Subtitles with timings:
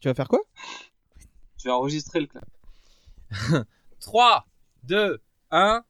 [0.00, 0.40] Tu vas faire quoi?
[1.58, 2.46] Je vais enregistrer le clap.
[4.00, 4.46] 3,
[4.84, 5.82] 2, 1.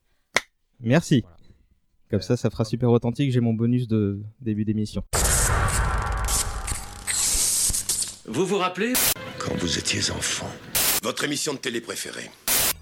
[0.80, 1.20] Merci.
[1.20, 1.36] Voilà.
[2.10, 3.32] Comme ça, ça fera super authentique.
[3.32, 5.02] J'ai mon bonus de début d'émission.
[8.26, 8.94] Vous vous rappelez?
[9.38, 10.50] Quand vous étiez enfant,
[11.02, 12.30] Votre émission de télé préférée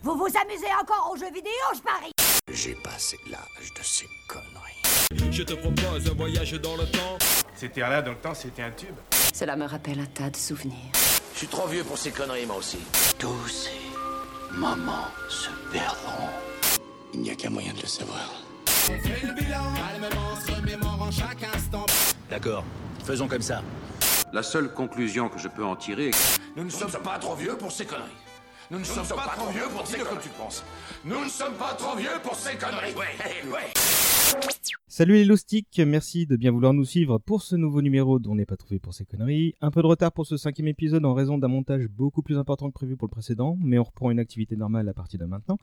[0.02, 2.12] Vous vous amusez encore aux jeux vidéo, je parie?
[2.52, 5.32] J'ai passé l'âge de ces conneries.
[5.32, 7.18] Je te propose un voyage dans le temps.
[7.54, 8.94] C'était là dans le temps, c'était un tube.
[9.38, 10.78] Cela me rappelle un tas de souvenirs.
[11.34, 12.78] Je suis trop vieux pour ces conneries, moi aussi.
[13.18, 16.30] Tous ces moments se perdront.
[17.12, 18.42] Il n'y a qu'un moyen de le savoir.
[22.30, 22.64] D'accord,
[23.04, 23.62] faisons comme ça.
[24.32, 27.58] La seule conclusion que je peux en tirer est Nous ne sommes pas trop vieux
[27.58, 28.08] pour ces conneries.
[28.70, 30.16] Nous ne sommes pas trop vieux pour ces conneries.
[30.22, 30.64] tu penses.
[31.04, 32.94] Nous ne sommes pas trop vieux pour ces conneries.
[32.94, 33.95] Ouais, ouais.
[34.98, 38.34] Salut les loustiques, merci de bien vouloir nous suivre pour ce nouveau numéro dont on
[38.36, 39.54] n'est pas trouvé pour ces conneries.
[39.60, 42.68] Un peu de retard pour ce cinquième épisode en raison d'un montage beaucoup plus important
[42.68, 45.58] que prévu pour le précédent, mais on reprend une activité normale à partir de maintenant.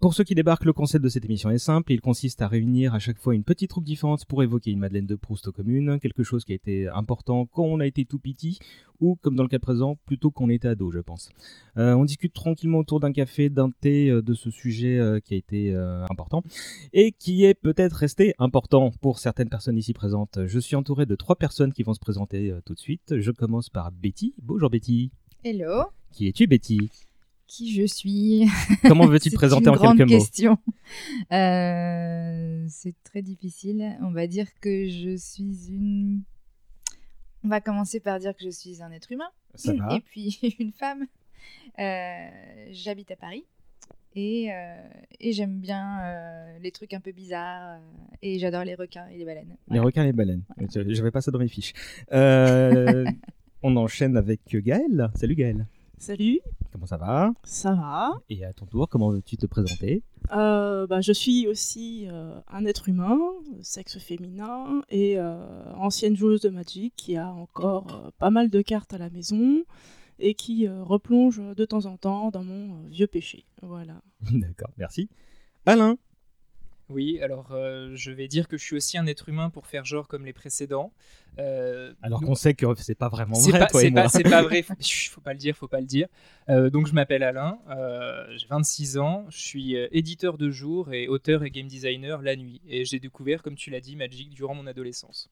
[0.00, 2.92] Pour ceux qui débarquent, le concept de cette émission est simple, il consiste à réunir
[2.92, 6.22] à chaque fois une petite troupe différente pour évoquer une Madeleine de Proust commune, quelque
[6.22, 8.58] chose qui a été important quand on a été tout petit,
[9.00, 11.30] ou comme dans le cas présent, plutôt qu'on était ado, je pense.
[11.76, 15.34] Euh, on discute tranquillement autour d'un café, d'un thé, euh, de ce sujet euh, qui
[15.34, 15.74] a été
[16.10, 16.42] important,
[16.92, 20.38] et qui est peut-être resté important pour certaines personnes ici présentes.
[20.46, 23.18] Je suis entouré de trois personnes qui vont se présenter euh, tout de suite.
[23.18, 24.34] Je commence par Betty.
[24.42, 25.10] Bonjour Betty.
[25.42, 26.90] Hello, Qui es-tu Betty?
[27.46, 28.46] Qui je suis?
[28.82, 30.18] Comment veux-tu te présenter en quelques mots?
[30.18, 30.58] question.
[31.32, 33.96] Euh, c'est très difficile.
[34.02, 36.24] On va dire que je suis une.
[37.42, 40.38] On va commencer par dire que je suis un être humain Ça va et puis
[40.58, 41.06] une femme.
[41.78, 42.28] Euh,
[42.70, 43.44] J'habite à Paris
[44.14, 44.76] et, euh,
[45.20, 47.78] et j'aime bien euh, les trucs un peu bizarres euh,
[48.22, 49.48] et j'adore les requins et les baleines.
[49.48, 49.82] Les Voilà.
[49.82, 50.42] requins et les baleines.
[50.58, 51.72] Je J'avais pas ça dans mes fiches.
[52.12, 53.04] Euh,
[53.62, 55.10] on enchaîne avec Gaël.
[55.14, 55.66] Salut Gaël.
[55.98, 57.32] Salut, Comment ça va?
[57.44, 60.02] Ça va Et à ton tour, comment veux-tu te présenter?
[60.32, 63.16] Euh, bah, Je suis aussi euh, un être humain,
[63.62, 65.36] sexe féminin, et euh,
[65.76, 69.62] ancienne joueuse de Magic qui a encore euh, pas mal de cartes à la maison
[70.18, 73.44] et qui euh, replonge de temps en temps dans mon euh, vieux péché.
[73.62, 74.00] Voilà.
[74.32, 75.08] D'accord, merci.
[75.66, 75.96] Alain.
[76.90, 79.86] Oui, alors euh, je vais dire que je suis aussi un être humain pour faire
[79.86, 80.92] genre comme les précédents.
[81.38, 84.02] Euh, Alors qu'on sait que c'est pas vraiment vrai, pas, toi c'est et moi.
[84.02, 84.74] pas, c'est pas vrai, faut,
[85.10, 86.08] faut pas le dire, faut pas le dire.
[86.50, 91.08] Euh, donc je m'appelle Alain, euh, j'ai 26 ans, je suis éditeur de jour et
[91.08, 92.60] auteur et game designer la nuit.
[92.68, 95.30] Et j'ai découvert, comme tu l'as dit, Magic durant mon adolescence.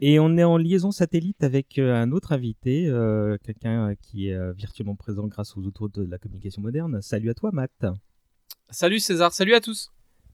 [0.00, 4.28] Et on est en liaison satellite avec euh, un autre invité, euh, quelqu'un euh, qui
[4.28, 7.00] est virtuellement présent grâce aux outils de la communication moderne.
[7.00, 7.86] Salut à toi, Matt.
[8.70, 9.92] Salut César, salut à tous.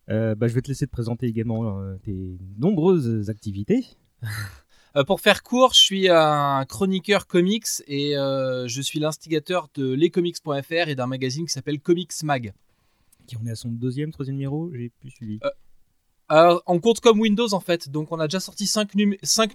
[0.08, 3.86] Euh, bah, je vais te laisser te présenter également euh, tes nombreuses activités.
[5.06, 10.96] Pour faire court, je suis un chroniqueur comics et je suis l'instigateur de lescomics.fr et
[10.96, 12.52] d'un magazine qui s'appelle Comics Mag.
[13.28, 15.38] Qui on est à son deuxième, troisième numéro, j'ai plus suivi.
[15.44, 15.50] Euh,
[16.30, 18.94] On compte comme Windows en fait, donc on a déjà sorti 5,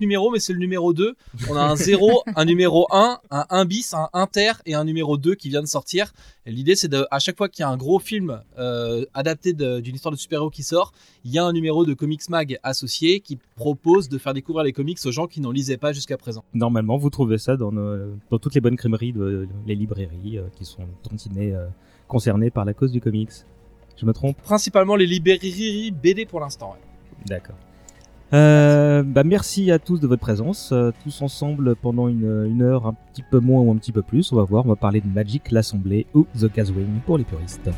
[0.01, 1.15] numéros, mais c'est le numéro 2.
[1.49, 5.17] On a un 0, un numéro 1, un 1 bis, un inter et un numéro
[5.17, 6.11] 2 qui vient de sortir.
[6.45, 10.11] L'idée c'est à chaque fois qu'il y a un gros film euh, adapté d'une histoire
[10.11, 10.91] de super-héros qui sort,
[11.23, 14.73] il y a un numéro de Comics Mag associé qui propose de faire découvrir les
[14.73, 16.43] comics aux gens qui n'en lisaient pas jusqu'à présent.
[16.53, 20.43] Normalement, vous trouvez ça dans, nos- dans toutes les bonnes crèmeries, de, les librairies euh,
[20.57, 21.65] qui sont tantinées euh,
[22.07, 23.31] concernées par la cause du comics.
[23.97, 26.71] Je me trompe Principalement les librairies BD pour l'instant.
[26.73, 27.25] ouais.
[27.25, 27.55] D'accord.
[28.33, 32.87] Euh, bah merci à tous de votre présence, euh, tous ensemble pendant une, une heure,
[32.87, 34.31] un petit peu moins ou un petit peu plus.
[34.31, 37.69] On va voir, on va parler de Magic, l'Assemblée ou The Gathering pour les puristes.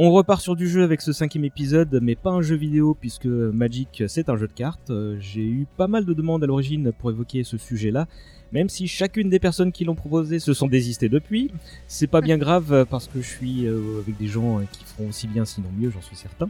[0.00, 3.26] On repart sur du jeu avec ce cinquième épisode, mais pas un jeu vidéo puisque
[3.26, 4.90] Magic c'est un jeu de cartes.
[4.90, 8.08] Euh, J'ai eu pas mal de demandes à l'origine pour évoquer ce sujet-là,
[8.50, 11.52] même si chacune des personnes qui l'ont proposé se sont désistées depuis.
[11.86, 15.10] C'est pas bien grave euh, parce que je suis euh, avec des gens qui feront
[15.10, 16.48] aussi bien sinon mieux, j'en suis certain.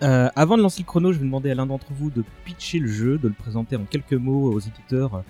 [0.00, 2.88] Avant de lancer le chrono, je vais demander à l'un d'entre vous de pitcher le
[2.88, 5.22] jeu, de le présenter en quelques mots aux éditeurs,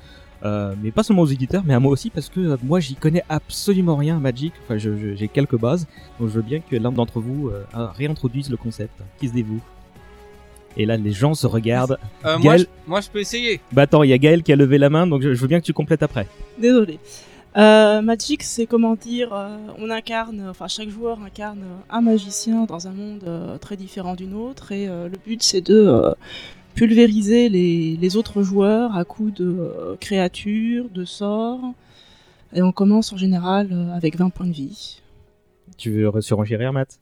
[0.45, 2.95] euh, mais pas seulement aux éditeurs, mais à moi aussi parce que euh, moi j'y
[2.97, 4.53] connais absolument rien à Magic.
[4.65, 5.87] Enfin, je- je- j'ai quelques bases,
[6.19, 7.63] donc je veux bien que l'un d'entre vous euh,
[7.97, 8.93] réintroduise le concept.
[9.19, 9.61] Qui se vous
[10.77, 11.99] Et là, les gens se regardent.
[12.25, 13.61] Euh, moi, je, moi, je peux essayer.
[13.73, 15.47] Bah attends, il y a Gaël qui a levé la main, donc je, je veux
[15.49, 16.27] bien que tu complètes après.
[16.59, 16.99] Désolé.
[17.59, 21.61] Euh, Magic, c'est comment dire, euh, on incarne, enfin chaque joueur incarne
[21.91, 25.61] un magicien dans un monde euh, très différent d'une autre, et euh, le but c'est
[25.61, 26.13] de euh,
[26.75, 31.75] pulvériser les, les autres joueurs à coups de euh, créatures, de sorts,
[32.53, 35.01] et on commence en général euh, avec 20 points de vie.
[35.77, 36.99] Tu veux surenchérir, Matt?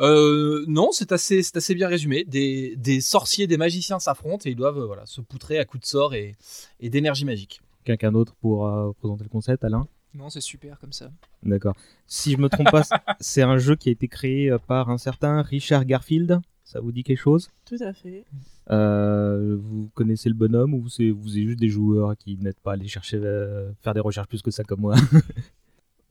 [0.00, 2.24] Euh, non, c'est assez, c'est assez bien résumé.
[2.24, 5.82] Des, des sorciers, des magiciens s'affrontent et ils doivent euh, voilà, se poutrer à coups
[5.82, 6.36] de sorts et,
[6.80, 7.60] et d'énergie magique.
[7.84, 9.86] Quelqu'un d'autre pour euh, présenter le concept, Alain?
[10.14, 11.10] Non, c'est super comme ça.
[11.42, 11.76] D'accord.
[12.06, 12.82] Si je me trompe pas,
[13.20, 16.40] c'est un jeu qui a été créé par un certain Richard Garfield?
[16.66, 17.48] Ça vous dit quelque chose?
[17.64, 18.24] Tout à fait.
[18.72, 22.72] Euh, Vous connaissez le bonhomme ou c'est vous êtes juste des joueurs qui n'êtes pas
[22.72, 24.96] allés chercher euh, faire des recherches plus que ça comme moi?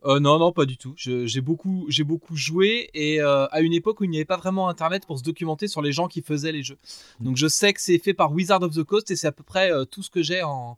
[0.06, 0.94] Euh, non, non, pas du tout.
[0.98, 4.70] J'ai beaucoup, beaucoup joué et euh, à une époque où il n'y avait pas vraiment
[4.70, 6.78] internet pour se documenter sur les gens qui faisaient les jeux.
[7.20, 9.44] Donc je sais que c'est fait par Wizard of the Coast et c'est à peu
[9.44, 10.78] près euh, tout ce que j'ai en,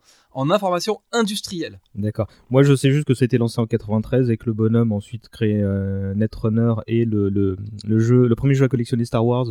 [0.50, 1.80] information industrielle.
[1.96, 2.28] D'accord.
[2.52, 5.60] Moi, je sais juste que c'était lancé en 93 et que le bonhomme ensuite créé
[5.60, 9.48] euh, Netrunner et le, le, jeu, le premier jeu à collectionner Star Wars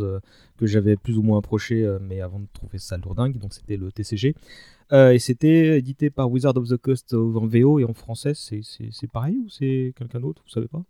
[0.57, 3.91] que j'avais plus ou moins approché, mais avant de trouver ça lourdingue, donc c'était le
[3.91, 4.33] TCG.
[4.93, 8.61] Euh, et c'était édité par Wizard of the Coast en VO et en français, c'est
[8.63, 10.41] c'est- c'est pareil ou c'est quelqu'un d'autre?
[10.45, 10.81] Vous savez pas?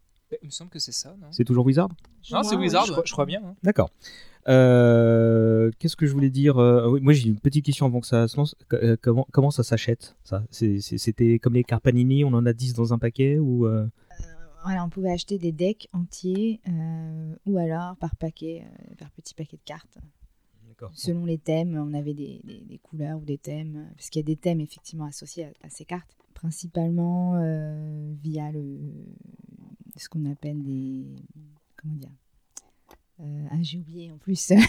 [0.43, 1.27] Il me semble que c'est ça, non?
[1.31, 1.89] C'est toujours Wizard?
[2.31, 2.85] Non, c'est Wizard.
[2.85, 3.41] Je, crois- je crois bien.
[3.45, 3.55] hein.
[3.63, 3.89] D'accord.
[4.49, 8.07] Euh, Qu'est-ce que je voulais dire Euh, oui, Moi, j'ai une petite question avant que
[8.07, 8.55] ça se lance.
[8.69, 10.43] Co- euh, comment, comment ça s'achète ça?
[10.51, 13.87] C'était comme les cartes Panini, on en a 10 dans un paquet ou euh,
[14.63, 19.33] Voilà, on pouvait acheter des decks entiers euh, ou alors par paquet, euh, par petit
[19.33, 19.97] paquet de cartes.
[20.93, 24.19] Selon les thèmes, on avait des, des- des couleurs ou des thèmes, euh, parce qu'il
[24.21, 28.77] y a des thèmes effectivement associés à, à ces cartes, principalement euh, via le,
[29.95, 31.05] ce qu'on appelle des.
[31.81, 32.11] Comment dire
[33.21, 34.51] Euh, Ah, j'ai oublié en plus.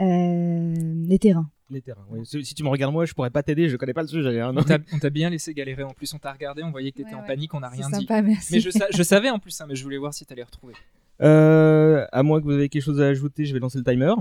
[0.00, 0.74] Euh,
[1.06, 1.48] les terrains.
[1.70, 2.04] Les terrains.
[2.10, 2.20] oui.
[2.24, 4.40] Si si tu me regardes moi, je pourrais pas t'aider, je connais pas le sujet.
[4.40, 4.52] hein.
[4.92, 5.82] On t'a bien laissé galérer.
[5.82, 7.26] En plus, on t'a regardé, on voyait que t'étais Ouais, en ouais.
[7.26, 7.94] panique, on n'a rien dit.
[8.06, 8.54] sympa, merci.
[8.54, 10.74] Mais je, sa- je savais en plus, hein, mais je voulais voir si t'allais retrouver.
[11.22, 14.14] Euh, à moins que vous ayez quelque chose à ajouter, je vais lancer le timer.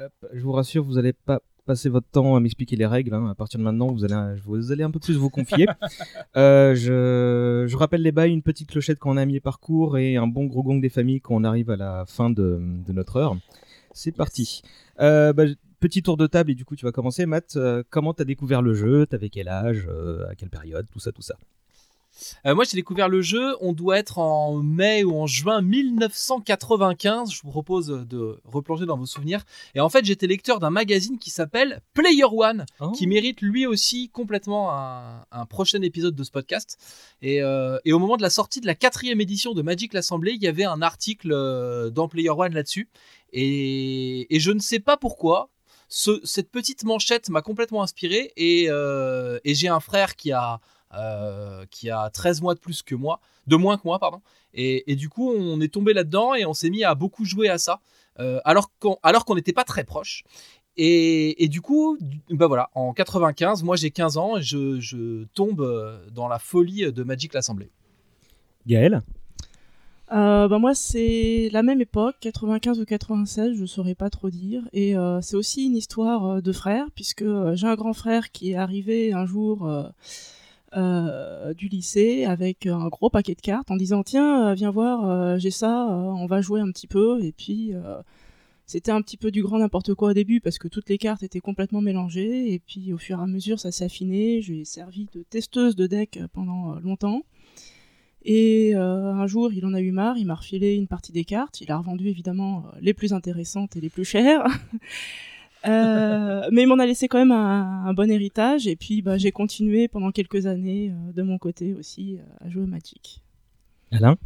[0.00, 3.12] Hop, je vous rassure, vous n'allez pas passer votre temps à m'expliquer les règles.
[3.14, 3.28] hein.
[3.28, 5.66] À partir de maintenant, vous allez, vous allez un peu plus vous confier.
[6.36, 9.98] Euh, je, je rappelle les bails, une petite clochette quand on a mis les parcours
[9.98, 12.92] et un bon gros gong des familles quand on arrive à la fin de, de
[12.92, 13.36] notre heure.
[13.92, 14.62] C'est parti.
[15.00, 15.44] Euh, bah,
[15.80, 17.26] petit tour de table et du coup tu vas commencer.
[17.26, 19.06] Matt, euh, comment t'as découvert le jeu?
[19.06, 19.88] T'avais quel âge?
[20.30, 20.86] À quelle période?
[20.92, 21.34] Tout ça, tout ça.
[22.46, 27.32] Euh, moi, j'ai découvert le jeu, on doit être en mai ou en juin 1995.
[27.32, 29.44] Je vous propose de replonger dans vos souvenirs.
[29.74, 32.90] Et en fait, j'étais lecteur d'un magazine qui s'appelle Player One, Oh.
[32.92, 36.76] qui mérite lui aussi complètement un, un prochain épisode de ce podcast.
[37.22, 40.32] Et, euh, et au moment de la sortie de la quatrième édition de Magic l'Assemblée,
[40.32, 42.88] il y avait un article euh, dans Player One là-dessus.
[43.32, 45.50] Et, et je ne sais pas pourquoi.
[45.90, 50.60] ce- cette petite manchette m'a complètement inspiré et, euh, et j'ai un frère qui a
[50.94, 54.20] euh, qui a 13 mois de plus que moi, de moins que moi, pardon.
[54.54, 57.48] Et, et du coup, on est tombé là-dedans et on s'est mis à beaucoup jouer
[57.48, 57.80] à ça,
[58.18, 60.24] euh, alors qu'on alors qu'on n'était pas très proches.
[60.76, 61.98] Et, et du coup,
[62.30, 66.38] bah voilà, en 95, moi j'ai 15 ans et je, je tombe euh, dans la
[66.38, 67.70] folie de Magic l'Assemblée.
[68.66, 69.02] Gaël?
[70.12, 74.62] Euh, bah moi, c'est la même époque, 95 ou 96, je saurais pas trop dire.
[74.72, 78.52] Et euh, c'est aussi une histoire euh, de frère, puisque j'ai un grand frère qui
[78.52, 79.68] est arrivé un jour
[80.76, 85.08] euh, du lycée avec un gros paquet de cartes en disant Tiens, euh, viens voir,
[85.08, 87.22] euh, j'ai ça, on va jouer un petit peu.
[87.22, 87.72] Et puis.
[88.66, 91.22] c'était un petit peu du grand n'importe quoi au début parce que toutes les cartes
[91.22, 94.42] étaient complètement mélangées et puis au fur et à mesure ça s'est affiné.
[94.42, 97.22] Je lui ai servi de testeuse de deck pendant longtemps.
[98.22, 101.62] Et un jour, il en a eu marre, il m'a refilé une partie des cartes.
[101.62, 104.44] Il a revendu évidemment les plus intéressantes et les plus chères.
[105.66, 108.66] Euh, mais il m'en a laissé quand même un, un bon héritage.
[108.66, 112.48] Et puis, bah, j'ai continué pendant quelques années euh, de mon côté aussi euh, à
[112.50, 113.22] jouer au Magic.
[113.90, 114.16] Alain?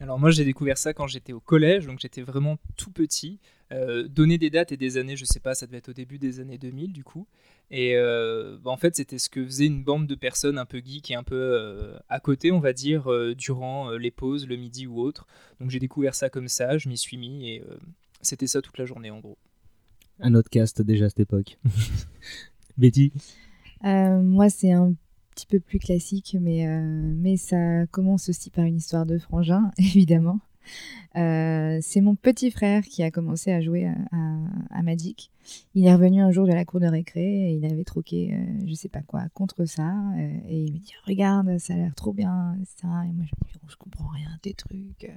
[0.00, 3.38] Alors moi j'ai découvert ça quand j'étais au collège, donc j'étais vraiment tout petit.
[3.72, 6.18] Euh, donner des dates et des années, je sais pas, ça devait être au début
[6.18, 7.26] des années 2000 du coup.
[7.70, 10.82] Et euh, bah, en fait c'était ce que faisait une bande de personnes un peu
[10.84, 14.46] geeks et un peu euh, à côté, on va dire, euh, durant euh, les pauses,
[14.48, 15.26] le midi ou autre.
[15.60, 17.76] Donc j'ai découvert ça comme ça, je m'y suis mis et euh,
[18.20, 19.38] c'était ça toute la journée en gros.
[20.20, 21.58] Un autre cast déjà à cette époque.
[22.78, 23.12] Betty
[23.84, 24.94] Euh, moi, c'est un
[25.34, 29.70] petit peu plus classique, mais, euh, mais ça commence aussi par une histoire de frangin,
[29.78, 30.40] évidemment.
[31.16, 33.94] Euh, c'est mon petit frère qui a commencé à jouer à,
[34.70, 35.30] à, Magic.
[35.74, 38.66] Il est revenu un jour de la cour de récré et il avait troqué, euh,
[38.66, 39.88] je sais pas quoi, contre ça.
[40.18, 42.56] euh, et il me dit Regarde, ça a l'air trop bien.
[42.76, 42.88] Ça.
[42.88, 45.10] Et moi, je me dis oh, Je comprends rien, tes trucs.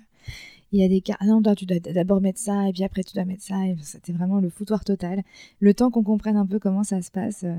[0.73, 1.21] Il y a des cartes.
[1.23, 3.65] Non, toi, tu dois d'abord mettre ça et puis après, tu dois mettre ça.
[3.65, 5.23] Et c'était vraiment le foutoir total.
[5.61, 7.55] Le temps qu'on comprenne un peu comment ça se passe, euh,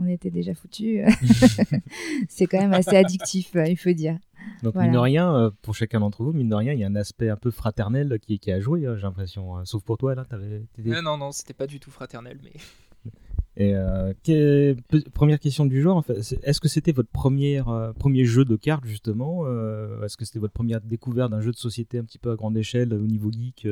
[0.00, 1.00] on était déjà foutus.
[2.28, 4.18] c'est quand même assez addictif, il faut dire.
[4.62, 4.88] Donc, Voilà.
[4.88, 7.30] mine de rien, pour chacun d'entre vous, mine de rien, il y a un aspect
[7.30, 9.56] un peu fraternel qui, qui a joué, euh, j'ai l'impression.
[9.56, 9.64] hein.
[9.64, 10.62] Sauf pour toi, là, t'avais.
[10.84, 12.52] Ouais, non, non, c'était pas du tout fraternel, mais.
[13.56, 14.74] Et euh, que-
[15.10, 18.56] première question du genre, en fait, est-ce que c'était votre première, euh, premier jeu de
[18.56, 22.18] cartes justement euh, Est-ce que c'était votre première découverte d'un jeu de société un petit
[22.18, 23.68] peu à grande échelle au niveau geek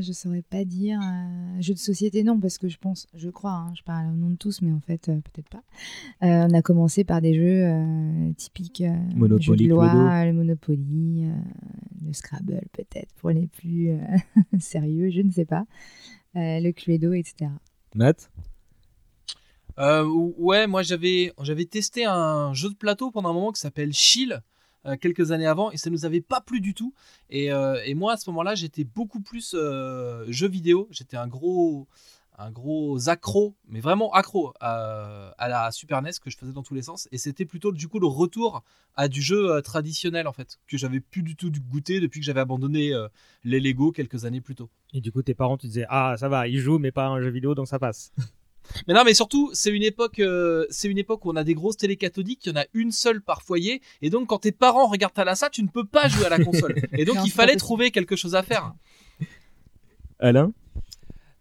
[0.00, 1.00] Je saurais pas dire.
[1.02, 4.16] euh, jeu de société, non, parce que je pense, je crois, hein, je parle au
[4.16, 5.62] nom de tous, mais en fait, euh, peut-être pas.
[6.22, 10.32] Euh, on a commencé par des jeux euh, typiques euh, Monopoly, jeux de loi, le
[10.34, 11.32] Monopoly, euh,
[12.06, 13.98] le Scrabble, peut-être, pour les plus euh,
[14.58, 15.64] sérieux, je ne sais pas.
[16.36, 17.50] Euh, le Cluedo, etc.
[17.94, 18.30] Matt?
[19.78, 20.04] Euh,
[20.38, 24.42] ouais, moi j'avais j'avais testé un jeu de plateau pendant un moment qui s'appelle Chill
[24.88, 26.94] euh, quelques années avant et ça nous avait pas plu du tout.
[27.30, 30.88] Et, euh, et moi à ce moment-là j'étais beaucoup plus euh, jeu vidéo.
[30.90, 31.86] J'étais un gros
[32.40, 36.74] un gros accro, mais vraiment accro à, la Super NES que je faisais dans tous
[36.74, 37.08] les sens.
[37.10, 38.62] Et c'était plutôt du coup le retour
[38.94, 42.38] à du jeu traditionnel en fait que j'avais plus du tout goûté depuis que j'avais
[42.38, 42.92] abandonné
[43.42, 44.70] les Lego quelques années plus tôt.
[44.92, 47.20] Et du coup, tes parents, tu disais Ah, ça va, ils jouent, mais pas un
[47.20, 48.12] jeu vidéo, donc ça passe.
[48.86, 51.54] Mais non, mais surtout, c'est une époque, euh, c'est une époque où on a des
[51.54, 54.52] grosses télé cathodiques, il y en a une seule par foyer, et donc quand tes
[54.52, 56.74] parents regardent ta Lassa, tu ne peux pas jouer à la console.
[56.92, 58.74] Et donc il fallait trouver quelque chose à faire.
[60.18, 60.52] Alain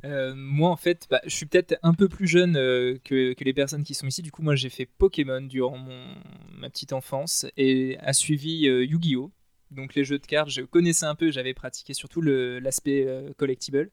[0.05, 3.43] Euh, moi, en fait, bah, je suis peut-être un peu plus jeune euh, que, que
[3.43, 4.21] les personnes qui sont ici.
[4.21, 6.15] Du coup, moi, j'ai fait Pokémon durant mon,
[6.55, 9.31] ma petite enfance et a suivi euh, Yu-Gi-Oh!
[9.71, 13.91] Donc, les jeux de cartes, je connaissais un peu, j'avais pratiqué surtout l'aspect euh, collectible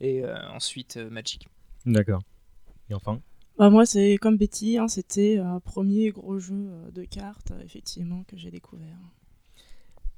[0.00, 1.48] et euh, ensuite euh, Magic.
[1.86, 2.22] D'accord.
[2.90, 3.20] Et enfin
[3.58, 7.60] Bah, moi, c'est comme Betty, hein, c'était un premier gros jeu euh, de cartes, euh,
[7.64, 8.98] effectivement, que j'ai découvert.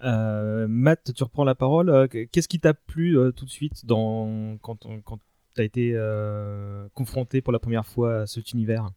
[0.02, 1.88] Euh, Matt, tu reprends la parole.
[1.88, 4.56] Euh, Qu'est-ce qui t'a plu euh, tout de suite dans...
[4.60, 5.18] quand, quand
[5.54, 8.90] tu as été euh, confronté pour la première fois à cet univers?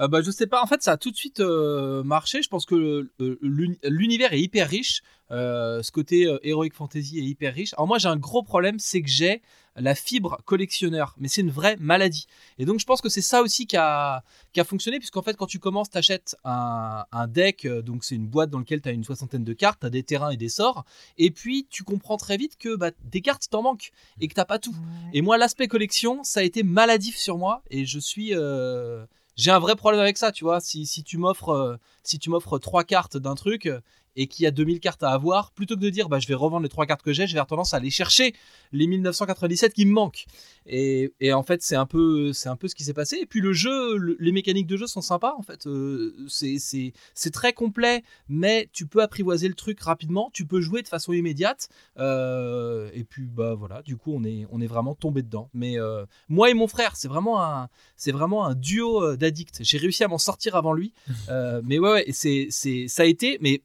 [0.00, 2.42] Euh, bah, je sais pas, en fait, ça a tout de suite euh, marché.
[2.42, 5.02] Je pense que euh, l'uni- l'univers est hyper riche.
[5.30, 7.74] Euh, ce côté euh, heroic fantasy est hyper riche.
[7.74, 9.40] Alors, moi, j'ai un gros problème, c'est que j'ai
[9.76, 12.26] la fibre collectionneur, mais c'est une vraie maladie.
[12.58, 14.22] Et donc, je pense que c'est ça aussi qui a,
[14.52, 18.04] qui a fonctionné, puisqu'en fait, quand tu commences, tu achètes un, un deck, euh, donc
[18.04, 20.30] c'est une boîte dans laquelle tu as une soixantaine de cartes, tu as des terrains
[20.30, 20.84] et des sorts,
[21.18, 24.34] et puis tu comprends très vite que bah, des cartes, il t'en manque, et que
[24.34, 24.74] t'as pas tout.
[25.12, 28.34] Et moi, l'aspect collection, ça a été maladif sur moi, et je suis.
[28.34, 30.60] euh, j'ai un vrai problème avec ça, tu vois.
[30.60, 33.80] Si, si tu m'offres euh, si tu m'offres trois cartes d'un truc euh,
[34.16, 36.34] et qu'il y a 2000 cartes à avoir, plutôt que de dire bah, je vais
[36.34, 38.34] revendre les trois cartes que j'ai, je vais avoir tendance à aller chercher
[38.72, 40.24] les 1997 qui me manquent.
[40.66, 43.18] Et, et en fait, c'est un peu c'est un peu ce qui s'est passé.
[43.22, 45.66] Et puis le jeu, le- les mécaniques de jeu sont sympas en fait.
[45.66, 50.28] Euh, c'est très complet, mais tu peux apprivoiser le truc rapidement.
[50.32, 51.68] Tu peux jouer de façon immédiate.
[51.98, 55.50] Euh, et puis bah voilà, du coup on est on est vraiment tombé dedans.
[55.54, 59.58] Mais euh, moi et mon frère, c'est vraiment un c'est vraiment un duo d'addicts.
[59.60, 60.92] J'ai réussi à m'en sortir avant lui.
[61.64, 63.62] Mais ouais, ouais, c'est, c'est, ça a été, mais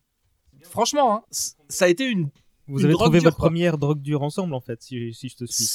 [0.64, 2.30] franchement, hein, ça a été une.
[2.68, 3.48] Vous une avez drogue trouvé dure, votre quoi.
[3.50, 5.68] première drogue dure ensemble, en fait, si, si je te suis.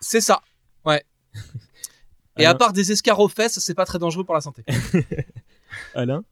[0.00, 0.40] C'est ça,
[0.84, 1.02] ouais.
[2.38, 4.62] Et à part des escarres aux fesses, c'est pas très dangereux pour la santé.
[5.94, 6.24] Alain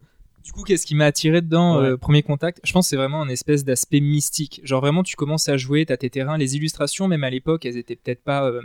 [0.42, 1.88] Du coup, qu'est-ce qui m'a attiré dedans, Ouais.
[1.88, 2.60] euh, premier contact?
[2.64, 4.60] Je pense que c'est vraiment un espèce d'aspect mystique.
[4.64, 7.76] Genre vraiment, tu commences à jouer, t'as tes terrains, les illustrations, même à l'époque, elles
[7.76, 8.62] étaient peut-être pas euh,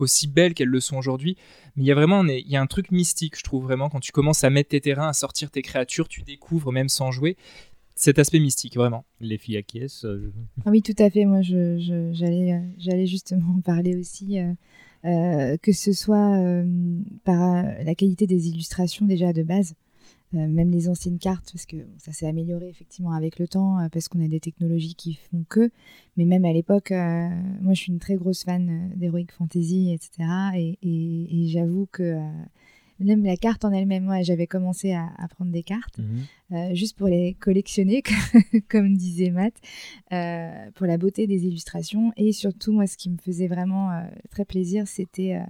[0.00, 1.36] aussi belles qu'elles le sont aujourd'hui.
[1.76, 4.00] Mais il y a vraiment il y a un truc mystique, je trouve vraiment, quand
[4.00, 7.36] tu commences à mettre tes terrains, à sortir tes créatures, tu découvres même sans jouer
[7.94, 9.04] cet aspect mystique, vraiment.
[9.20, 10.06] Les filles acquiescent.
[10.06, 11.26] euh, je- Ah oui, tout à fait.
[11.26, 14.52] Moi, je, je- j'allais, euh, j'allais justement en parler aussi, euh,
[15.04, 16.64] euh, que ce soit euh,
[17.24, 19.74] par la qualité des illustrations déjà de base, euh,
[20.38, 23.88] même les anciennes cartes, parce que bon, ça s'est amélioré effectivement avec le temps, euh,
[23.90, 25.70] parce qu'on a des technologies qui font que.
[26.16, 27.28] Mais même à l'époque, euh,
[27.60, 30.28] moi, je suis une très grosse fan euh, d'Heroic Fantasy, etc.
[30.56, 32.28] Et, et- et j'avoue que euh,
[33.00, 35.98] même la carte en elle-même, moi, j'avais commencé à, à prendre des cartes.
[36.52, 38.02] Euh, juste pour les collectionner,
[38.68, 39.54] comme disait Matt,
[40.12, 42.12] euh, pour la beauté des illustrations.
[42.16, 45.40] Et surtout, moi, ce qui me faisait vraiment euh, très plaisir, c'était euh,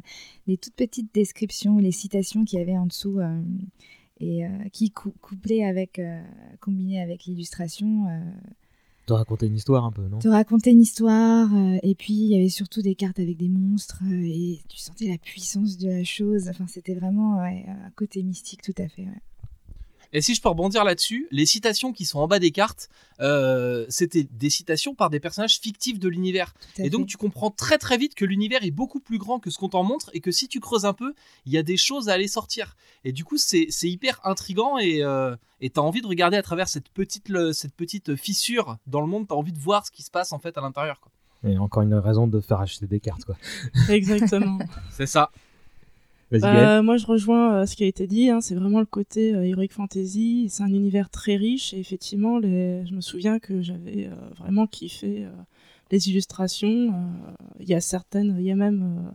[0.46, 3.42] les toutes petites descriptions, les citations qu'il y avait en dessous, euh,
[4.20, 6.22] et euh, qui, cou- couplées avec, euh,
[6.60, 8.20] combinées avec l'illustration, euh,
[9.06, 10.18] Te raconter une histoire un peu, non?
[10.18, 11.52] te racontaient une histoire.
[11.54, 14.78] euh, et puis, il y avait surtout des cartes avec des monstres, euh, et tu
[14.78, 16.48] sentais la puissance de la chose.
[16.48, 19.02] Enfin, c'était vraiment ouais, un côté mystique, tout à fait.
[19.02, 19.20] ouais.
[20.12, 22.88] Et si je peux rebondir là-dessus, les citations qui sont en bas des cartes,
[23.20, 26.52] euh, c'était des citations par des personnages fictifs de l'univers.
[26.78, 29.58] Et donc tu comprends très très vite que l'univers est beaucoup plus grand que ce
[29.58, 31.14] qu'on t'en montre et que si tu creuses un peu,
[31.46, 32.76] il y a des choses à aller sortir.
[33.04, 35.36] Et du coup, c'est c'est hyper intrigant et euh,
[35.72, 39.28] t'as envie de regarder à travers cette petite le- cette petite fissure dans le monde.
[39.28, 40.98] T'as envie de voir ce qui se passe en fait à l'intérieur.
[41.00, 41.12] quoi.
[41.48, 43.36] Et encore une raison de faire acheter des cartes, quoi.
[43.88, 44.58] Exactement.
[44.90, 45.30] C'est ça.
[46.38, 46.82] Gaël.
[46.82, 48.30] moi, je rejoins euh, ce qui a été dit.
[48.30, 50.46] hein, c'est vraiment le côté euh, heroic fantasy.
[50.48, 51.74] C'est un univers très riche.
[51.74, 52.84] Et effectivement, les...
[52.86, 55.30] je me souviens que j'avais euh, vraiment kiffé euh,
[55.90, 56.68] les illustrations.
[56.92, 59.10] Euh, Il y a certaines, il y a même euh,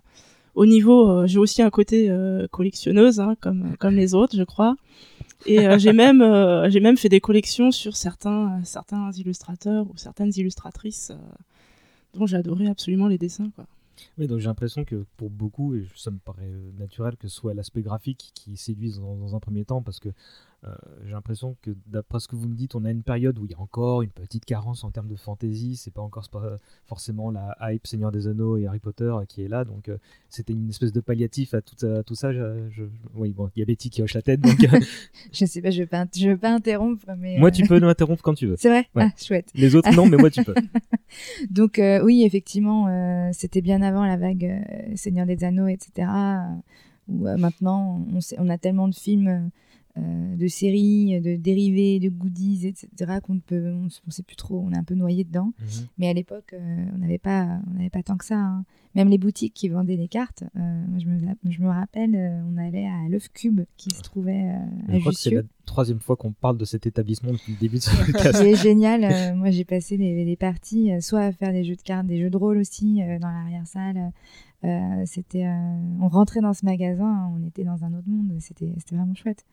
[0.56, 1.10] au niveau.
[1.10, 4.76] euh, j'ai aussi un côté euh, collectionneuse, hein, comme comme les autres, je crois.
[5.46, 9.98] Et euh, j'ai même euh, j'ai même fait des collections sur certains certains illustrateurs ou
[9.98, 11.18] certaines illustratrices euh,
[12.14, 13.66] dont j'adorais absolument les dessins, quoi.
[14.18, 17.36] Oui, donc j'ai l'impression que pour beaucoup, et ça me paraît euh, naturel que ce
[17.36, 20.10] soit l'aspect graphique qui séduise dans, un premier temps, parce que
[21.06, 23.52] j'ai l'impression que d'après ce que vous me dites, on a une période où il
[23.52, 27.30] y a encore une petite carence en termes de fantasy, c'est pas encore pas forcément
[27.32, 29.98] la hype Seigneur des Anneaux et Harry Potter euh, qui est là, donc euh,
[30.30, 32.34] c'était une espèce de palliatif à tout, à tout ça.
[32.34, 32.84] Je, je-
[33.16, 34.80] oui, bon, il y a Betty qui hoche la tête, donc euh,
[35.32, 37.38] Je sais pas, je veux pas, je veux pas interrompre, mais.
[37.38, 38.56] moi euh, tu peux nous interrompre quand tu veux.
[38.58, 38.88] C'est vrai?
[38.96, 39.04] Ouais.
[39.08, 39.50] Ah, chouette.
[39.56, 40.56] Les autres non, mais moi tu peux.
[41.50, 45.92] Donc euh, oui, effectivement, euh, c'était bien avant la vague euh, Seigneur des Anneaux, etc.
[46.10, 46.38] euh,
[47.08, 49.50] où euh, maintenant, on, sait- on a tellement de films,
[49.98, 53.20] euh, de séries, de dérivés, de goodies, etc.
[53.24, 54.60] qu'on ne peut, on, on sait plus trop.
[54.60, 55.54] On est un peu noyé dedans.
[55.60, 55.88] Mhm.
[55.98, 58.36] Mais à l'époque, euh, on n'avait pas, on n'avait pas tant que ça.
[58.38, 58.66] hein.
[58.94, 62.16] Même les boutiques qui vendaient les cartes, euh, je, me, je me rappelle,
[62.50, 65.42] on allait à l'œuf cube qui se trouvait euh, Je à crois que c'est la
[65.66, 68.42] troisième fois qu'on parle de cet établissement depuis le début de ce podcast.
[68.42, 69.36] qui est génial.
[69.36, 72.30] Moi, j'ai passé des, des parties, soit à faire des jeux de cartes, des jeux
[72.30, 74.12] de rôle aussi dans l'arrière-salle.
[74.64, 75.46] Euh, c'était,
[76.00, 78.32] on rentrait dans ce magasin, on était dans un autre monde.
[78.40, 79.46] C'était, c'était vraiment chouette.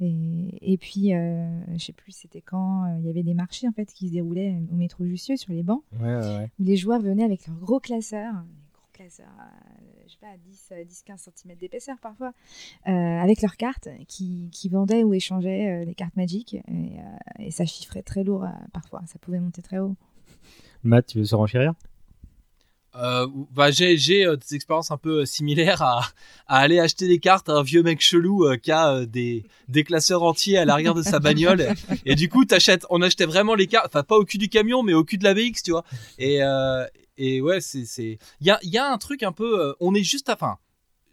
[0.00, 1.46] Et, et puis, euh,
[1.76, 4.12] je sais plus, c'était quand euh, il y avait des marchés en fait qui se
[4.12, 6.50] déroulaient au métro Jussieu sur les bancs, Ouais, ouais, ouais.
[6.58, 8.34] où les joueurs venaient avec leurs gros classeurs,
[8.92, 12.32] classeurs, euh, je sais pas, à 10, euh, 10-15 cm d'épaisseur parfois,
[12.88, 16.54] euh, avec leurs cartes qui, qui vendaient ou échangeaient euh, des cartes magiques.
[16.54, 19.96] Et, euh, et ça chiffrait très lourd euh, parfois, ça pouvait monter très haut.
[20.82, 21.72] Matt, tu veux se renchérir?
[22.96, 26.02] Euh, bah, j'ai j'ai, euh, des expériences un peu euh, similaires à,
[26.46, 29.44] à aller acheter des cartes à un vieux mec chelou euh, qui a euh, des,
[29.68, 31.74] des classeurs entiers à l'arrière de sa bagnole.
[32.06, 34.82] Et du coup, t'achètes, on achetait vraiment les cartes, enfin pas au cul du camion,
[34.84, 35.84] mais au cul de la BX, tu vois.
[36.18, 36.86] Et, euh,
[37.18, 37.84] et ouais, c'est.
[37.84, 39.60] c'est- Il y a, y a un truc un peu.
[39.60, 40.34] euh, on est juste à.
[40.34, 40.56] Enfin,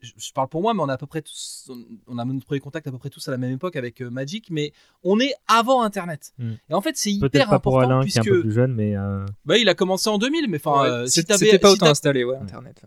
[0.02, 1.70] je, je parle pour moi, mais on a à peu près tous.
[1.70, 4.02] On, on a notre premier contact à peu près tous à la même époque avec
[4.02, 6.34] euh, Magic, mais on est avant Internet.
[6.38, 6.52] Mm.
[6.70, 8.22] Et en fait, c'est hyper Peut-être pas important pour Alain puisque.
[8.22, 10.58] qui est un peu plus jeune, mais euh, Bah, il a commencé en 2000, mais
[10.58, 11.22] enfin, Ouais, euh, si.
[11.22, 12.82] C'était pas si autant t'as- installé, ouais, Internet.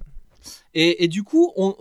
[0.74, 1.74] et, et du coup, on,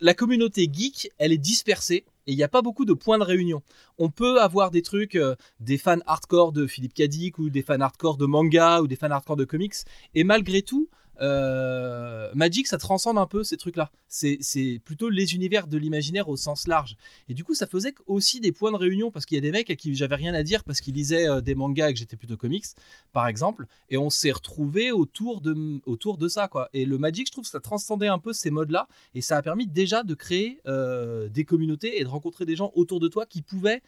[0.00, 3.24] la communauté geek, elle est dispersée et il n'y a pas beaucoup de points de
[3.24, 3.62] réunion.
[3.98, 7.80] On peut avoir des trucs, euh, des fans hardcore de Philippe Cadic ou des fans
[7.80, 9.74] hardcore de manga ou des fans hardcore de comics.
[10.14, 10.88] Et malgré tout,
[11.20, 13.90] euh, Magic, ça transcende un peu ces trucs-là.
[14.08, 16.96] C'est plutôt les univers de l'imaginaire au sens large.
[17.28, 19.52] Et du coup, ça faisait aussi des points de réunion parce qu'il y a des
[19.52, 21.98] mecs à qui j'avais rien à dire parce qu'ils lisaient euh, des mangas et que
[21.98, 22.64] j'étais plutôt comics,
[23.12, 23.66] par exemple.
[23.90, 26.68] Et on s'est retrouvés autour de, autour de ça, quoi.
[26.72, 29.42] Et le Magic, je trouve que ça transcendait un peu ces modes-là et ça a
[29.42, 33.26] permis déjà de créer euh, des communautés et de rencontrer des gens autour de toi
[33.26, 33.82] qui pouvaient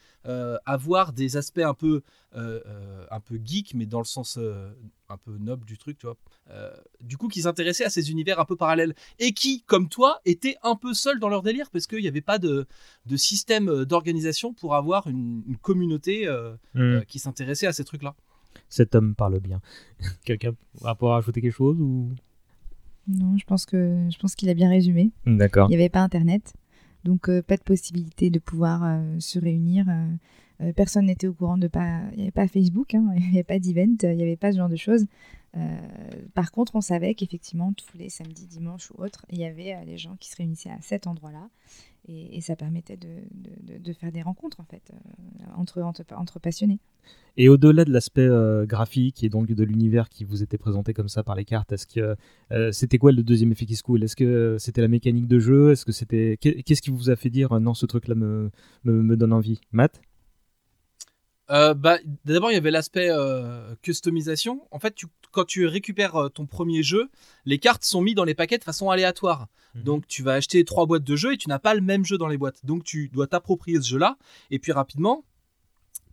[0.64, 4.38] avoir des aspects un peu, un peu geek, mais dans le sens
[5.14, 6.16] un peu noble du truc, tu vois.
[6.50, 10.20] Euh, du coup, qui s'intéressaient à ces univers un peu parallèles et qui, comme toi,
[10.26, 12.66] étaient un peu seuls dans leur délire parce qu'il n'y avait pas de,
[13.06, 16.80] de système euh, d'organisation pour avoir une, une communauté euh, Mm.
[16.80, 18.14] euh, qui s'intéressait à ces trucs-là.
[18.68, 19.60] cet homme parle bien.
[20.24, 22.10] Quelqu'un va pouvoir ajouter quelque chose ou?
[23.06, 25.10] Non, je pense que je pense qu'il a bien résumé.
[25.26, 25.66] D'accord.
[25.68, 26.52] Il n'y avait pas Internet,
[27.04, 29.86] donc euh, pas de possibilité de pouvoir euh, se réunir.
[29.88, 32.00] euh, personne n'était au courant de pas.
[32.12, 34.52] Il n'y avait pas Facebook, hein, il n'y avait pas d'event, il n'y avait pas
[34.52, 35.06] ce genre de choses.
[35.56, 35.60] Euh,
[36.34, 39.84] par contre, on savait qu'effectivement, tous les samedis, dimanches ou autres, il y avait euh,
[39.84, 41.48] les gens qui se réunissaient à cet endroit-là.
[42.06, 46.78] Et, ça permettait de, faire des rencontres, en fait, euh, entre, passionnés.
[47.38, 48.28] Et au-delà de l'aspect
[48.66, 51.86] graphique et donc de l'univers qui vous était présenté comme ça par les cartes, est-ce
[51.86, 52.14] que
[52.72, 54.04] c'était quoi le deuxième effet qui se coule?
[54.04, 55.72] Est-ce que c'était la mécanique de jeu?
[55.72, 58.50] Est-ce que c'était qu'est- qu'est-ce qui vous a fait dire non ce truc-là me,
[58.84, 59.60] me, me donne envie?
[59.72, 60.02] Matt?
[61.50, 64.66] Euh, bah, D'abord, il y avait l'aspect euh, customisation.
[64.70, 67.10] En fait, tu- quand tu récupères euh, ton premier jeu,
[67.44, 69.48] les cartes sont mises dans les paquets de façon aléatoire.
[69.74, 72.16] Donc, tu vas acheter trois boîtes de jeux et tu n'as pas le même jeu
[72.16, 72.64] dans les boîtes.
[72.64, 74.16] Donc, tu dois t'approprier ce jeu-là.
[74.52, 75.24] Et puis, rapidement,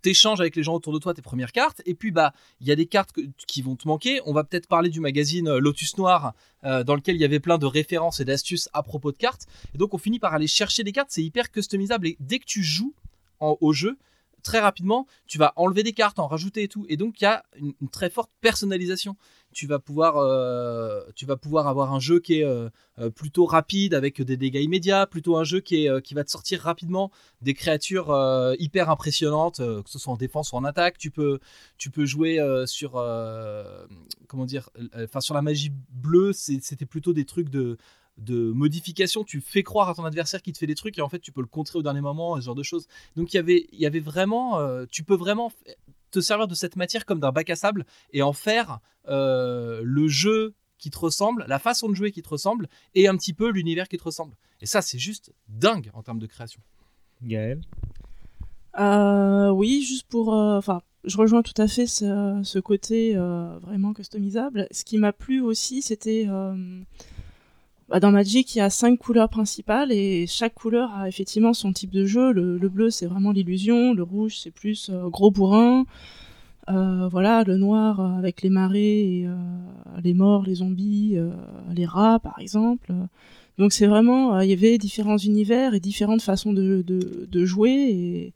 [0.02, 1.80] t'échanges avec les gens autour de toi tes premières cartes.
[1.86, 4.20] Et puis, bah, il y a des cartes que- qui vont te manquer.
[4.26, 7.60] On va peut-être parler du magazine Lotus Noir, euh, dans lequel il y avait plein
[7.60, 9.46] de références et d'astuces à propos de cartes.
[9.76, 11.10] Et donc, on finit par aller chercher des cartes.
[11.12, 12.08] C'est hyper customisable.
[12.08, 12.96] Et dès que tu joues
[13.40, 13.98] en- au jeu,
[14.42, 16.86] très rapidement, tu vas enlever des cartes, en rajouter et tout.
[16.90, 19.16] Et donc, il y a une, très forte personnalisation.
[19.54, 23.46] Tu vas pouvoir, euh, tu vas pouvoir avoir un jeu qui est euh, euh, plutôt
[23.46, 27.12] rapide avec des dégâts immédiats, plutôt un jeu qui, est, qui va te sortir rapidement
[27.42, 28.16] des créatures
[28.60, 30.98] hyper impressionnantes, que ce soit en défense ou en attaque.
[30.98, 31.40] Tu peux,
[31.78, 32.92] tu peux jouer sur,
[34.28, 37.78] comment dire, enfin sur la magie bleue, c'était plutôt des trucs de
[38.18, 41.10] de modification, tu fais croire à ton adversaire qu'il te fait des trucs et en
[41.10, 42.88] fait tu peux le contrer au dernier moment, ce genre de choses.
[43.16, 45.52] Donc il y avait, il y avait vraiment, euh, tu peux vraiment
[46.12, 50.08] te servir de cette matière comme d'un bac à sable et en faire euh, le
[50.08, 53.50] jeu qui te ressemble, la façon de jouer qui te ressemble et un petit peu
[53.50, 54.36] l'univers qui te ressemble.
[54.62, 56.62] Et ça c'est juste dingue en termes de création.
[57.24, 57.62] Gaël?
[58.80, 60.34] Euh, oui, juste pour.
[60.34, 64.68] euh, Enfin, je rejoins tout à fait ce, ce côté euh, vraiment customisable.
[64.72, 66.26] Ce qui m'a plu aussi, c'était.
[66.30, 66.82] euh,
[67.92, 71.74] bah, dans Magic, il y a cinq couleurs principales et chaque couleur a effectivement son
[71.74, 72.32] type de jeu.
[72.32, 73.94] Le, le bleu, c'est vraiment l'illusion.
[73.94, 75.86] Le rouge, c'est plus euh, gros bourrin.
[76.70, 79.28] Euh, voilà, le noir euh, avec les marées,
[80.02, 81.18] les morts, les zombies,
[81.74, 82.94] les rats, par exemple.
[83.58, 86.86] Donc c'est vraiment, il y avait différents univers et différentes façons de,
[87.46, 88.34] jouer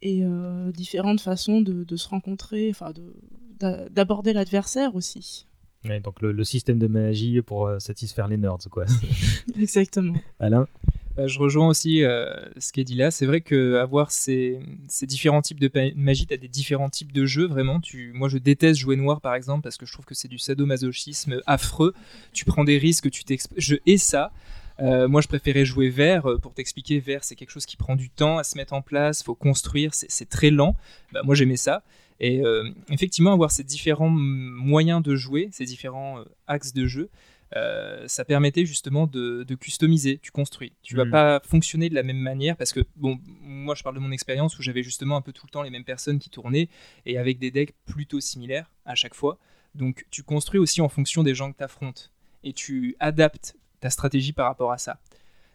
[0.00, 0.24] et,
[0.72, 3.14] différentes façons de, de se rencontrer, enfin de-
[3.60, 5.46] d'a- d'aborder l'adversaire aussi.
[5.84, 8.84] Ouais, donc le, le système de magie pour euh, satisfaire les nerds, quoi.
[9.60, 10.14] Exactement.
[10.38, 10.68] Alain
[11.16, 13.10] Bah, je rejoins aussi euh, ce qu'est dit là.
[13.10, 17.12] C'est vrai que avoir ces, ces différents types de magie, tu as des différents types
[17.12, 17.80] de jeux, vraiment.
[17.80, 20.38] Tu, moi, je déteste jouer noir, par exemple, parce que je trouve que c'est du
[20.38, 21.94] sadomasochisme affreux.
[22.32, 23.22] Tu prends des risques, tu
[23.56, 24.30] je hais ça.
[24.80, 26.26] Euh, moi, je préférais jouer vert.
[26.26, 28.82] Euh, Pour t'expliquer, vert, c'est quelque chose qui prend du temps à se mettre en
[28.82, 30.76] place, faut construire, c'est c'est très lent.
[31.12, 31.82] Bah, moi, j'aimais ça.
[32.24, 37.10] Et euh, effectivement, avoir ces différents moyens de jouer, ces différents euh, axes de jeu,
[37.56, 40.18] euh, ça permettait justement de, de customiser.
[40.22, 40.72] Tu construis.
[40.82, 41.10] Tu vas Mhm.
[41.10, 44.58] pas fonctionner de la même manière parce que, bon, moi je parle de mon expérience
[44.58, 46.68] où j'avais justement un peu tout le temps les mêmes personnes qui tournaient
[47.06, 49.38] et avec des decks plutôt similaires à chaque fois.
[49.74, 52.12] Donc tu construis aussi en fonction des gens que tu affrontes
[52.44, 55.00] et tu adaptes ta stratégie par rapport à ça.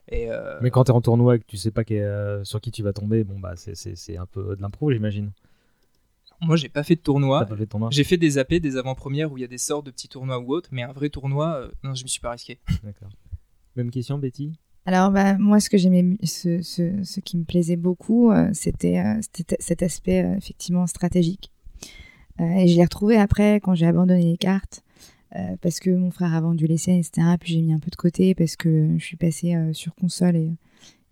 [0.10, 2.44] Et euh, Mais quand t'es en tournoi et que tu sais pas qui est, euh,
[2.44, 5.32] sur qui tu vas tomber, bon bah c'est un peu de l'impro, j'imagine.
[6.42, 7.40] Moi, j'ai pas fait de tournoi.
[7.40, 9.48] T'as pas fait de tournoi J'ai fait des AP, des avant-premières où il y a
[9.48, 12.08] des sorts de petits tournois ou autres, mais un vrai tournoi, euh, non, je me
[12.08, 12.60] suis pas risqué.
[12.84, 13.10] D'accord.
[13.76, 14.54] Même question, Betty?
[14.86, 19.00] Alors, bah, moi, ce que j'aimais, ce, ce, ce qui me plaisait beaucoup, euh, c'était
[19.00, 21.52] euh, c'était cet aspect euh, effectivement stratégique.
[22.40, 24.84] Euh, et je l'ai retrouvé après quand j'ai abandonné les cartes,
[25.36, 27.36] euh, parce que mon frère a vendu les scènes, etc.
[27.40, 30.36] Puis j'ai mis un peu de côté parce que je suis passée euh, sur console
[30.36, 30.54] et,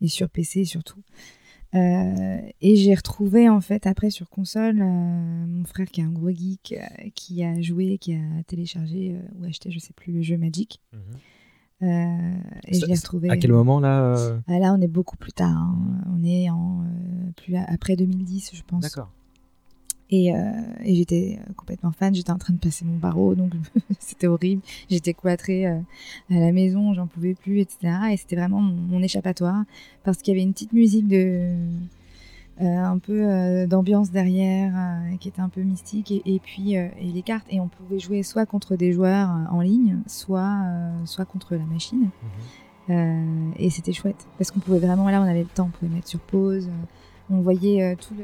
[0.01, 1.01] et sur PC surtout.
[1.75, 4.85] Euh, et j'ai retrouvé en fait après sur console euh,
[5.45, 9.43] mon frère qui est un gros geek euh, qui a joué, qui a téléchargé ou
[9.45, 10.81] acheté je sais plus le jeu Magic.
[11.81, 11.85] Euh,
[12.67, 13.29] et Ça- je l'ai retrouvé.
[13.29, 14.15] À quel moment là
[14.47, 15.51] Ah, là, on est beaucoup plus tard.
[15.51, 16.01] hein.
[16.15, 16.85] On est en
[17.35, 18.81] plus après 2010, je pense.
[18.81, 19.11] D'accord.
[20.11, 20.37] Et, euh,
[20.83, 22.13] et j'étais euh, complètement fan.
[22.13, 23.53] J'étais en train de passer mon barreau, donc
[23.99, 24.61] c'était horrible.
[24.89, 25.79] J'étais cloîtrée euh,
[26.29, 27.93] à la maison, j'en pouvais plus, etc.
[28.11, 29.63] Et c'était vraiment mon, mon échappatoire
[30.03, 31.55] parce qu'il y avait une petite musique de
[32.61, 34.73] euh, un peu d'ambiance derrière
[35.19, 38.23] qui était un peu mystique et, et puis et les cartes et on pouvait jouer
[38.23, 40.61] soit contre des joueurs en ligne, soit
[41.03, 42.09] soit contre la machine.
[42.89, 45.93] Euh, et c'était chouette parce qu'on pouvait vraiment là on avait le temps, on pouvait
[45.93, 46.69] mettre sur pause,
[47.29, 48.23] on voyait tout le,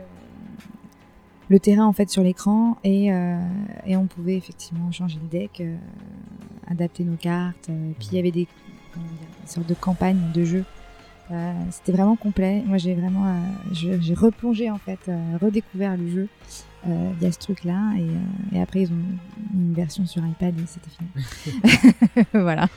[1.51, 3.37] le terrain en fait sur l'écran et, euh,
[3.87, 5.75] on pouvait effectivement changer le deck, euh,
[6.67, 7.67] adapter nos cartes.
[7.69, 8.47] euh, puis il y avait des,
[9.45, 10.65] sortes de campagnes de jeu.
[11.69, 12.61] C'était vraiment complet.
[12.65, 14.99] Moi j'ai vraiment j'ai replongé en fait,
[15.41, 16.27] redécouvert le jeu
[16.87, 18.95] euh, via ce truc-là et, euh, et après ils ont
[19.53, 22.25] une version sur iPad et c'était fini.
[22.33, 22.67] voilà.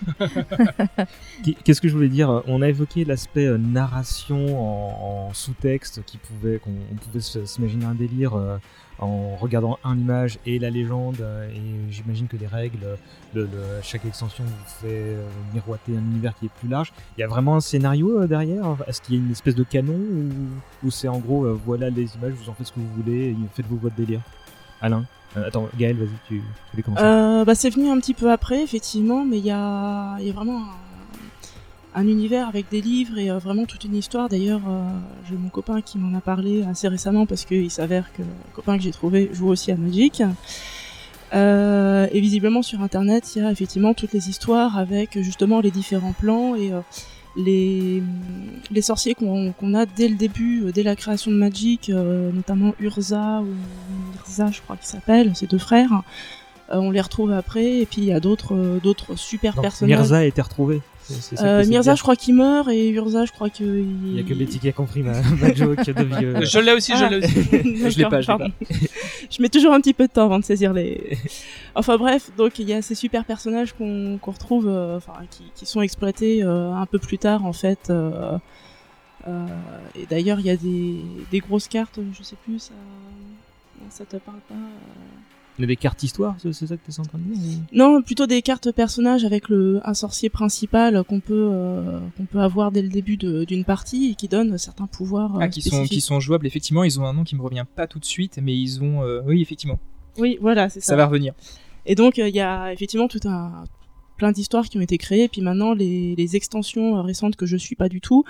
[1.44, 2.42] Qu'est- Qu'est-ce que je voulais dire?
[2.46, 7.84] On a évoqué l'aspect euh, narration en, en sous-texte qui pouvait qu'on on pouvait s'imaginer
[7.86, 8.58] un délire euh,
[8.98, 12.98] en regardant un image et la légende euh, et j'imagine que les règles,
[13.34, 13.48] le,
[13.82, 16.92] chaque extension vous fait euh, miroiter un univers qui est plus large.
[17.16, 18.76] Il y a vraiment un scénario euh, derrière?
[18.86, 19.98] Est-ce qu'il y a une espèce de canon
[20.84, 23.78] ou, c'est en gros voilà les images, vous en faites ce que vous voulez, faites-vous
[23.78, 24.20] votre délire?
[24.80, 25.04] Alain
[25.36, 27.44] Attends, Gaël, vas-y, tu, tu voulais commencer.
[27.44, 30.62] Bah, c'est venu un petit peu après, effectivement, mais il y a, y a vraiment
[31.94, 34.28] un, un univers avec des livres et euh, vraiment toute une histoire.
[34.28, 34.82] D'ailleurs, euh,
[35.28, 38.76] j'ai mon copain qui m'en a parlé assez récemment parce qu'il s'avère que le copain
[38.76, 40.22] que j'ai trouvé joue aussi à Magic.
[41.34, 45.70] Euh, et visiblement sur internet, il y a effectivement toutes les histoires avec justement les
[45.72, 46.80] différents plans et euh,
[47.36, 48.02] les,
[48.70, 52.74] les sorciers qu'on qu'on a dès le début, euh, dès la création de Magic, notamment
[52.78, 53.48] Urza ou
[54.12, 56.02] Mirza, je crois qu'il s'appelle, ces deux frères.
[56.70, 59.98] On les retrouve après, et puis il y a d'autres d'autres super Donc, personnages.
[59.98, 63.32] Mirza a été retrouvé C'est- c'est Euh, Mirza, je crois qu'il meurt et Urza, je
[63.32, 63.62] crois que.
[63.62, 66.44] Il y a que Betty qui a compris ma, ma joke de vieux.
[66.44, 67.34] Je l'ai aussi, je l'ai aussi.
[67.90, 68.50] Je l'ai pas, je l'ai pardon.
[69.30, 71.18] je mets toujours un petit peu de temps avant de saisir les.
[71.74, 75.42] Enfin bref, donc il y a ces super personnages qu'on qu'on retrouve, euh, enfin qui,
[75.56, 77.90] qui sont exploités euh, un peu plus tard en fait.
[77.90, 78.38] euh,
[79.26, 79.46] euh,
[79.98, 80.96] et d'ailleurs, il y a des,
[81.30, 82.74] des grosses cartes, je sais plus, ça,
[83.90, 84.54] ça te parle pas.
[85.58, 87.58] Il y a des cartes histoire, c'est ça que tu es en train de dire
[87.72, 92.40] Non, plutôt des cartes personnages avec le un sorcier principal qu'on peut euh, qu'on peut
[92.40, 95.36] avoir dès le début d'une partie et qui donne certains pouvoirs.
[95.36, 96.04] euh, Ah, qui sont, qui spécifiques.
[96.04, 96.82] sont jouables, effectivement.
[96.82, 99.02] Ils ont un nom qui me revient pas tout de suite, mais ils ont.
[99.04, 99.78] euh, Oui, effectivement.
[100.18, 100.86] Oui, voilà, c'est ça.
[100.88, 101.34] Ça va revenir.
[101.86, 103.64] Et donc, euh, il y a effectivement tout un
[104.16, 105.24] plein d'histoires qui ont été créées.
[105.24, 108.24] Et puis maintenant, les, les extensions récentes que je suis pas du tout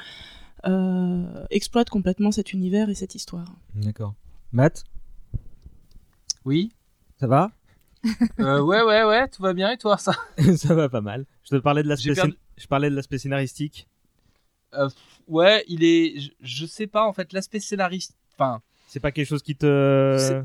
[0.66, 3.46] euh, exploitent complètement cet univers et cette histoire.
[3.74, 4.14] D'accord.
[4.52, 4.84] Matt,
[6.44, 6.70] Oui?
[7.24, 7.50] Ça va?
[8.38, 10.12] Euh, ouais, ouais, ouais, tout va bien et toi, ça?
[10.58, 11.24] Ça va pas mal.
[11.42, 13.88] Je te parlais de l'aspect perdu- je parlais de l'aspect scénaristique.
[14.74, 14.90] Euh,
[15.26, 16.20] Ouais, il est.
[16.20, 18.14] Je, je sais pas, en fait, l'aspect scénariste.
[18.37, 18.60] Enfin.
[18.88, 20.44] C'est pas quelque chose qui te.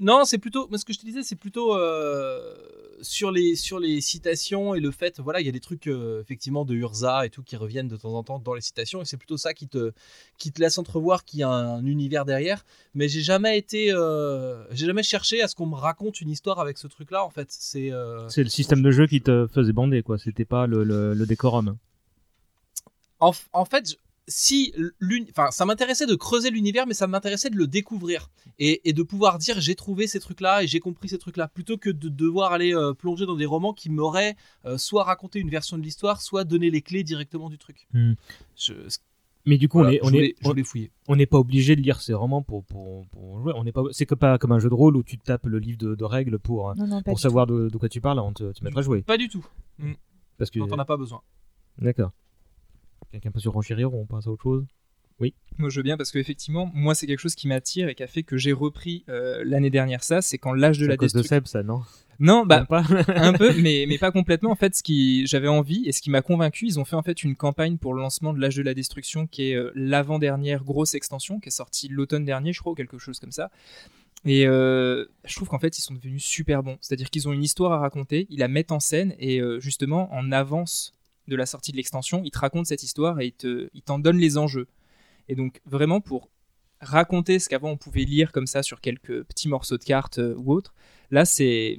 [0.00, 0.66] Non, c'est plutôt.
[0.70, 2.54] Mais ce que je te disais, c'est plutôt euh,
[3.00, 6.20] sur les sur les citations et le fait, voilà, il y a des trucs euh,
[6.20, 9.04] effectivement de Urza et tout qui reviennent de temps en temps dans les citations et
[9.04, 9.92] c'est plutôt ça qui te
[10.36, 12.64] qui te laisse entrevoir qu'il y a un, univers derrière.
[12.94, 16.58] Mais j'ai jamais été, euh, j'ai jamais cherché à ce qu'on me raconte une histoire
[16.58, 17.24] avec ce truc-là.
[17.24, 17.92] En fait, c'est.
[18.28, 20.18] C'est le système de jeu qui te faisait bander, quoi.
[20.18, 21.76] C'était pas le, le, le décorum.
[23.20, 24.72] En, en fait, si
[25.30, 29.02] enfin, ça m'intéressait de creuser l'univers, mais ça m'intéressait de le découvrir et, et de
[29.02, 32.52] pouvoir dire j'ai trouvé ces trucs-là et j'ai compris ces trucs-là, plutôt que de devoir
[32.52, 36.22] aller euh, plonger dans des romans qui m'auraient euh, soit raconté une version de l'histoire,
[36.22, 37.86] soit donné les clés directement du truc.
[37.92, 38.12] Hmm.
[38.56, 38.72] Je-
[39.46, 40.90] Mais du coup, Voilà, on est, on est.
[41.06, 43.52] On n'est pas obligé de lire ces romans pour, pour, pour jouer.
[43.56, 45.58] On n'est pas, c'est que pas comme un jeu de rôle où tu tapes le
[45.58, 48.00] livre de, de règles pour, euh, Non, non, pas pour savoir de, de quoi tu
[48.00, 49.02] parles avant de te, mettre à jouer.
[49.02, 49.44] Pas du tout.
[50.38, 50.60] Parce que.
[50.60, 51.20] Quand on n'a pas besoin.
[51.76, 52.12] D'accord.
[53.14, 54.66] Quelqu'un peut surenchérir ou on passe à autre chose
[55.20, 55.34] Oui.
[55.58, 58.08] Moi, je veux bien parce qu'effectivement, moi, c'est quelque chose qui m'attire et qui a
[58.08, 60.20] fait que j'ai repris euh, l'année dernière ça.
[60.20, 61.36] C'est quand l'âge de C'est la à cause de destruction.
[61.36, 61.82] Seb, ça, non?
[62.18, 62.82] Non, bah pas
[63.14, 64.50] un peu, mais, mais pas complètement.
[64.50, 67.04] En fait, ce qui j'avais envie et ce qui m'a convaincu, ils ont fait en
[67.04, 70.64] fait une campagne pour le lancement de l'âge de la destruction, qui est euh, l'avant-dernière
[70.64, 73.52] grosse extension, qui est sortie l'automne dernier, je crois, ou quelque chose comme ça.
[74.24, 76.78] Et euh, je trouve qu'en fait, ils sont devenus super bons.
[76.80, 80.12] C'est-à-dire qu'ils ont une histoire à raconter, ils la mettent en scène et euh, justement,
[80.12, 80.94] en avance
[81.28, 84.18] de la sortie de l'extension, ils te racontent cette histoire et te- ils t'en donnent
[84.18, 84.66] les enjeux.
[85.28, 86.28] Et donc, vraiment, pour
[86.80, 90.34] raconter ce qu'avant on pouvait lire comme ça sur quelques petits morceaux de cartes euh,
[90.36, 90.74] ou autres,
[91.10, 91.78] là, c'est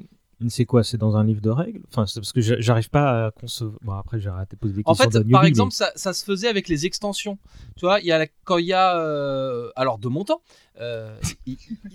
[0.49, 0.83] C'est quoi?
[0.83, 1.81] C'est dans un livre de règles?
[1.89, 3.77] Enfin, c'est parce que j'a- j'arrive pas à concevoir.
[3.83, 5.91] Bon, après, j'ai arrêté de poser des En questions fait, de par newbie, exemple, ça,
[5.95, 7.37] ça se faisait avec les extensions.
[7.77, 10.41] Tu vois, il y a la- quand il y a, euh, alors de mon temps,
[10.81, 11.17] euh,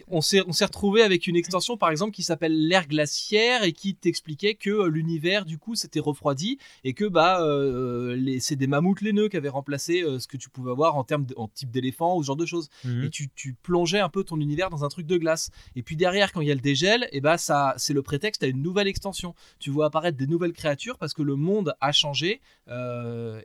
[0.08, 4.54] on s'est retrouvé avec une extension, par exemple, qui s'appelle l'ère glaciaire et qui t'expliquait
[4.54, 9.28] que euh, l'univers, du coup, s'était refroidi et que bah, euh, c'est des mammouths laineux
[9.28, 12.16] qui avaient remplacé euh, ce que tu pouvais avoir en termes de- en type d'éléphant
[12.16, 12.68] ou ce genre de choses.
[12.84, 13.04] Mhm.
[13.04, 15.50] Et tu, tu plongeais un peu ton univers dans un truc de glace.
[15.76, 18.42] Et puis derrière, quand il y a le dégel, et bah ça, c'est le prétexte
[18.42, 19.34] à une nouvelle extension.
[19.58, 22.40] Tu vois apparaître des nouvelles créatures parce que le monde a changé.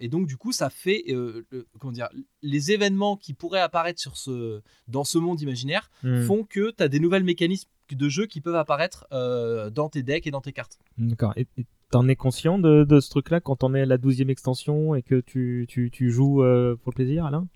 [0.02, 1.46] et donc du coup, ça fait le-
[1.80, 2.10] comment dire,
[2.42, 6.26] les événements qui pourraient apparaître sur ce, dans ce monde imaginaire Mhm.
[6.26, 10.04] font que tu as des nouvelles mécanismes de jeu qui peuvent apparaître euh, dans tes
[10.04, 10.78] decks et dans tes cartes.
[11.00, 11.34] D'accord.
[11.36, 14.30] Et et t'en es conscient de, de ce truc-là quand on est à la 12e
[14.30, 17.48] extension et que tu, tu, tu joues euh, pour le plaisir, Alain?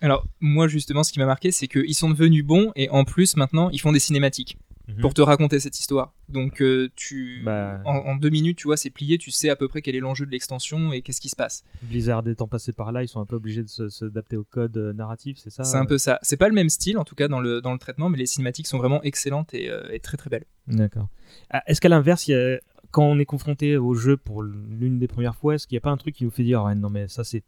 [0.00, 3.36] Alors, moi, justement, ce qui m'a marqué, c'est qu'ils sont devenus bons et en plus,
[3.36, 4.56] maintenant, ils font des cinématiques
[4.88, 5.00] Mhm.
[5.02, 6.14] pour te raconter cette histoire.
[6.30, 7.80] Donc, euh, tu, Bah.
[7.84, 10.00] en, en deux minutes, tu vois, c'est plié, tu sais à peu près quel est
[10.00, 11.62] l'enjeu de l'extension et qu'est-ce qui se passe.
[11.82, 14.92] Blizzard étant passé par là, ils sont un peu obligés de s'adapter au code euh,
[14.94, 16.18] narratif, c'est ça C'est un peu ça.
[16.22, 18.26] C'est pas le même style, en tout cas, dans le, dans le traitement, mais les
[18.26, 20.46] cinématiques sont vraiment excellentes et, euh, et très très belles.
[20.66, 21.08] D'accord.
[21.50, 22.58] Ah, Est-ce qu'à l'inverse, a-
[22.90, 25.82] quand on est confronté au jeu pour l'une des premières fois, est-ce qu'il n'y a
[25.82, 27.42] pas un truc qui nous fait dire ouais, non mais ça c'est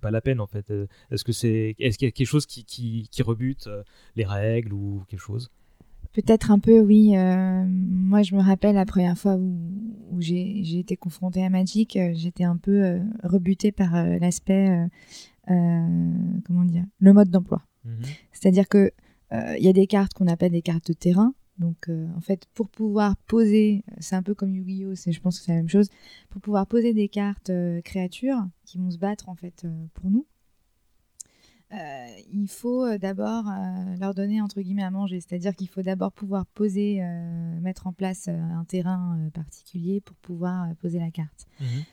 [0.00, 2.46] pas la peine en fait Euh, Est-ce que c'est est-ce qu'il y a quelque chose
[2.46, 3.82] qui qui, qui rebute euh,
[4.14, 5.50] les règles ou quelque chose?
[6.14, 7.16] Peut-être un peu, oui.
[7.16, 9.58] euh, moi, je me rappelle la première fois où,
[10.12, 14.88] où j'ai été confrontée à Magic, euh, j'étais un peu euh, rebutée par euh, l'aspect,
[15.46, 17.62] comment dire, le mode d'emploi.
[18.32, 18.92] C'est-à-dire que
[19.58, 21.34] il y a des cartes qu'on appelle des cartes de terrain.
[21.58, 25.44] Donc, en fait, pour pouvoir poser, c'est un peu comme Yu-Gi-Oh, c'est- je pense que
[25.44, 25.88] c'est la même chose.
[26.30, 27.50] Pour pouvoir poser des cartes
[27.84, 30.24] créatures qui vont se battre en fait pour nous,
[31.72, 35.20] euh, il faut euh, d'abord euh, leur donner entre guillemets à manger.
[35.20, 40.74] C'est-à-dire qu'il faut d'abord pouvoir poser, euh, mettre en place un terrain particulier pour pouvoir
[40.76, 41.46] poser la carte.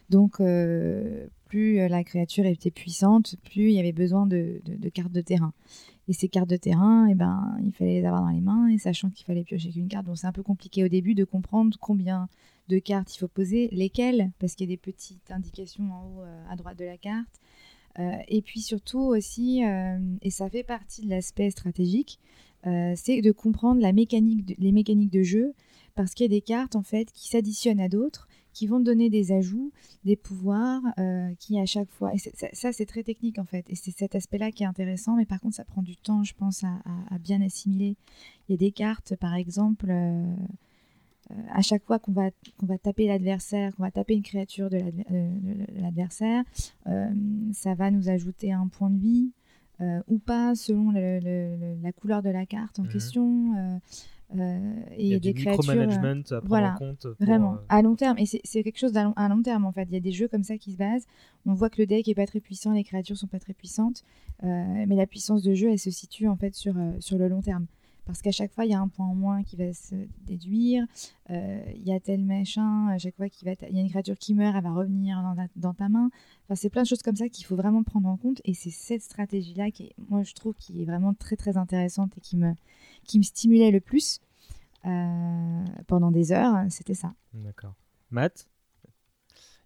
[0.09, 4.89] Donc, euh, plus la créature était puissante, plus il y avait besoin de, de- de
[4.89, 5.53] cartes de terrain.
[6.07, 8.77] Et ces cartes de terrain, eh ben, il fallait les avoir dans les mains, et
[8.77, 11.77] sachant qu'il fallait piocher qu'une carte, donc c'est un peu compliqué au début de comprendre
[11.79, 12.27] combien
[12.67, 16.21] de cartes il faut poser, lesquelles, parce qu'il y a des petites indications en haut
[16.49, 17.39] à droite de la carte.
[17.97, 19.61] Et puis surtout aussi,
[20.21, 22.19] et ça fait partie de l'aspect stratégique,
[22.63, 23.93] c'est de comprendre les
[24.71, 25.53] mécaniques de jeu,
[25.95, 29.09] parce qu'il y a des cartes en fait qui s'additionnent à d'autres qui vont donner
[29.09, 29.71] des ajouts,
[30.03, 32.13] des pouvoirs, euh, qui à chaque fois...
[32.13, 32.17] Et
[32.53, 33.65] ça, c'est très technique en fait.
[33.69, 36.33] Et c'est cet aspect-là qui est intéressant, mais par contre, ça prend du temps, je
[36.33, 37.95] pense, à, bien assimiler.
[38.47, 40.35] Il y a des cartes, par exemple, euh, euh,
[41.51, 44.79] à chaque fois qu'on va, qu'on va taper l'adversaire, qu'on va taper une créature de
[45.79, 46.43] l'adversaire,
[47.53, 49.31] ça va nous ajouter un point de vie.
[50.07, 53.79] ou pas selon la couleur de la carte en mmh question.
[54.39, 57.07] Euh, et il y a des micromanagement à prendre voilà, en compte.
[57.19, 58.17] vraiment, euh, à long terme.
[58.17, 59.83] Et c'est quelque chose à long, terme en fait.
[59.83, 61.05] Il y a des jeux comme ça qui se basent.
[61.45, 64.03] On voit que le deck est pas très puissant, les créatures sont pas très puissantes,
[64.43, 67.41] euh, mais la puissance de jeu, elle se situe en fait sur, sur le long
[67.41, 67.65] terme.
[68.11, 69.95] Parce qu'à chaque fois, il y a un point en moins qui va se
[70.25, 70.85] déduire.
[71.29, 74.17] Il y a tel machin, à chaque fois qu'il va, il y a une créature
[74.17, 76.09] qui meurt, elle va revenir dans ta, dans ta main.
[76.43, 78.41] Enfin, c'est plein de choses comme ça qu'il faut vraiment prendre en compte.
[78.43, 82.19] Et c'est cette stratégie-là qui, moi, je trouve, qui est vraiment très très intéressante et
[82.19, 82.53] qui me,
[83.05, 84.19] qui me stimulait le plus
[84.85, 86.65] euh, pendant des heures.
[86.69, 87.13] C'était ça.
[87.33, 87.75] D'accord.
[88.09, 88.49] Matt?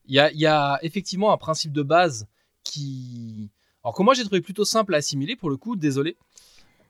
[0.07, 2.27] Il y y a, effectivement un principe de base
[2.63, 3.49] qui.
[3.83, 6.17] Alors que moi j'ai trouvé plutôt simple à assimiler pour le coup, désolé.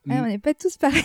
[0.09, 1.03] Ah, on n'est pas tous pareils.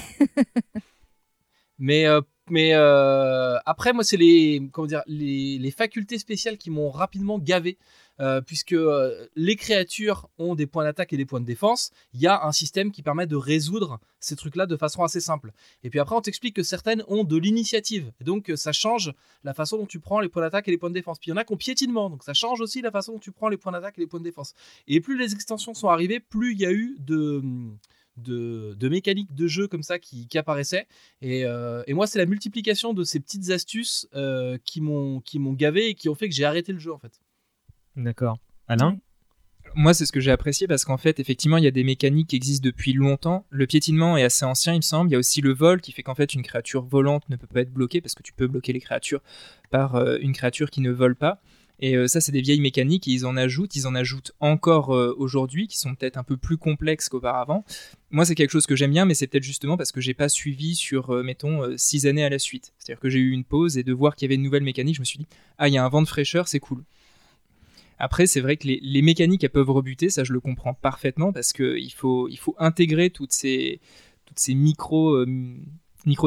[1.79, 6.71] mais euh, mais euh, après moi c'est les comment dire les, les facultés spéciales qui
[6.71, 7.79] m'ont rapidement gavé
[8.21, 12.21] euh, puisque euh, les créatures ont des points d'attaque et des points de défense, il
[12.21, 15.53] y a un système qui permet de résoudre ces trucs-là de façon assez simple.
[15.85, 19.79] Et puis après, on t'explique que certaines ont de l'initiative, donc ça change la façon
[19.79, 21.19] dont tu prends les points d'attaque et les points de défense.
[21.19, 23.19] Puis il y en a qui ont piétinement, donc ça change aussi la façon dont
[23.19, 24.53] tu prends les points d'attaque et les points de défense.
[24.87, 27.43] Et plus les extensions sont arrivées, plus il y a eu de...
[28.17, 30.87] De, mécaniques de jeu comme ça qui, apparaissaient.
[31.23, 34.09] Euh, et, moi, c'est la multiplication de ces petites astuces
[34.65, 35.23] qui m'ont
[35.55, 37.21] gavé et qui ont fait que j'ai arrêté le jeu en fait.
[37.97, 38.39] D'accord.
[38.69, 38.99] Alain?
[39.75, 42.29] Moi, c'est ce que j'ai apprécié parce qu'en fait, effectivement, il y a des mécaniques
[42.29, 43.47] qui existent depuis longtemps.
[43.51, 45.11] Le piétinement est assez ancien, il me semble.
[45.11, 47.47] Il y a aussi le vol qui fait qu'en fait, une créature volante ne peut
[47.47, 49.21] pas être bloquée parce que tu peux bloquer les créatures
[49.71, 51.41] par euh, une créature qui ne vole pas.
[51.81, 54.95] Et euh, ça, c'est des vieilles mécaniques et ils en ajoutent, ils en ajoutent encore
[54.95, 57.65] euh, aujourd'hui, qui sont peut-être un peu plus complexes qu'auparavant.
[58.11, 60.29] Moi, c'est quelque chose que j'aime bien, mais c'est peut-être justement parce que j'ai pas
[60.29, 62.73] suivi sur, mettons, six années à la suite.
[62.79, 64.97] C'est-à-dire que j'ai eu une pause et de voir qu'il y avait une nouvelle mécanique,
[64.97, 65.27] je me suis dit,
[65.59, 66.85] ah, il y a un vent de fraîcheur, c'est cool.
[68.01, 71.53] Après, c'est vrai que les, mécaniques, elles peuvent rebuter, ça je le comprends parfaitement, parce
[71.53, 73.79] qu'il faut, intégrer toutes ces,
[74.49, 75.27] micro, euh,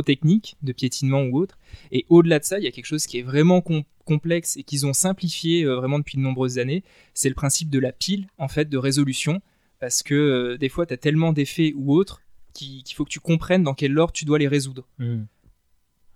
[0.06, 1.58] techniques de piétinement ou autre.
[1.92, 3.63] Et au-delà de ça, il y a quelque chose qui est vraiment
[4.04, 7.80] complexe et qu'ils ont simplifié euh, vraiment depuis de nombreuses années, c'est le principe de
[7.80, 9.42] la pile, en fait, de résolution,
[9.80, 12.22] parce que euh, des fois, tu as tellement d'effets ou autres
[12.54, 14.88] qu'il faut que tu comprennes dans quel ordre tu dois les résoudre.
[15.00, 15.24] Mmh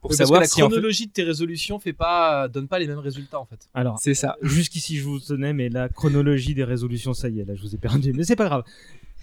[0.01, 3.45] pour savoir la chronologie de tes résolutions fait pas donne pas les mêmes résultats en
[3.45, 3.67] fait.
[3.73, 4.37] Alors c'est ça.
[4.41, 7.75] Jusqu'ici je vous tenais, mais la chronologie des résolutions, ça y est, là je vous
[7.75, 8.63] ai perdu, mais c'est pas grave.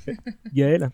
[0.55, 0.91] Gaël.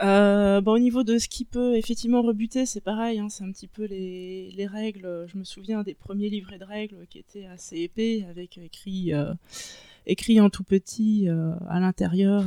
[0.00, 3.50] Euh, bon, au niveau de ce qui peut effectivement rebuter, c'est pareil, hein, c'est un
[3.50, 5.26] petit peu les, les, règles.
[5.26, 9.34] Je me souviens des premiers livrets de règles qui étaient assez épais, avec écrit, euh,
[10.06, 12.44] écrit en tout petit euh, à l'intérieur.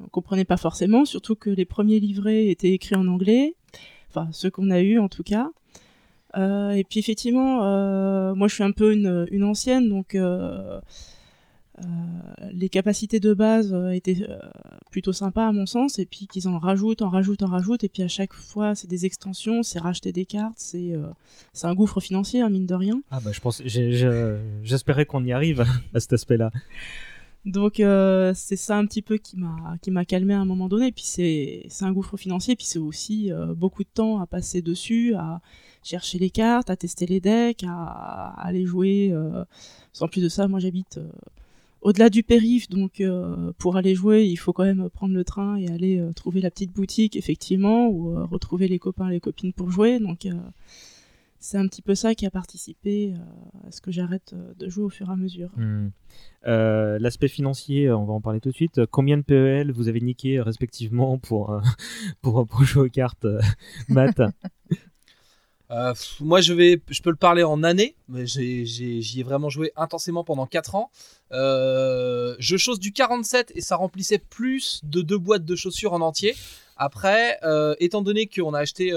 [0.00, 3.54] On comprenait pas forcément, surtout que les premiers livrets étaient écrits en anglais,
[4.08, 5.50] enfin ceux qu'on a eu en tout cas.
[6.36, 10.80] Euh, et puis effectivement, euh, moi je suis un peu une, une ancienne, donc euh,
[12.52, 14.26] les capacités de base étaient
[14.90, 17.88] plutôt sympas à mon sens, et puis qu'ils en rajoutent, en rajoutent, en rajoutent, et
[17.88, 20.94] puis à chaque fois c'est des extensions, c'est racheter des cartes, c'est
[21.52, 23.00] c'est un gouffre financier, hein, mine de rien.
[23.10, 25.64] Ah bah je pense, j'espérais qu'on y arrive
[25.94, 26.50] à cet aspect-là.
[27.44, 30.92] Donc c'est ça un petit peu qui m'a qui m'a calmé à un moment donné.
[30.92, 32.56] Puis c'est un gouffre financier.
[32.56, 35.40] Puis c'est aussi beaucoup de temps à passer dessus, à
[35.82, 39.10] chercher les cartes, à tester les decks, à, aller jouer.
[39.12, 39.44] Euh,
[39.92, 41.10] sans plus de ça, moi j'habite euh,
[41.80, 45.56] au-delà du périph, donc euh, pour aller jouer, il faut quand même prendre le train
[45.56, 49.98] et aller trouver la petite boutique, effectivement, ou retrouver les copains, les copines pour jouer.
[49.98, 50.26] Donc
[51.38, 53.14] c'est un petit peu ça qui a participé
[53.66, 55.50] à ce que j'arrête de jouer au fur et à mesure.
[55.56, 55.90] Hmm.
[56.44, 58.86] L'aspect financier, on va en parler tout de suite.
[58.86, 61.60] Combien de PEL vous avez niqué respectivement pour,
[62.22, 63.26] pour, pour, jouer aux cartes,
[63.88, 64.20] Matt?
[65.70, 66.52] Euh, moi, je
[67.02, 70.90] peux le parler en années, mais j'y ai, vraiment joué intensément pendant 4 ans.
[71.32, 76.00] Euh, je chose du 47 et ça remplissait plus de deux boîtes de chaussures en
[76.00, 76.34] entier.
[76.76, 78.92] Après, euh, étant donné qu'on a acheté,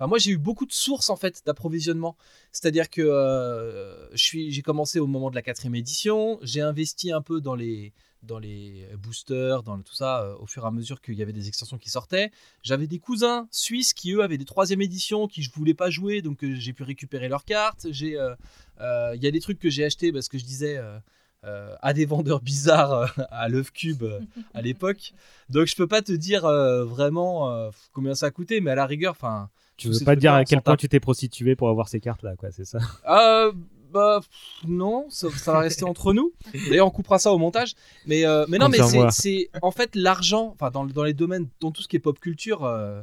[0.00, 2.16] moi j'ai eu beaucoup de sources en fait d'approvisionnement.
[2.52, 7.54] C'est-à-dire que j'ai commencé au moment de la quatrième édition, j'ai investi un peu dans
[7.54, 7.92] les
[8.26, 11.32] dans les boosters, dans tout ça, euh, au fur et à mesure qu'il y avait
[11.32, 12.30] des extensions qui sortaient.
[12.62, 16.22] J'avais des cousins suisses qui, eux, avaient des troisième éditions qui je voulais pas jouer,
[16.22, 17.86] donc euh, j'ai pu récupérer leurs cartes.
[17.90, 18.34] J'ai, euh,
[18.80, 20.98] euh, Il y a des trucs que j'ai achetés parce que je disais euh,
[21.44, 24.20] euh, à des vendeurs bizarres euh, à l'œuf cube euh,
[24.54, 25.12] à l'époque.
[25.48, 28.74] Donc je peux pas te dire euh, vraiment euh, combien ça a coûté, mais à
[28.74, 29.48] la rigueur, enfin.
[29.76, 32.34] Tu veux pas dire à quel point tu t'es prostitué pour avoir ces cartes là,
[32.34, 32.78] quoi, c'est ça?
[33.08, 33.52] Euh,
[33.92, 34.28] bah pff,
[34.68, 36.32] non, ça, ça va rester entre nous.
[36.68, 37.74] D'ailleurs, on coupera ça au montage.
[38.06, 38.78] Mais euh, mais non, mais
[39.10, 40.52] c'est- en fait l'argent.
[40.54, 43.02] Enfin, dans, dans les domaines, dans tout ce qui est pop culture, euh,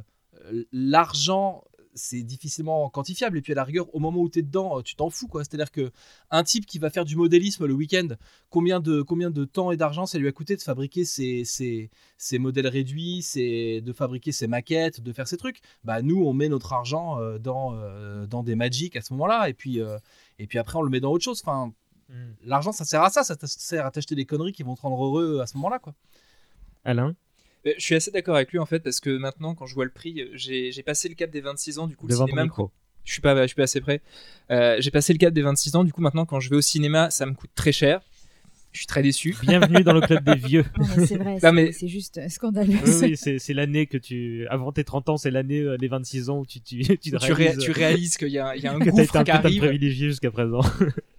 [0.72, 1.64] l'argent
[1.96, 4.82] c'est difficilement quantifiable et puis à la rigueur au moment où tu es dedans euh,
[4.82, 5.92] tu t'en fous quoi c'est à dire que
[6.32, 8.08] un type qui va faire du modélisme le week-end
[8.50, 11.90] combien de combien de temps et d'argent ça lui a coûté de fabriquer ses, ses,
[12.18, 15.60] ses modèles réduits c'est de fabriquer ses maquettes de faire ses trucs?
[15.84, 17.78] Bah nous on met notre argent dans
[18.26, 19.78] dans des magic à ce moment là et puis
[20.38, 21.72] et puis après on le met dans autre chose enfin
[22.44, 25.02] l'argent ça sert à ça ça sert à t'acheter des conneries qui vont te rendre
[25.04, 25.94] heureux à ce moment là quoi
[26.84, 27.14] Alain
[27.66, 29.84] Euh, Je suis assez d'accord avec lui en fait parce que maintenant quand je vois
[29.86, 32.44] le prix, j'ai passé le cap des 26 ans du coup le Devant cinéma.
[32.44, 32.70] micro.
[33.04, 34.00] Je suis pas, je suis pas assez près.
[34.50, 36.60] Euh, j'ai passé le cap des 26 ans du coup maintenant quand je vais au
[36.62, 38.00] cinéma ça me coûte très cher.
[38.74, 39.36] Je suis très déçu.
[39.40, 40.64] Bienvenue dans le club des vieux.
[40.76, 42.74] Non, mais c'est vrai, c'est mais- juste euh, scandaleux.
[42.84, 44.48] Oui, oui, c'est l'année que tu.
[44.48, 47.58] Avant tes 30 ans, c'est l'année, euh, les 26 ans où tu, tu, tu, réalises,
[47.62, 49.60] tu réalises qu'il y a, il y a un gouffre un qui putain de arrive.
[49.62, 50.60] privilégié jusqu'à présent.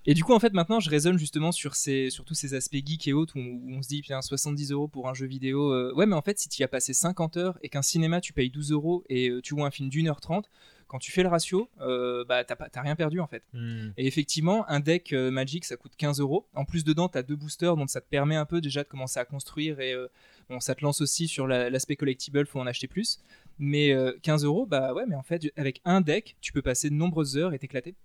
[0.05, 2.75] Et du coup, en fait, maintenant, je raisonne justement sur, ces, sur tous ces aspects
[2.85, 5.71] geek et autres où, où on se dit, bien, 70 euros pour un jeu vidéo.
[5.71, 8.19] euh, ouais, mais en fait, si tu y as passé 50 heures et qu'un cinéma,
[8.19, 10.49] tu payes 12 euros et euh, tu vois un film d'une heure 30,
[10.87, 13.43] quand tu fais le ratio, euh, bah, t'as pas- t'as rien perdu en fait.
[13.53, 13.89] Hmm.
[13.97, 16.47] Et effectivement, un deck euh, Magic, ça coûte 15 euros.
[16.53, 18.87] En plus, dedans, tu as deux boosters, donc ça te permet un peu déjà de
[18.87, 20.07] commencer à construire et euh,
[20.49, 23.19] bon, ça te lance aussi sur la- l'aspect collectible, faut en acheter plus.
[23.57, 26.89] Mais euh, 15 euros, bah ouais, mais en fait, avec un deck, tu peux passer
[26.89, 27.95] de nombreuses heures et t'éclater.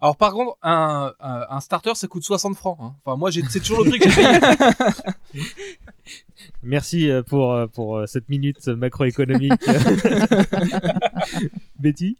[0.00, 2.94] Alors par contre un, un, un starter ça coûte 60 francs hein.
[3.04, 5.42] enfin moi c'est toujours le prix que j'ai payé
[6.62, 9.52] Merci euh, pour, euh, pour euh, cette minute macroéconomique.
[11.78, 12.16] Betty,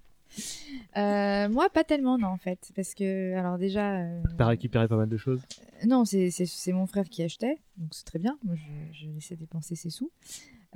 [0.96, 2.72] Euh, moi, pas tellement, non, en fait.
[2.74, 4.00] Parce que, alors déjà.
[4.00, 5.40] euh, t'as récupéré pas mal de choses?
[5.86, 8.36] Non, c'est mon frère qui achetait, donc c'est très bien.
[8.44, 10.10] Moi, je, je laissais dépenser ses sous.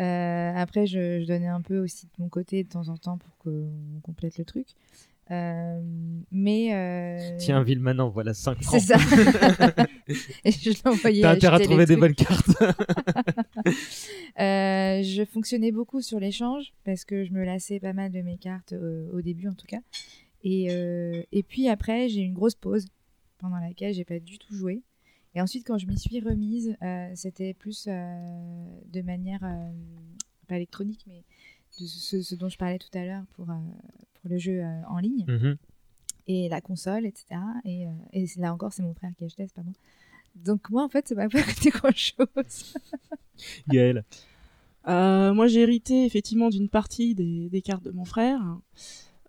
[0.00, 3.18] Euh, après, je, je donnais un peu aussi de mon côté de temps en temps
[3.18, 4.66] pour qu'on complète le truc.
[5.30, 5.80] Euh,
[6.30, 6.74] mais.
[6.74, 8.80] euh, Tiens, Villeman, voilà 5 francs.
[8.80, 8.98] C'est ça.
[10.44, 12.50] Et je l'envoyais T'as intérêt à trouver des bonnes cartes.
[14.40, 18.36] Euh, je fonctionnais beaucoup sur l'échange parce que je me lassais pas mal de mes
[18.36, 19.78] cartes euh, au début en tout cas.
[20.42, 20.64] Et,
[21.32, 22.86] et puis après, j'ai eu une grosse pause
[23.38, 24.82] pendant laquelle j'ai pas du tout joué.
[25.36, 26.76] Et ensuite, quand je m'y suis remise,
[27.14, 29.40] c'était plus de manière
[30.48, 31.22] pas électronique, mais
[31.80, 33.54] de ce, ce dont je parlais tout à l'heure pour, euh,
[34.20, 35.56] pour le jeu euh, en ligne Mhm.
[36.26, 37.26] et la console, etc.
[37.64, 39.74] Et, euh, et là encore, c'est mon frère qui achetait, c'est pas moi.
[40.36, 42.74] Donc moi, en fait, ça m'a pas coûté grand-chose.
[43.68, 44.04] Gaël.
[44.86, 48.40] Euh, moi, j'ai hérité effectivement d'une partie des, des cartes de mon frère.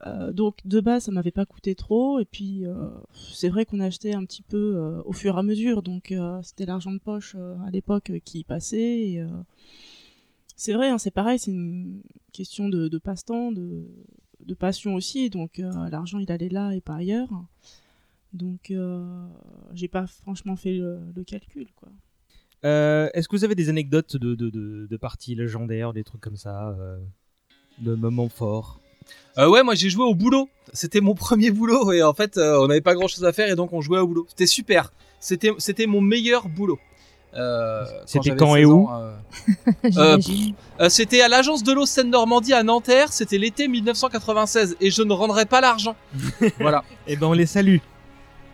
[0.06, 2.20] Euh, donc, de base, ça m'avait pas coûté trop.
[2.20, 2.90] Et puis, euh,
[3.34, 5.82] c'est vrai qu'on achetait un petit peu euh, au fur et à mesure.
[5.82, 9.00] Donc, euh, c'était l'argent de poche euh, à l'époque euh, qui passait.
[9.00, 9.28] Et, euh,
[10.56, 12.02] c'est vrai, hein, c'est pareil, c'est une
[12.32, 13.86] question de, de passe-temps, de,
[14.46, 15.30] de passion aussi.
[15.30, 17.30] Donc, euh, l'argent, il allait là et pas ailleurs.
[18.34, 19.28] Donc, euh,
[19.74, 21.90] j'ai pas franchement fait le, le calcul, quoi.
[22.64, 26.22] Euh, Est-ce que vous avez des anecdotes de, de, de, de parties légendaires, des trucs
[26.22, 26.98] comme ça, euh,
[27.80, 28.82] de moments forts?
[29.38, 30.50] Euh, ouais, moi j'ai joué au boulot.
[30.74, 33.52] C'était mon premier boulot et en fait euh, on n'avait pas grand chose à faire
[33.52, 34.26] et donc on jouait au boulot.
[34.30, 34.92] C'était super.
[35.20, 36.80] C'était c'était mon meilleur boulot.
[37.36, 39.14] Euh, C'était quand et 16 où euh,
[39.98, 40.18] euh,
[40.80, 43.12] euh, C'était à l'agence de l'eau Seine-Normandie à Nanterre.
[43.12, 45.96] C'était l'été 1996 et je ne rendrai pas l'argent.
[46.60, 46.84] voilà.
[47.08, 47.76] Eh ben on les salue.
[47.76, 47.82] Et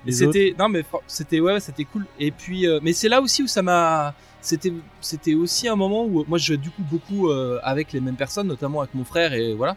[0.07, 3.43] Les c'était non mais c'était ouais c'était cool et puis euh, mais c'est là aussi
[3.43, 7.29] où ça m'a c'était c'était aussi un moment où moi je jouais du coup beaucoup
[7.29, 9.75] euh, avec les mêmes personnes notamment avec mon frère et voilà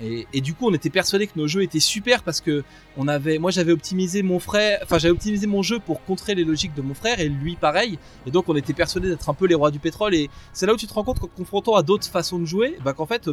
[0.00, 2.62] et, du coup on était persuadés que nos jeux étaient super parce que
[2.96, 6.44] on avait moi j'avais optimisé mon frère enfin j'avais optimisé mon jeu pour contrer les
[6.44, 7.98] logiques de mon frère et lui pareil.
[8.26, 10.14] Et donc on était persuadés d'être un peu les rois du pétrole.
[10.14, 12.78] Et c'est là où tu te rends compte qu'en confrontant à d'autres façons de jouer
[12.84, 13.28] bah qu'en fait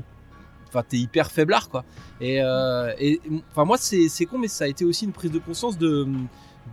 [0.67, 1.85] enfin t'es hyper faiblard quoi.
[2.19, 2.91] Et euh,
[3.51, 6.07] enfin moi c'est con mais ça a été aussi une prise de conscience de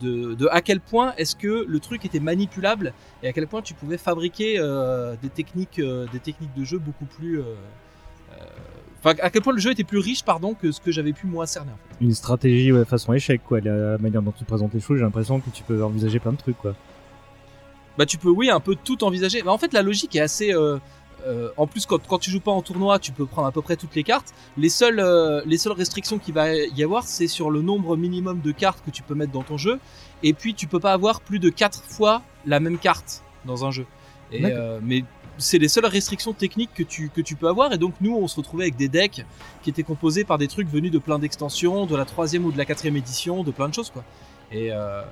[0.00, 3.74] de, à quel point est-ce que le truc était manipulable et à quel point tu
[3.74, 7.42] pouvais fabriquer euh, des techniques euh, des techniques de jeu beaucoup plus
[9.02, 11.26] enfin à quel point le jeu était plus riche pardon que ce que j'avais pu
[11.26, 12.04] moi cerner en fait.
[12.04, 13.60] Une stratégie ouais, façon échec, quoi.
[13.60, 16.36] La manière dont tu présentes les choses, j'ai l'impression que tu peux envisager plein de
[16.36, 16.74] trucs, quoi.
[17.98, 20.54] bah tu peux oui un peu tout envisager bah, en fait la logique est assez
[20.54, 20.78] euh,
[21.26, 23.62] euh, en plus quand, quand tu joues pas en tournoi tu peux prendre à peu
[23.62, 27.28] près toutes les cartes les seules euh, les seules restrictions qu'il va y avoir c'est
[27.28, 29.78] sur le nombre minimum de cartes que tu peux mettre dans ton jeu
[30.22, 33.70] et puis tu peux pas avoir plus de 4 fois la même carte dans un
[33.70, 33.86] jeu.
[34.30, 34.40] Et,
[34.82, 35.04] mais
[35.38, 37.72] c'est les seules restrictions techniques que tu, que tu peux avoir.
[37.72, 39.24] Et donc, nous, on se retrouvait avec des decks
[39.62, 42.58] qui étaient composés par des trucs venus de plein d'extensions, de la troisième ou de
[42.58, 44.04] la quatrième édition, de plein de choses, quoi.
[44.50, 45.02] Et euh,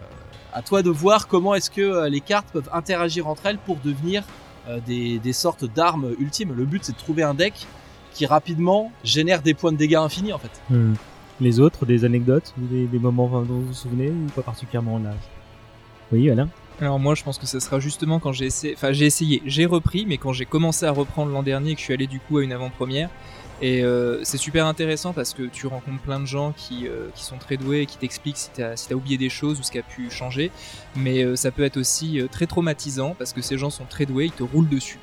[0.53, 3.77] à toi de voir comment est-ce que euh, les cartes peuvent interagir entre elles pour
[3.77, 4.23] devenir
[4.68, 6.53] euh, des, des sortes d'armes ultimes.
[6.53, 7.55] Le but, c'est de trouver un deck
[8.12, 10.51] qui rapidement génère des points de dégâts infinis, en fait.
[10.68, 10.95] Hmm.
[11.41, 15.14] Les autres, des anecdotes des, moments dont vous vous souvenez ou pas particulièrement là?
[16.12, 16.49] Oui, Alain?
[16.81, 19.66] Alors moi, je pense que ce sera justement quand j'ai essayé, enfin j'ai essayé, j'ai
[19.66, 22.20] repris, mais quand j'ai commencé à reprendre l'an dernier, et que je suis allé du
[22.20, 23.11] coup à une avant-première,
[23.61, 27.24] et euh, c'est super intéressant parce que tu rencontres plein de gens qui, euh, qui
[27.24, 29.78] sont très doués et qui t'expliquent si t'as si oublié des choses ou ce qui
[29.78, 30.51] a pu changer,
[30.97, 34.26] mais euh, ça peut être aussi très traumatisant parce que ces gens sont très doués,
[34.26, 34.99] ils te roulent dessus.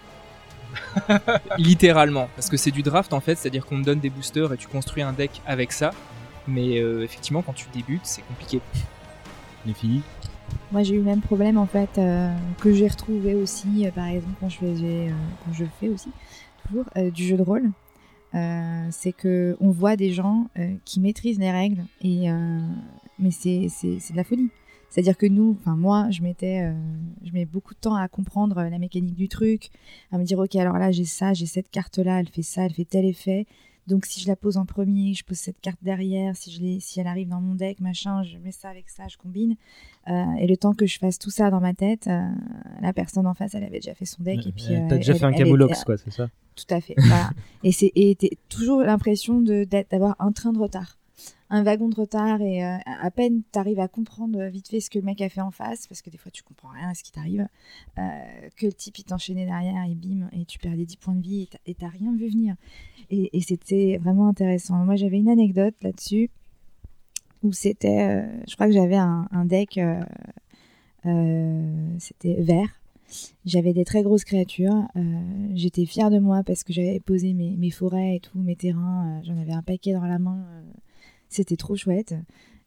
[1.59, 4.57] Littéralement, parce que c'est du draft en fait, c'est-à-dire qu'on te donne des boosters et
[4.57, 5.91] tu construis un deck avec ça,
[6.47, 8.61] mais effectivement quand tu débutes, c'est compliqué.
[9.67, 10.01] Les filles
[10.71, 14.07] Moi, j'ai eu le même problème en fait euh, que j'ai retrouvé aussi, euh, par
[14.07, 15.11] exemple quand je faisais, euh,
[15.45, 16.09] quand je fais aussi
[16.67, 17.71] toujours du jeu de rôle.
[18.91, 20.47] C'est que on voit des gens
[20.83, 22.27] qui maîtrisent les règles et
[23.17, 24.49] mais c'est de la folie.
[24.89, 26.71] C'est-à-dire que nous, enfin moi, je mettais,
[27.23, 29.69] je mets beaucoup de temps à comprendre la mécanique du truc,
[30.11, 32.63] à me dire ok alors là j'ai ça, j'ai cette carte là, elle fait ça,
[32.63, 33.45] elle fait tel effet.
[33.87, 36.99] Donc si je la pose en premier, je pose cette carte derrière, si je si
[36.99, 39.55] elle arrive dans mon deck, machin, je mets ça avec ça, je combine.
[40.09, 42.27] Euh, et le temps que je fasse tout ça dans ma tête, euh,
[42.81, 44.45] la personne en face, elle avait déjà fait son deck.
[44.45, 46.27] et puis, Euh, T'as euh, déjà elle- fait un Camoulox, quoi, c'est ça?
[46.55, 46.95] Tout à fait.
[46.97, 47.29] voilà.
[47.63, 47.91] Et c'est
[48.49, 50.97] toujours l'impression d'avoir un train de retard,
[51.49, 54.99] un wagon de retard, et euh, à peine t'arrives à comprendre vite fait ce que
[54.99, 57.03] le mec a fait en face, parce que des fois tu comprends rien à ce
[57.03, 57.47] qui t'arrive,
[57.97, 58.01] euh,
[58.57, 61.21] que le type il t'enchaînait derrière et bim, et tu perds les 10 points de
[61.21, 62.55] vie et t'as- rien vu venir.
[63.09, 64.83] Et, c'était vraiment intéressant.
[64.83, 66.29] Moi j'avais une anecdote là-dessus
[67.43, 70.01] où c'était, euh, je crois que j'avais un, deck, euh,
[71.05, 72.81] euh, c'était vert.
[73.45, 74.85] J'avais des très grosses créatures.
[74.97, 79.19] euh, J'étais fière de moi parce que j'avais posé mes, forêts et tout, mes terrains.
[79.19, 80.45] euh, J'en avais un paquet dans la main.
[80.51, 80.61] euh,
[81.29, 82.15] C'était trop chouette.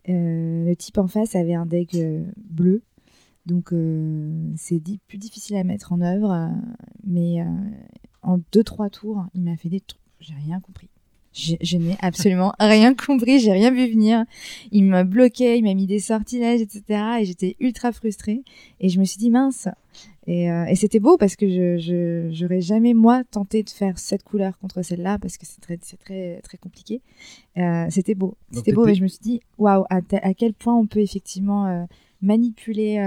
[0.09, 2.83] Euh, le type en face avait un deck euh, bleu.
[3.47, 6.51] Donc euh, c'est plus difficile à mettre en œuvre.
[7.05, 7.45] mais
[8.23, 10.01] en 2-3 tours, il m'a fait des trucs.
[10.21, 10.89] J'ai rien compris.
[11.33, 14.25] Je, je n'ai absolument rien compris, j'ai rien vu venir.
[14.73, 16.83] Il m'a bloqué, il m'a mis des sortilèges, etc.
[17.21, 18.43] Et j'étais ultra frustrée.
[18.81, 19.69] Et je me suis dit, mince.
[20.31, 24.23] Et, euh, et c'était beau parce que je j'aurais jamais, moi, tenté de faire cette
[24.23, 27.03] couleur contre celle-là parce que c'est très, c'est très, très compliqué.
[27.59, 28.37] Euh, c'était beau.
[28.53, 30.01] C'était beau, mais je me suis dit, waouh, à,
[30.35, 31.83] quel point on peut effectivement euh,
[32.23, 33.01] manipuler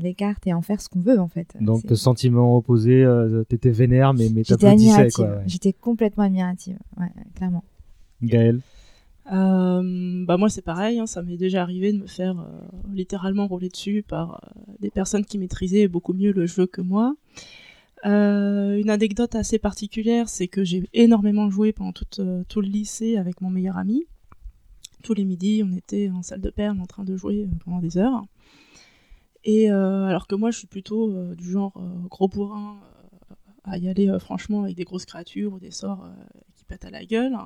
[0.00, 1.54] les cartes et en faire ce qu'on veut, en fait.
[1.60, 3.04] Donc, le sentiment opposé,
[3.46, 5.26] t'étais vénère, mais, mais t'applaudissais, quoi.
[5.26, 5.42] ouais.
[5.46, 6.78] J'étais complètement admirative.
[6.98, 7.64] Ouais, clairement.
[8.22, 8.60] Gaël
[9.32, 12.60] Euh, bah moi c'est pareil, hein, ça m'est déjà arrivé de me faire euh,
[12.92, 17.14] littéralement rouler dessus par euh, des personnes qui maîtrisaient beaucoup mieux le jeu que moi.
[18.02, 23.50] Une anecdote assez particulière, c'est que j'ai énormément joué pendant tout, le lycée avec mon
[23.50, 24.06] meilleur ami.
[25.02, 27.98] Tous les midis, on était en salle de perles en train de jouer pendant des
[27.98, 28.24] heures.
[29.44, 31.74] Et alors que moi, je suis plutôt du genre
[32.08, 32.80] gros bourrin
[33.64, 36.08] à y aller franchement avec des grosses créatures ou des sorts
[36.70, 37.36] pètent à la gueule.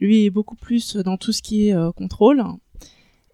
[0.00, 2.42] Lui est beaucoup plus dans tout ce qui est euh, contrôle.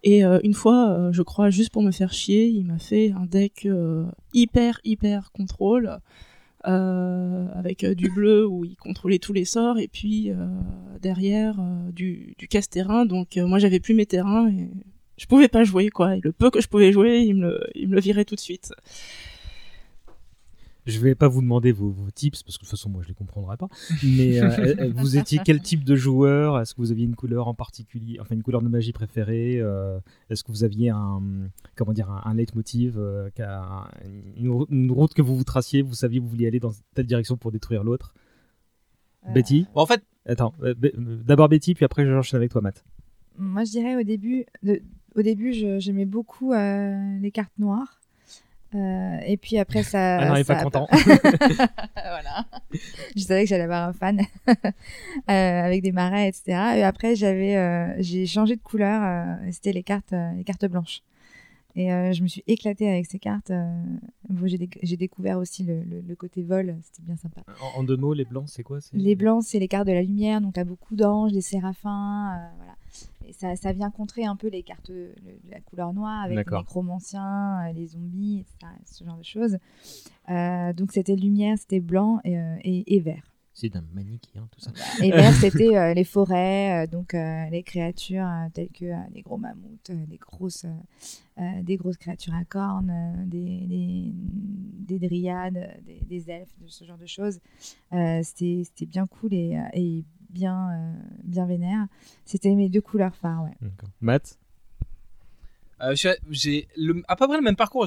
[0.03, 3.11] Et euh, une fois, euh, je crois, juste pour me faire chier, il m'a fait
[3.11, 3.67] un deck
[4.33, 5.99] hyper, hyper contrôle,
[6.63, 10.31] avec du bleu où il contrôlait tous les sorts, et puis
[11.01, 11.55] derrière
[11.93, 13.05] du, du casse-terrain.
[13.05, 14.69] Donc moi, j'avais plus mes terrains et
[15.17, 16.17] je pouvais pas jouer, quoi.
[16.17, 18.39] Et le peu que je pouvais jouer, il me il me le virait tout de
[18.41, 18.73] suite.
[20.89, 23.07] Je vais pas vous demander vos, vos tips parce que de toute façon moi je
[23.07, 23.67] les comprendrai pas.
[24.03, 26.59] Mais euh, euh, vous étiez quel type de joueur?
[26.59, 29.99] Est-ce que vous aviez une couleur en particulier, enfin une couleur de magie préférée Euh,
[30.29, 31.21] Est-ce que vous aviez un
[31.75, 33.29] comment dire un, un leitmotiv, euh,
[34.37, 36.71] une, rou- une route que vous vous traciez, vous saviez que vous vouliez aller dans
[36.95, 38.13] telle direction pour détruire l'autre?
[39.27, 39.65] Euh, Betty?
[39.75, 40.53] En fait, attends,
[41.25, 42.83] d'abord Betty puis après j'enchaîne avec toi Matt.
[43.37, 44.81] Moi, je dirais au début, de-
[45.15, 47.98] au début, je- j'aimais beaucoup euh, les cartes noires.
[48.75, 50.17] Euh, et puis après, ça.
[50.19, 50.87] Ah non, il est ça pas content.
[51.95, 52.45] voilà.
[53.15, 54.53] Je savais que j'allais avoir un fan euh,
[55.27, 56.77] avec des marais, etc.
[56.77, 59.01] Et après, j'avais, euh, j'ai changé de couleur.
[59.03, 61.01] euh, C'était les cartes, euh, les cartes blanches.
[61.75, 63.51] Et euh, je me suis éclatée avec ces cartes.
[63.51, 63.81] euh,
[64.27, 66.75] bon, j'ai, déc- j'ai découvert aussi le, le- le côté vol.
[66.83, 67.41] C'était bien sympa.
[67.75, 68.81] En, en deux mots, les blancs c'est quoi?
[68.81, 72.33] C'est- Les blancs, c'est les cartes de la lumière, donc t'as beaucoup d'anges, des séraphins,
[72.35, 72.73] euh, voilà.
[73.25, 75.13] Et ça, ça vient contrer un peu les cartes de
[75.43, 76.59] de la couleur noire avec les D'accord.
[76.61, 79.57] nécromanciens, euh, les zombies, etc., ce genre de choses.
[80.29, 83.23] Euh, donc c'était lumière, c'était blanc et, euh, et- et vert.
[83.53, 84.71] C'est d'un manichéen, tout ça.
[85.03, 89.91] Et vert, c'était euh, les forêts, donc euh, les créatures telles que des gros mammouths,
[89.91, 90.65] des, grosses,
[91.37, 94.11] des grosses créatures à cornes, des, des,
[94.97, 97.39] des dryades, des, des elfes, ce genre de choses.
[98.23, 101.87] C'était bien cool et, et bien, euh, bien vénère.
[102.25, 103.69] C'était mes deux couleurs phares, ouais.
[104.01, 104.37] Matt
[105.81, 105.95] Euh,
[106.29, 106.67] j'ai
[107.07, 107.85] à peu près le même parcours.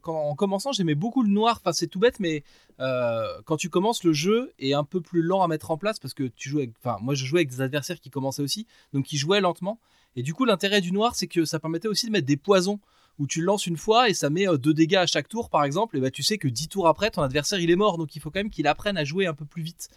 [0.00, 1.58] Quand- en commençant, j'aimais beaucoup le noir.
[1.60, 2.44] Enfin, c'est tout bête, mais
[2.78, 5.98] euh, quand tu commences, le jeu est un peu plus lent à mettre en place
[5.98, 6.70] parce que tu joues avec.
[6.84, 9.80] Enfin, moi, je jouais avec des adversaires qui commençaient aussi, donc qui jouaient lentement.
[10.14, 12.78] Et du coup, l'intérêt du noir, c'est que ça permettait aussi de mettre des poisons
[13.18, 15.64] où tu le lances une fois et ça met 2 dégâts à chaque tour, par
[15.64, 15.96] exemple.
[15.96, 18.20] Et bah, tu sais que 10 tours après, ton adversaire il est mort, donc il
[18.20, 19.88] faut quand même qu'il apprenne à jouer un peu plus vite.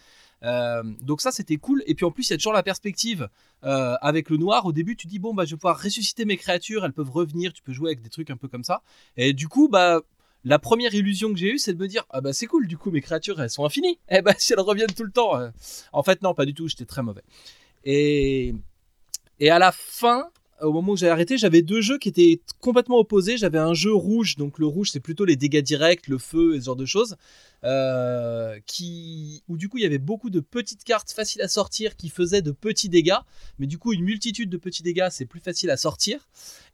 [0.42, 1.82] Euh, donc ça c'était cool.
[1.86, 3.28] Et puis en plus il y a toujours la perspective
[3.64, 4.66] euh, avec le noir.
[4.66, 6.84] Au début tu dis bon bah je vais pouvoir ressusciter mes créatures.
[6.84, 7.52] Elles peuvent revenir.
[7.52, 8.82] Tu peux jouer avec des trucs un peu comme ça.
[9.16, 10.00] Et du coup bah
[10.44, 12.66] la première illusion que j'ai eue c'est de me dire ah bah c'est cool.
[12.66, 13.98] Du coup mes créatures elles sont infinies.
[14.08, 15.50] Et bah si elles reviennent tout le temps euh,
[15.92, 16.68] en fait non pas du tout.
[16.68, 17.22] J'étais très mauvais.
[17.84, 18.54] Et
[19.38, 20.30] et à la fin
[20.62, 23.36] au moment où j'ai arrêté, j'avais deux jeux qui étaient complètement opposés.
[23.36, 26.60] J'avais un jeu rouge, donc le rouge c'est plutôt les dégâts directs, le feu et
[26.60, 27.16] ce genre de choses,
[27.64, 31.96] euh, qui où du coup il y avait beaucoup de petites cartes faciles à sortir
[31.96, 33.18] qui faisaient de petits dégâts,
[33.58, 36.28] mais du coup une multitude de petits dégâts c'est plus facile à sortir.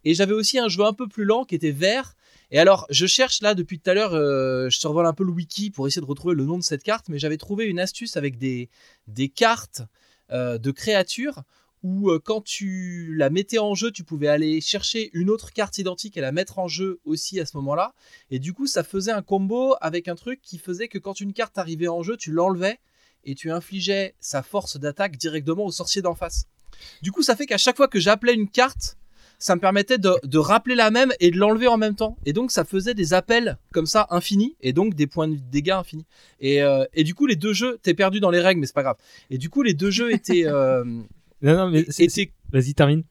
[0.04, 2.14] Et j'avais aussi un jeu un peu plus lent qui était vert.
[2.50, 5.32] Et alors je cherche là depuis tout à l'heure, euh, je survole un peu le
[5.32, 8.16] wiki pour essayer de retrouver le nom de cette carte, mais j'avais trouvé une astuce
[8.16, 8.68] avec des
[9.08, 9.82] des cartes
[10.30, 11.42] euh, de créatures
[11.82, 15.78] où euh, quand tu la mettais en jeu, tu pouvais aller chercher une autre carte
[15.78, 17.94] identique et la mettre en jeu aussi à ce moment-là.
[18.30, 21.32] Et du coup, ça faisait un combo avec un truc qui faisait que quand une
[21.32, 22.78] carte arrivait en jeu, tu l'enlevais
[23.24, 26.46] et tu infligeais sa force d'attaque directement au sorcier d'en face.
[27.02, 28.96] Du coup, ça fait qu'à chaque fois que j'appelais une carte,
[29.38, 32.16] ça me permettait de, rappeler la même et de l'enlever en même temps.
[32.24, 35.72] Et donc, ça faisait des appels comme ça infinis et donc des points de dégâts
[35.72, 36.06] infinis.
[36.40, 38.84] Et, euh, du coup, les deux jeux, t'es perdu dans les règles, mais c'est pas
[38.84, 38.98] grave.
[39.30, 40.46] Et du coup, les deux jeux étaient.
[40.46, 40.84] euh,
[41.42, 43.04] Non, non, mais c'est- Vas-y, termine.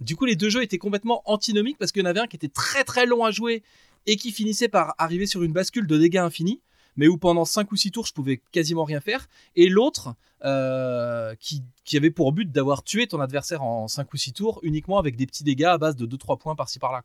[0.00, 2.36] du coup, les deux jeux étaient complètement antinomiques parce qu'il y en avait un qui
[2.36, 3.62] était très très long à jouer
[4.06, 6.60] et qui finissait par arriver sur une bascule de dégâts infinis,
[6.96, 11.34] mais où pendant 5 ou 6 tours je pouvais quasiment rien faire, et l'autre euh,
[11.38, 14.98] qui, qui avait pour but d'avoir tué ton adversaire en 5 ou 6 tours uniquement
[14.98, 17.02] avec des petits dégâts à base de 2-3 points par-ci par-là.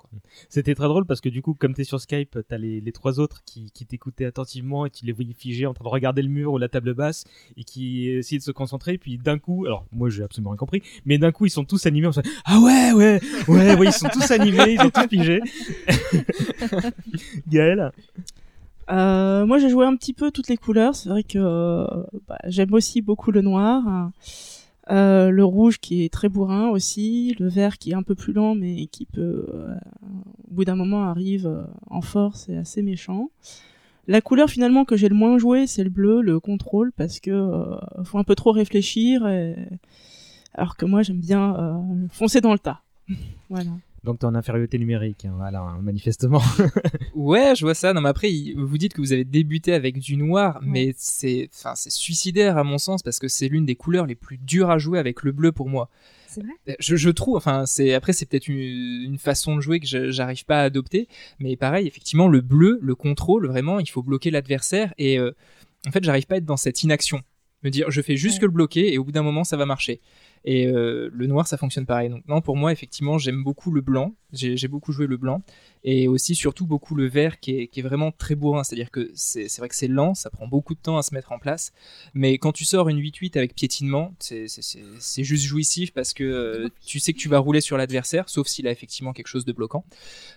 [0.47, 3.19] C'était très drôle parce que du coup, comme t'es sur Skype, t'as les, les trois
[3.19, 6.29] autres qui, qui t'écoutaient attentivement et tu les voyais figés en train de regarder le
[6.29, 7.25] mur ou la table basse
[7.57, 8.97] et qui essayaient de se concentrer.
[8.97, 11.85] Puis d'un coup, alors moi j'ai absolument rien compris, mais d'un coup ils sont tous
[11.85, 12.07] animés.
[12.07, 13.19] On se dit, ah ouais, ouais,
[13.49, 15.41] ouais, ouais, ils sont tous animés, ils sont tous figés.
[17.49, 17.91] Gaël?
[18.89, 20.95] Euh, moi, j'ai joué un petit peu toutes les couleurs.
[20.95, 21.85] C'est vrai que euh,
[22.27, 24.11] bah, j'aime aussi beaucoup le noir.
[24.91, 28.33] Euh, le rouge qui est très bourrin aussi, le vert qui est un peu plus
[28.33, 29.73] lent mais qui peut, euh,
[30.47, 33.31] au bout d'un moment, arrive en force et assez méchant.
[34.07, 37.79] La couleur finalement que j'ai le moins joué, c'est le bleu, le contrôle, parce que
[38.03, 39.55] faut un peu trop réfléchir, et...
[40.53, 41.81] alors que moi j'aime bien
[42.11, 42.83] foncer dans le tas.
[43.49, 43.71] voilà.
[44.05, 46.41] Donc t'es en infériorité numérique, hein, voilà, hein, manifestement.
[47.15, 47.93] Ouais, je vois ça.
[47.93, 51.73] Non, mais après, vous dites que vous avez débuté avec du noir, mais c'est, enfin,
[51.75, 54.77] c'est suicidaire à mon sens parce que c'est l'une des couleurs les plus dures à
[54.77, 55.89] jouer avec le bleu pour moi.
[56.27, 59.79] C'est vrai Je, je trouve, enfin, c'est après c'est peut-être une, une façon de jouer
[59.79, 61.07] que j'arrive pas à adopter,
[61.39, 65.31] mais pareil, effectivement, le bleu, le contrôle, vraiment, il faut bloquer l'adversaire et euh,
[65.87, 67.21] en fait, j'arrive pas à être dans cette inaction,
[67.65, 68.41] me dire je fais juste Ouais.
[68.41, 69.99] que le bloquer et au bout d'un moment ça va marcher.
[70.47, 72.07] Et euh, le noir, ça fonctionne pareil.
[72.09, 74.13] Donc non, pour moi, effectivement, j'aime beaucoup le blanc.
[74.31, 75.41] J'ai beaucoup joué le blanc
[75.83, 78.63] et aussi surtout beaucoup le vert qui est, qui est vraiment très bourrin.
[78.63, 81.15] C'est-à-dire que c'est c'est vrai que c'est lent, ça prend beaucoup de temps à se
[81.15, 81.71] mettre en place.
[82.13, 86.13] Mais quand tu sors une 8-8 avec piétinement, c'est- c'est c'est- c'est juste jouissif parce
[86.13, 89.27] que euh, tu sais que tu vas rouler sur l'adversaire, sauf s'il a effectivement quelque
[89.29, 89.83] chose de bloquant.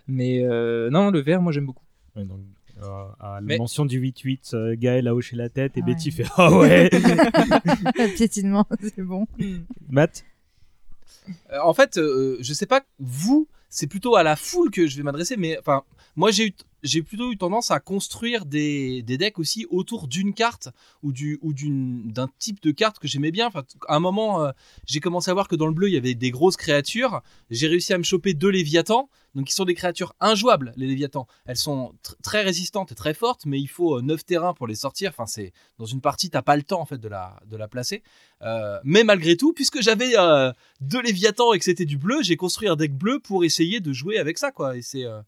[0.06, 1.84] Mais euh, non, le vert, moi j'aime beaucoup.
[2.16, 2.40] Ouais, donc,
[2.82, 5.86] euh, à la Mais- mention du 8-8, euh, Gaël a hoché la tête et Ouais.
[5.86, 6.90] Betty fait Ah ouais
[8.16, 9.26] Piétinement, c'est bon.
[9.88, 10.24] Matt
[11.52, 14.96] Euh, en fait, euh, je sais pas, vous, c'est plutôt à la foule que je
[14.96, 15.82] vais m'adresser, mais enfin,
[16.16, 16.52] moi j'ai eu
[16.82, 20.68] j'ai plutôt eu tendance à construire des, decks aussi autour d'une carte
[21.02, 23.46] ou d'un type de carte que j'aimais bien.
[23.48, 24.50] Enfin, à un moment, euh,
[24.86, 27.20] j'ai commencé à voir que dans le bleu il y avait des grosses créatures.
[27.50, 30.72] J'ai réussi à me choper deux léviathans, donc qui sont des créatures injouables.
[30.76, 34.54] Les léviathans, elles sont tr- très résistantes et très fortes, mais il faut 9 terrains
[34.54, 35.10] pour les sortir.
[35.10, 38.02] Enfin, c'est dans une partie t'as pas le temps en fait de la placer.
[38.42, 42.36] Euh, mais malgré tout, puisque j'avais euh, deux léviathans et que c'était du bleu, j'ai
[42.36, 44.76] construit un deck bleu pour essayer de jouer avec ça quoi.
[44.76, 45.20] Et c'est euh,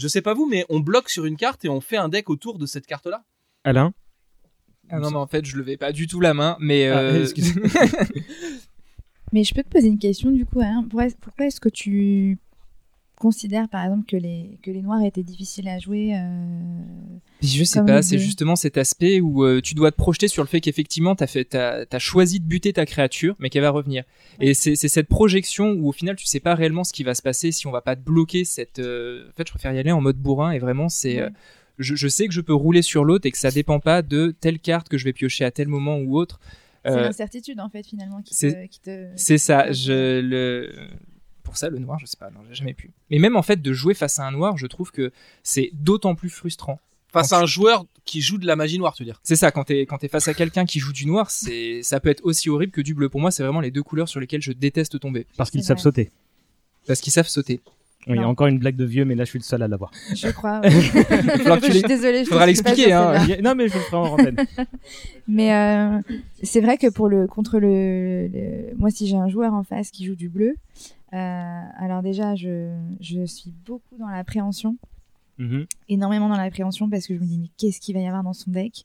[0.00, 2.30] je sais pas vous, mais on bloque sur une carte et on fait un deck
[2.30, 3.24] autour de cette carte-là.
[3.64, 3.92] Alain
[4.88, 7.26] Ah non, mais en fait, je levais pas du tout la main, mais Ah, euh,
[9.32, 10.84] Mais je peux te poser une question du coup, hein.
[11.20, 12.38] Pourquoi est-ce que tu
[13.20, 16.80] considères par exemple que les, que les noirs étaient difficiles à jouer euh,
[17.42, 20.48] Je sais pas, c'est justement cet aspect où euh, tu dois te projeter sur le
[20.48, 24.02] fait qu'effectivement fait, t'as, t'as choisi de buter ta créature, mais qu'elle va revenir.
[24.40, 27.22] Et c'est, cette projection où au final tu sais pas réellement ce qui va se
[27.22, 28.78] passer si on va pas te bloquer cette.
[28.80, 31.20] euh, En fait, je préfère y aller en mode bourrin et vraiment c'est.
[31.78, 34.34] je, je sais que je peux rouler sur l'autre et que ça dépend pas de
[34.40, 36.40] telle carte que je vais piocher à tel moment ou autre.
[36.84, 39.70] C'est l'incertitude en fait finalement qui c'est te, qui te- c'est ça.
[39.70, 40.72] Je le
[41.50, 42.92] pour ça le noir, je sais pas, non, j'ai jamais pu.
[43.10, 45.10] Mais même en fait de jouer face à un noir, je trouve que
[45.42, 46.78] c'est d'autant plus frustrant.
[47.12, 49.18] Face à un joueur qui joue de la magie noire, tu veux dire.
[49.24, 51.98] C'est ça, quand t'es quand t'es face à quelqu'un qui joue du noir, c'est ça
[51.98, 53.08] peut être aussi horrible que du bleu.
[53.08, 55.26] Pour moi, c'est vraiment les deux couleurs sur lesquelles je déteste tomber.
[55.36, 56.12] Parce qu'ils savent sauter.
[56.86, 57.60] Parce qu'ils savent sauter.
[58.06, 59.62] Oui, il y a encore une blague de vieux, mais là je suis le seul
[59.62, 59.90] à l'avoir.
[60.14, 60.62] Je crois.
[60.64, 61.60] Ouais.
[61.60, 62.24] tu je suis désolée.
[62.24, 63.26] je faudra l'expliquer, hein.
[63.42, 64.36] Non, mais je le ferai en antenne.
[65.28, 66.00] Mais euh,
[66.42, 69.90] c'est vrai que pour le contre le, le- moi si j'ai un joueur en face
[69.90, 74.76] qui joue du bleu, euh, alors déjà je, je suis beaucoup dans l'appréhension,
[75.38, 75.64] Mhm.
[75.88, 78.32] énormément dans l'appréhension parce que je me dis mais qu'est-ce qu'il va y avoir dans
[78.34, 78.84] son deck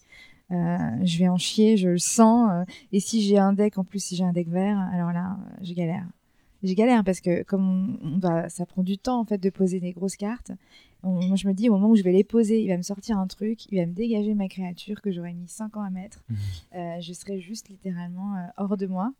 [0.52, 2.50] Euh, Je vais en chier, je le sens.
[2.52, 5.38] euh, et si j'ai un deck en plus si j'ai un deck vert, alors là
[5.40, 6.06] euh, je galère.
[6.66, 9.49] Je galère parce que comme on, on va, ça prend du temps en fait de
[9.49, 10.51] poser des grosses cartes.
[11.03, 12.82] On- moi je me dis au moment où je vais les poser, il va me
[12.82, 15.89] sortir un truc, il va me dégager ma créature que j'aurais mis 5 ans à
[15.91, 16.24] mettre.
[16.76, 19.13] Euh, je serais juste littéralement euh, hors de moi.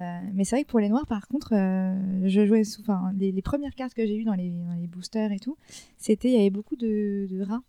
[0.00, 2.82] Euh, mais c'est vrai que pour les noirs, par contre, je jouais sous.
[3.16, 5.56] Les, les premières cartes que j'ai eues dans les, dans les boosters et tout,
[5.96, 6.28] c'était.
[6.28, 7.62] Il y avait beaucoup de, de rats,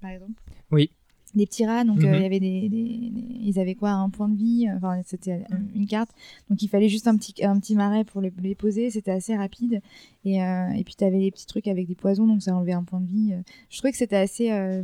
[0.00, 0.40] par exemple.
[0.70, 0.90] Oui.
[1.34, 2.14] Des petits rats, donc euh, Mhm.
[2.16, 5.32] il y avait des, des- des- Ils avaient quoi Un point de vie Enfin, c'était
[5.50, 6.10] euh, une carte.
[6.50, 8.90] Donc il fallait juste un petit, un petit marais pour les, les poser.
[8.90, 9.80] C'était assez rapide.
[10.24, 12.72] Et, euh, et puis tu avais les petits trucs avec des poisons, donc ça enlevait
[12.72, 13.32] un point de vie.
[13.70, 14.50] Je trouvais que c'était assez.
[14.52, 14.82] euh,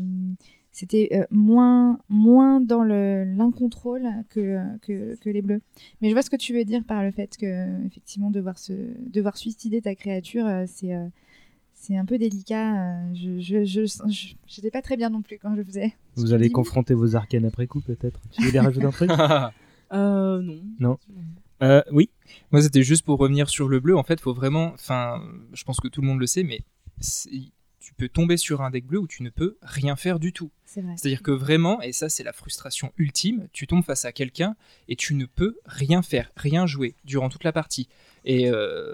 [0.70, 5.60] c'était euh, moins, moins dans le- l'incontrôle que, que, que les bleus.
[6.00, 8.72] Mais je vois ce que tu veux dire par le fait que, effectivement, devoir, se,
[9.10, 11.06] devoir suicider ta créature, euh, c'est euh,
[11.80, 12.74] c'est un peu délicat.
[12.74, 15.94] euh, Je je, je, je- j'étais pas très bien non plus quand je faisais.
[16.16, 18.20] Vous allez confronter vos arcanes après coup, peut-être.
[18.32, 19.10] Tu voulais rajouter un truc
[19.92, 20.60] Euh, non.
[20.80, 20.98] Non.
[21.62, 22.10] Euh, oui.
[22.52, 23.96] Moi, c'était juste pour revenir sur le bleu.
[23.96, 24.72] En fait, faut vraiment.
[24.74, 25.22] Enfin,
[25.54, 26.60] je pense que tout le monde le sait, mais
[27.80, 30.50] tu peux tomber sur un deck bleu où tu ne peux rien faire du tout.
[30.66, 30.92] C'est vrai.
[30.98, 34.56] C'est-à-dire que vraiment, et ça c'est la frustration ultime, tu tombes face à quelqu'un
[34.88, 37.88] et tu ne peux rien faire, rien jouer durant toute la partie.
[38.30, 38.92] Et euh,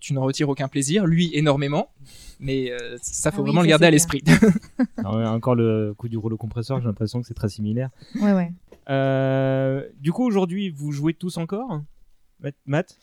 [0.00, 1.90] tu n'en retires aucun plaisir, lui énormément,
[2.38, 4.22] mais euh, ça faut Ah oui, vraiment ça, le garder à l'esprit.
[4.98, 7.90] Ouais, encore le coup du rouleau compresseur, j'ai l'impression que c'est très similaire.
[8.20, 8.52] Ouais, ouais.
[8.88, 11.80] Euh, du coup, aujourd'hui, vous jouez tous encore
[12.40, 12.96] Matt- Matt?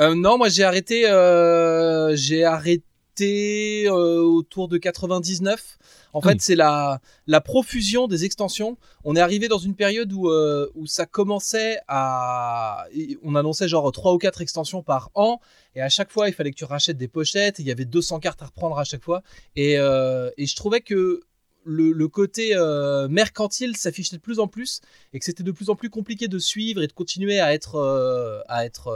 [0.00, 2.82] Euh, non, moi j'ai arrêté, euh, j'ai arrêté
[3.26, 5.78] euh, autour de 99.
[6.14, 6.38] En Ah fait, oui.
[6.40, 8.78] c'est la la profusion des extensions.
[9.04, 12.86] On est arrivé dans une période où euh, où ça commençait à,
[13.22, 15.40] on annonçait genre trois ou quatre extensions par an,
[15.74, 17.60] et à chaque fois il fallait que tu rachètes des pochettes.
[17.60, 19.22] et Il y avait 200 cartes à reprendre à chaque fois,
[19.56, 21.20] et euh, et je trouvais que
[21.64, 24.80] le, le côté euh, mercantile s'affichait de plus en plus
[25.12, 27.74] et que c'était de plus en plus compliqué de suivre et de continuer à être
[27.74, 28.88] euh, à être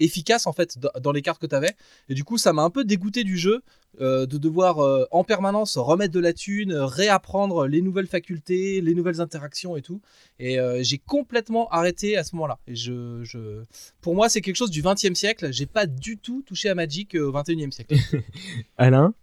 [0.00, 1.74] efficace en fait dans- les cartes que tu avais
[2.08, 3.62] et du coup ça m'a un peu dégoûté du jeu
[4.00, 8.94] euh, de devoir euh, en permanence remettre de la thune réapprendre les nouvelles facultés les
[8.94, 10.00] nouvelles interactions et tout.
[10.38, 13.62] Et euh, j'ai complètement arrêté à ce moment là et je, je...
[14.00, 15.52] pour moi c'est quelque chose du 20 e siècle.
[15.52, 17.96] J'ai pas du tout touché à Magic au 21 e siècle.
[18.76, 19.14] Alain?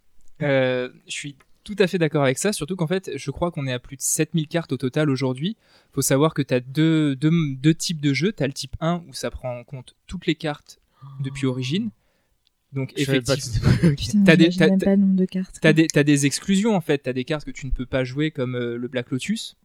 [0.42, 1.36] Euh, je suis
[1.66, 3.96] tout à fait d'accord avec ça, surtout qu'en fait, je crois qu'on est à plus
[3.96, 5.56] de 7000 cartes au total aujourd'hui.
[5.92, 8.32] faut savoir que tu as deux, deux, deux types de jeux.
[8.32, 10.78] Tu as le type 1 où ça prend en compte toutes les cartes
[11.20, 11.90] depuis origine.
[12.72, 13.70] Donc Je effectivement,
[14.24, 15.58] t'as des, de cartes.
[15.60, 16.98] t'as des, exclusions en fait.
[16.98, 19.56] T'as des cartes que tu ne peux pas jouer comme euh, le Black Lotus.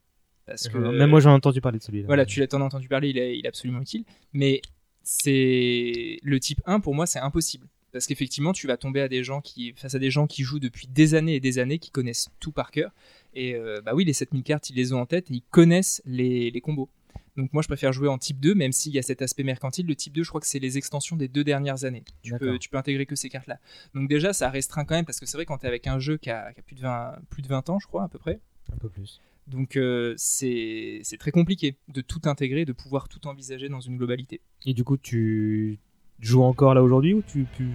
[0.47, 2.08] Parce que, Euh, Même moi, j'en ai entendu parler de celui-là.
[2.08, 4.06] Voilà, tu l'as t'en as entendu parler, il est, il est absolument utile.
[4.34, 4.64] Mais
[5.04, 7.68] c'est le type 1 pour moi, c'est impossible.
[7.91, 10.59] Parce qu'effectivement, tu vas tomber à des gens qui, face à des gens qui jouent
[10.59, 12.91] depuis des années et des années, qui connaissent tout par cœur.
[13.33, 16.01] Et euh, bah oui, les 7000 cartes, ils les ont en tête et ils connaissent
[16.05, 16.89] les, les combos.
[17.37, 19.87] Donc moi, je préfère jouer en type 2, même s'il y a cet aspect mercantile.
[19.87, 22.03] Le type 2, je crois que c'est les extensions des deux dernières années.
[22.23, 23.59] Tu peux, tu peux intégrer que ces cartes-là.
[23.93, 25.99] Donc déjà, ça restreint quand même, parce que c'est vrai, quand tu es avec un
[25.99, 28.09] jeu qui a, qui a plus, de 20, plus de 20 ans, je crois, à
[28.09, 28.39] peu près,
[28.73, 29.21] Un peu plus.
[29.47, 34.41] donc euh, c'est très compliqué de tout intégrer, de pouvoir tout envisager dans une globalité.
[34.65, 35.79] Et du coup, tu
[36.22, 37.67] joues encore là aujourd'hui ou tu, tu,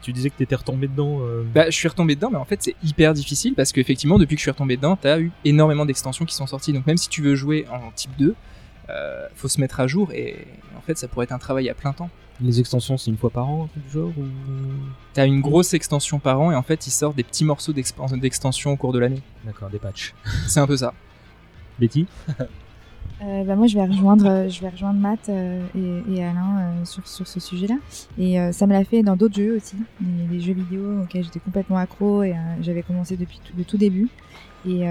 [0.00, 2.44] tu disais que tu étais retombé dedans euh, Bah, je suis retombé dedans, mais en
[2.44, 5.84] fait c'est hyper difficile parce qu'effectivement depuis que je suis retombé dedans, t'as eu énormément
[5.84, 6.72] d'extensions qui sont sorties.
[6.72, 8.34] Donc même si tu veux jouer en type 2,
[8.90, 11.74] euh, faut se mettre à jour et en fait ça pourrait être un travail à
[11.74, 12.10] plein temps.
[12.40, 14.22] Les extensions, c'est une fois par an, du genre ou...
[15.12, 18.18] T'as une grosse extension par an et en fait ils sortent des petits morceaux d'expan-
[18.18, 19.22] d'extension au cours de l'année.
[19.44, 20.14] D'accord, des patchs.
[20.48, 20.94] C'est un peu ça.
[21.78, 22.06] Betty?
[23.22, 25.62] Euh, bah, moi, je vais rejoindre, je vais rejoindre Matt euh,
[26.08, 27.76] et, Alain euh, sur, sur ce sujet-là.
[28.18, 31.76] Et ça me l'a fait dans d'autres jeux aussi, des, jeux vidéo auxquels j'étais complètement
[31.76, 34.08] accro et j'avais commencé depuis tout, le tout début.
[34.66, 34.84] Et,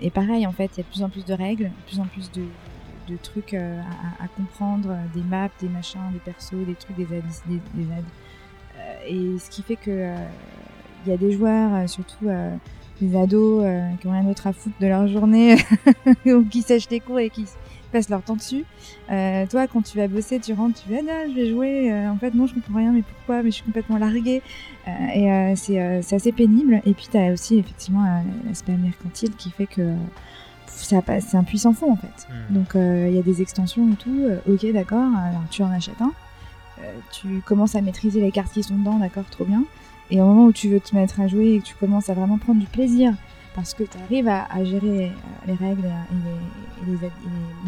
[0.00, 2.00] et pareil, en fait, il y a de plus en plus de règles, de plus
[2.00, 2.42] en plus de,
[3.08, 7.04] de trucs à, comprendre, des maps, des machins, des persos, des trucs, des.
[7.04, 10.14] Euh, et ce qui fait que
[11.06, 12.28] il y a des joueurs, surtout
[13.00, 15.56] des ados, euh, qui ont rien d'autre à foutre de leur journée,
[16.26, 17.44] ou qui sèchent les cours et qui
[17.92, 18.64] passent leur temps dessus.
[19.10, 21.92] Euh, toi, quand tu vas bosser, tu rentres, tu vas, ah, je vais jouer.
[21.92, 23.42] Euh, en fait, non, je comprends rien, mais pourquoi?
[23.42, 24.42] Mais je suis complètement larguée.
[24.86, 26.80] Euh, et euh, c'est euh, c'est assez pénible.
[26.84, 29.94] Et puis, tu as aussi effectivement l'aspect mercantile qui fait que
[30.66, 32.28] c'est un puissant fond en fait.
[32.50, 34.26] Donc, euh, il y a des extensions et tout.
[34.48, 35.10] Ok, d'accord.
[35.16, 36.12] Alors, tu en achètes un.
[36.82, 39.64] Euh, tu commences à maîtriser les cartes qui sont dedans, d'accord, trop bien.
[40.10, 42.14] Et au moment où tu veux te mettre à jouer et que tu commences à
[42.14, 43.12] vraiment prendre du plaisir
[43.54, 45.08] parce que tu arrives à, à gérer euh,
[45.48, 47.10] les règles et, les, et les, et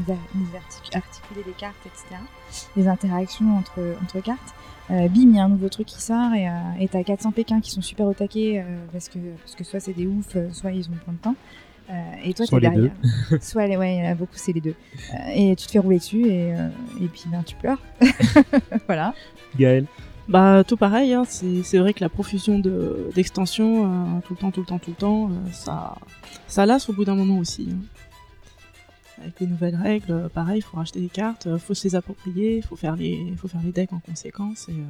[0.09, 2.21] les- les artic- articuler les cartes, etc.
[2.77, 4.55] Les interactions entre, entre cartes.
[4.91, 7.61] Euh, bim, il y a un nouveau truc qui sort et euh, t'as 400 Pékins
[7.61, 10.73] qui sont super au taquet euh, parce, que, parce que soit c'est des oufs, soit
[10.73, 11.35] ils ont plein de temps.
[12.23, 12.93] Et toi, t'es derrière.
[13.41, 14.77] soit les, ouais, il y en a beaucoup, c'est les deux.
[15.35, 16.51] Et tu te fais rouler dessus et,
[17.01, 17.81] et puis ben, tu pleures.
[18.87, 19.13] voilà.
[19.59, 19.87] Gaël
[20.31, 23.85] Bah tout pareil, hein, c'est vrai que la profusion de- d'extensions,
[24.17, 25.97] euh, tout le temps, tout le temps, tout le temps, euh, ça,
[26.47, 27.69] ça lasse au bout d'un moment aussi.
[27.73, 27.79] hein.
[29.23, 31.95] Avec les nouvelles règles, euh, pareil, il faut racheter des cartes, euh, faut se les
[31.97, 34.69] approprier, faut faire les, faut faire les decks en conséquence.
[34.69, 34.85] Et, euh,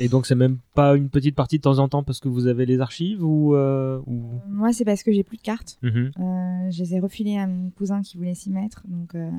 [0.00, 2.46] Et donc c'est même pas une petite partie de temps en temps parce que vous
[2.46, 4.22] avez les archives ou, euh, ou...
[4.48, 5.78] Moi, c'est parce que j'ai plus de cartes.
[5.82, 6.10] Mhm.
[6.18, 9.30] Euh, je les ai refilées à mon cousin qui voulait s'y mettre, donc euh,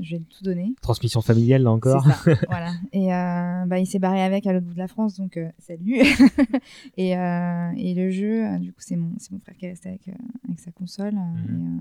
[0.00, 0.74] je vais tout donner.
[0.82, 2.72] transmission familiale là encore ça, voilà.
[2.92, 6.00] Et bah, il s'est barré avec à l'autre bout de la France, donc salut.
[6.96, 10.08] et, et le jeu, du coup, c'est mon, mon frère qui est resté avec,
[10.44, 11.14] avec sa console.
[11.14, 11.78] et, euh,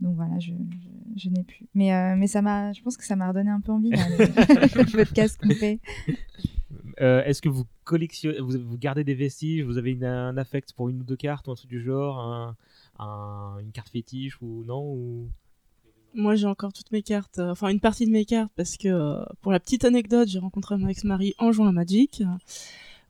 [0.00, 1.66] donc voilà, je, je, je n'ai plus.
[1.74, 4.26] Mais, mais ça m'a, je pense que ça m'a redonné un peu envie, là, le,
[4.26, 5.80] le podcast fait.
[7.00, 11.00] Euh, Est-ce que vous collectionnez, vous, gardez des vestiges, vous avez un affect pour une
[11.00, 12.56] ou deux cartes ou un truc du genre, un,
[12.98, 15.28] un- une carte fétiche ou non.
[16.14, 18.88] Moi, j'ai encore toutes mes cartes, euh, enfin une partie de mes cartes, parce que
[18.88, 22.22] euh, pour la petite anecdote, j'ai rencontré mon ex-mari en jouant à Magic.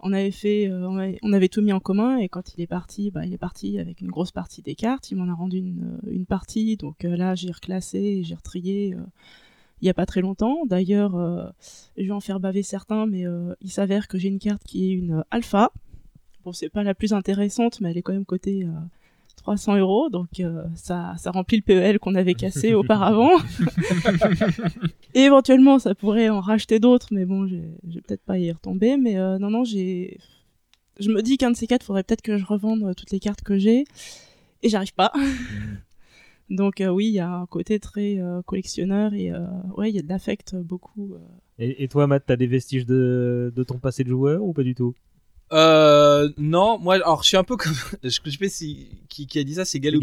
[0.01, 3.25] On avait fait, on, avait, tout mis en commun, et quand il est parti, bah,
[3.25, 5.11] il est parti avec une grosse partie des cartes.
[5.11, 8.95] Il m'en a rendu une, une partie, donc là, j'ai reclassé, j'ai retrié.
[9.81, 10.65] Il y a pas très longtemps.
[10.67, 11.47] D'ailleurs, euh,
[11.97, 14.91] je vais en faire baver certains, mais euh, il s'avère que j'ai une carte qui
[14.91, 15.73] est une alpha.
[16.45, 18.71] Bon, c'est pas la plus intéressante, mais elle est quand même cotée euh,
[19.37, 23.31] 300 euros, donc euh, ça, ça remplit le PEL qu'on avait cassé auparavant.
[25.15, 28.97] Et éventuellement, ça pourrait en racheter d'autres, mais bon, je vais peut-être pas y retomber.
[28.97, 30.19] Mais euh, non, non, j'ai.
[30.99, 33.43] Je me dis qu'un de ces quatre, faudrait peut-être que je revende toutes les cartes
[33.43, 33.85] que j'ai,
[34.63, 35.13] et j'arrive pas.
[36.49, 39.41] Donc euh, oui, il y a un côté très euh, collectionneur et euh,
[39.77, 41.15] ouais, il y a de l'affect euh, beaucoup.
[41.15, 41.19] euh.
[41.59, 44.63] Et, et toi Matt, t'as des vestiges de, de ton passé de joueur ou pas
[44.63, 44.95] du tout?
[45.53, 47.73] Euh, non, moi, alors je suis un peu comme,
[48.03, 50.01] je, je sais pas si qui, qui a dit ça, c'est Galou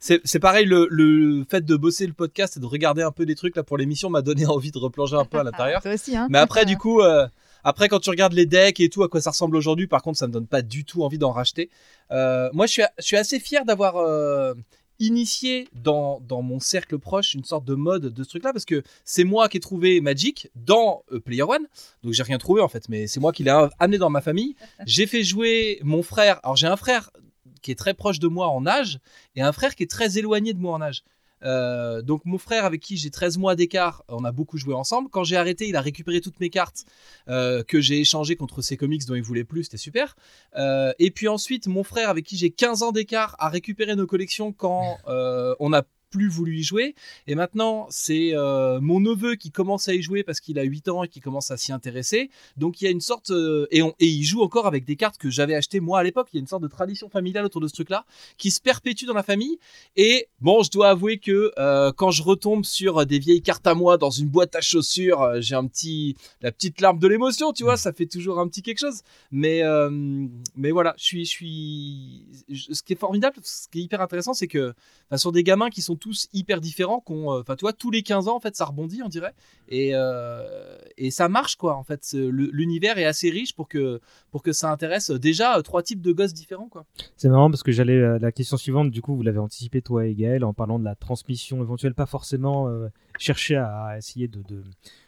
[0.00, 3.24] c'est c'est pareil, le, le fait de bosser le podcast et de regarder un peu
[3.24, 5.80] des trucs là pour l'émission m'a donné envie de replonger un peu à l'intérieur.
[5.82, 6.26] Toi aussi, hein.
[6.30, 7.26] Mais après, du coup, euh,
[7.62, 10.18] après quand tu regardes les decks et tout, à quoi ça ressemble aujourd'hui, par contre,
[10.18, 11.70] ça me donne pas du tout envie d'en racheter.
[12.10, 14.54] Euh, moi, je suis, je suis assez fier d'avoir euh,
[14.98, 18.82] initié dans, dans mon cercle proche une sorte de mode de ce truc-là, parce que
[19.04, 21.66] c'est moi qui ai trouvé Magic dans euh, Player One,
[22.02, 24.56] donc j'ai rien trouvé en fait, mais c'est moi qui l'ai amené dans ma famille.
[24.86, 26.40] J'ai fait jouer mon frère.
[26.42, 27.10] Alors j'ai un frère
[27.62, 28.98] qui est très proche de moi en âge
[29.34, 31.02] et un frère qui est très éloigné de moi en âge.
[31.42, 35.08] Euh, donc mon frère avec qui j'ai 13 mois d'écart, on a beaucoup joué ensemble.
[35.10, 36.84] Quand j'ai arrêté, il a récupéré toutes mes cartes
[37.28, 40.16] euh, que j'ai échangées contre ses comics dont il voulait plus, c'était super.
[40.56, 44.06] Euh, et puis ensuite, mon frère avec qui j'ai 15 ans d'écart a récupéré nos
[44.06, 46.94] collections quand on a plus voulu y jouer.
[47.26, 50.88] Et maintenant, c'est euh, mon neveu qui commence à y jouer parce qu'il a 8
[50.88, 52.30] ans et qui commence à s'y intéresser.
[52.56, 53.30] Donc il y a une sorte...
[53.30, 56.02] euh, et, on- et il joue encore avec des cartes que j'avais achetées moi à
[56.02, 56.28] l'époque.
[56.32, 58.04] Il y a une sorte de tradition familiale autour de ce truc-là
[58.36, 59.58] qui se perpétue dans la famille.
[59.96, 63.74] Et bon, je dois avouer que euh, quand je retombe sur des vieilles cartes à
[63.74, 66.16] moi dans une boîte à chaussures, j'ai un petit...
[66.40, 69.00] la petite larme de l'émotion, tu vois, ça fait toujours un petit quelque chose.
[69.30, 69.62] Mais,
[70.56, 71.24] mais voilà, je suis...
[71.24, 72.26] Je suis...
[72.48, 74.74] je- Ce qui est formidable, ce qui est hyper intéressant, c'est que
[75.10, 78.02] enfin, sur des gamins qui sont tous hyper différents, qu'on, euh, enfin, tu tous les
[78.02, 79.34] 15 ans, en fait, ça rebondit, on dirait.
[79.68, 82.12] Et, euh, et ça marche, quoi, en fait.
[82.12, 86.12] L'univers est assez riche pour que, pour que ça intéresse euh, déjà trois types de
[86.12, 86.86] gosses différents, quoi.
[87.16, 90.14] C'est marrant parce que j'allais la question suivante, du coup, vous l'avez anticipé toi et
[90.14, 92.68] Gaël en parlant de la transmission éventuelle, pas forcément
[93.18, 94.62] chercher à, essayer de, de,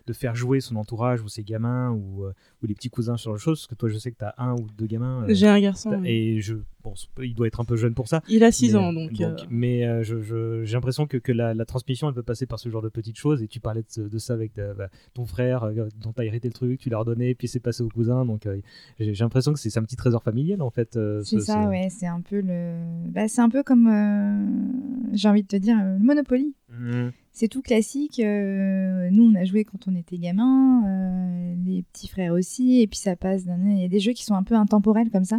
[0.07, 2.33] de faire jouer son entourage ou ses gamins ou, euh,
[2.63, 4.35] ou les petits cousins sur le chose Parce que toi, je sais que tu as
[4.39, 5.25] un ou deux gamins.
[5.29, 6.09] euh, J'ai un garçon, oui.
[6.09, 8.23] Et je, bon, c'est pas- il doit être un peu jeune pour ça.
[8.29, 9.37] Il a six mais- ans, donc, euh.
[9.51, 12.59] Mais euh, je- je- j'ai l'impression que, que la, la transmission, elle peut passer par
[12.59, 13.43] ce genre de petites choses.
[13.43, 16.55] Et tu parlais de, ça avec bah, ton frère, euh, dont tu as hérité le
[16.55, 18.25] truc, tu l'as redonné, puis c'est passé au cousin.
[18.25, 18.59] Donc euh,
[18.99, 20.97] j'ai j'ai l'impression que c'est c'est un petit trésor familial, en fait.
[20.97, 22.75] euh, C'est ce- ça, ouais, c'est un peu le.
[23.11, 26.55] Bah, c'est un peu comme, euh, j'ai envie de te dire, le Monopoly.
[26.71, 27.13] Mhm.
[27.33, 28.19] C'est tout classique.
[28.19, 32.87] euh, nous, on a joué quand on était gamin, euh, les petits frères aussi, et
[32.87, 33.43] puis ça passe.
[33.47, 35.39] Il y a des jeux qui sont un peu intemporels comme ça.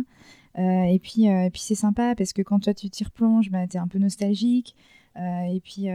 [0.57, 3.67] Euh, et puis, et puis c'est sympa parce que quand toi tu t'y replonges, bah,
[3.67, 4.75] t'es un peu nostalgique.
[5.17, 5.87] Et puis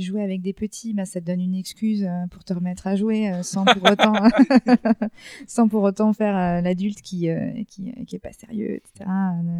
[0.00, 3.32] jouer avec des petits, bah, ça te donne une excuse pour te remettre à jouer
[3.42, 4.14] sans pour autant,
[5.46, 7.28] sans pour autant faire l'adulte qui,
[7.68, 9.08] qui qui pas sérieux, etc.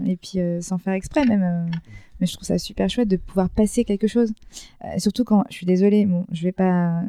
[0.04, 1.70] Et puis sans faire exprès même.
[2.20, 4.32] Mais je trouve ça super chouette de pouvoir passer quelque chose.
[4.84, 7.02] Euh, surtout quand, je suis désolée, bon, je vais pas,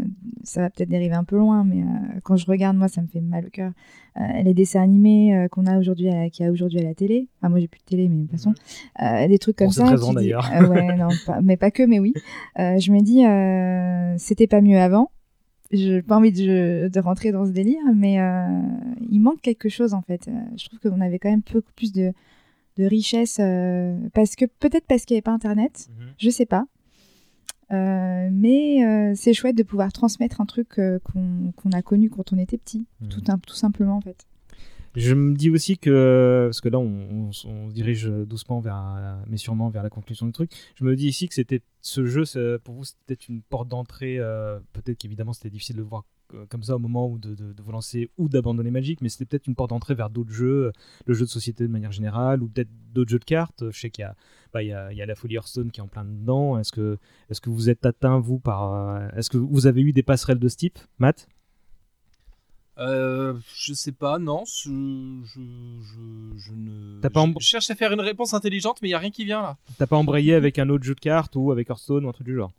[0.43, 3.07] ça va peut-être dériver un peu loin, mais euh, quand je regarde, moi, ça me
[3.07, 3.71] fait mal au cœur.
[4.19, 7.27] Euh, les dessins animés qu'on a aujourd'hui, qu'il y a aujourd'hui à la télé.
[7.39, 8.53] Enfin, moi, j'ai plus de télé, mais de toute façon,
[9.27, 9.85] des trucs comme Pour ça.
[9.89, 10.49] raison, dis- d'ailleurs.
[10.69, 12.13] ouais, non, pas- mais pas que, mais oui.
[12.57, 13.23] Je me dis,
[14.21, 15.11] c'était pas mieux avant.
[15.73, 18.59] Je n'ai pas envie de, de rentrer dans ce délire, mais euh,
[19.09, 20.29] il manque quelque chose en fait.
[20.57, 22.11] Je trouve qu'on avait quand même beaucoup plus de,
[22.81, 26.65] de richesse euh, parce que peut-être parce qu'il n'y avait pas internet, je sais pas.
[27.71, 32.37] Euh, mais euh, c'est chouette de pouvoir transmettre un truc qu'on a connu quand on
[32.37, 34.25] était petit, tout, un- tout simplement en fait.
[34.93, 37.31] Je me dis aussi que, parce que là on, on- on
[37.69, 41.07] se dirige doucement vers, un- mais sûrement vers la conclusion du truc, je me dis
[41.07, 45.31] ici que c'était ce jeu, c'est- pour vous c'était une porte d'entrée, euh, peut-être qu'évidemment
[45.31, 46.03] c'était difficile de le voir
[46.49, 49.25] comme ça au moment où de, de- de vous lancer ou d'abandonner Magic, mais c'était
[49.25, 50.71] peut-être une porte d'entrée vers d'autres jeux, euh,
[51.05, 53.63] le jeu de société de manière générale, ou peut-être d'autres jeux de cartes.
[53.71, 54.15] Je sais qu'il y a,
[54.53, 56.57] bah, il y a, il y a la folie Hearthstone qui est en plein dedans.
[56.57, 56.97] Est-ce que,
[57.49, 58.73] vous êtes atteint, vous, par...
[58.73, 61.27] euh, Est-ce que vous avez eu des passerelles de ce type, Matt?
[62.77, 64.43] Euh, je sais pas, non.
[64.45, 64.69] Je,
[65.23, 65.41] je,
[65.83, 66.99] je, je ne.
[67.01, 69.25] Pas embr- je cherche à faire une réponse intelligente, mais il y a rien qui
[69.25, 69.57] vient là.
[69.77, 72.25] T'as pas embrayé avec un autre jeu de cartes ou avec Hearthstone ou un truc
[72.25, 72.51] du genre?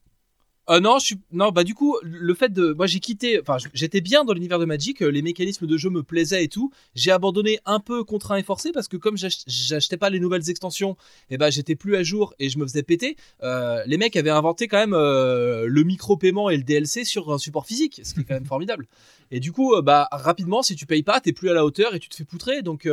[0.72, 3.58] Euh, non, je suis non bah du coup le fait de moi j'ai quitté enfin
[3.74, 6.72] j'étais bien dans l'univers de Magic, euh, les mécanismes de jeu me plaisaient et tout.
[6.94, 10.48] J'ai abandonné un peu contraint et forcé parce que comme j'ach- j'achetais pas les nouvelles
[10.48, 10.96] extensions,
[11.30, 13.16] et ben j'étais plus à jour et je me faisais péter.
[13.42, 17.30] Euh, les mecs avaient inventé quand même euh, le micro paiement et le DLC sur
[17.32, 18.86] un support physique, ce qui est quand même formidable.
[19.30, 21.98] Et du coup bah rapidement si tu payes pas, t'es plus à la hauteur et
[21.98, 22.86] tu te fais poutrer donc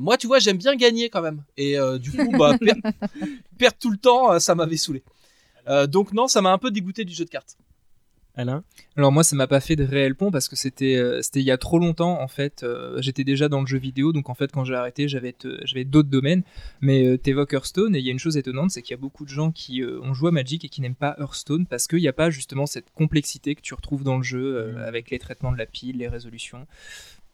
[0.00, 2.72] moi tu vois j'aime bien gagner quand même et du coup bah per-
[3.58, 5.02] perdre tout le temps ça m'avait saoulé.
[5.68, 7.56] Euh, donc non, ça m'a un peu dégoûté du jeu de cartes.
[8.38, 8.64] Alain
[8.96, 11.46] Alors moi, ça m'a pas fait de réel pont parce que c'était euh, c'était il
[11.46, 12.62] y a trop longtemps en fait.
[12.62, 16.10] Euh, J'étais déjà dans le jeu vidéo, donc en fait quand j'ai arrêté, j'avais d'autres
[16.10, 16.42] domaines.
[16.82, 19.00] Mais euh, t'évoques Hearthstone et il y a une chose étonnante, c'est qu'il y a
[19.00, 21.86] beaucoup de gens qui euh, ont joué à Magic et qui n'aiment pas Hearthstone parce
[21.86, 25.10] qu'il n'y a pas justement cette complexité que tu retrouves dans le jeu euh, avec
[25.10, 26.66] les traitements de la pile, les résolutions.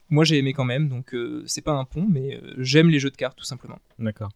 [0.09, 3.01] Moi j'ai aimé quand même, donc euh, c'est pas un pont, mais euh, j'aime les
[3.01, 3.78] jeux de cartes tout simplement.
[3.99, 4.30] D'accord.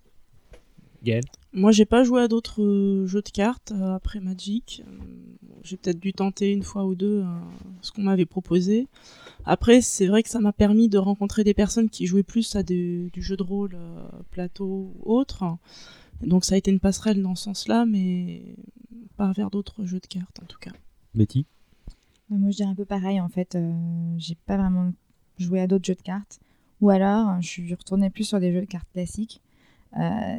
[1.02, 4.82] Gaël Moi, j'ai pas joué à d'autres euh, jeux de cartes euh, après Magic.
[4.86, 4.98] Euh,
[5.62, 7.24] j'ai peut-être dû tenter une fois ou deux
[7.82, 8.86] ce qu'on m'avait proposé.
[9.44, 12.62] Après, c'est vrai que ça m'a permis de rencontrer des personnes qui jouaient plus à
[12.62, 13.76] des- du jeu de rôle,
[14.30, 15.44] plateau ou autre.
[16.22, 18.42] Donc, ça a été une passerelle dans ce sens-là, mais
[19.16, 20.72] pas vers d'autres jeux de cartes en tout cas.
[21.14, 21.46] Betty
[22.30, 23.54] Ouais, Moi, je dirais un peu pareil en fait.
[23.54, 23.72] Euh,
[24.18, 24.92] j'ai pas vraiment
[25.38, 26.38] joué à d'autres jeux de cartes.
[26.80, 29.40] Ou alors, je suis retournée plus sur des jeux de cartes classiques,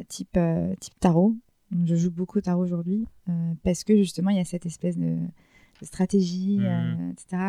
[0.08, 1.34] type, euh, type tarot.
[1.84, 4.96] Je joue beaucoup au tarot aujourd'hui euh, parce que justement, il y a cette espèce
[4.96, 7.10] de, de stratégie, euh, Mhm.
[7.12, 7.42] etc.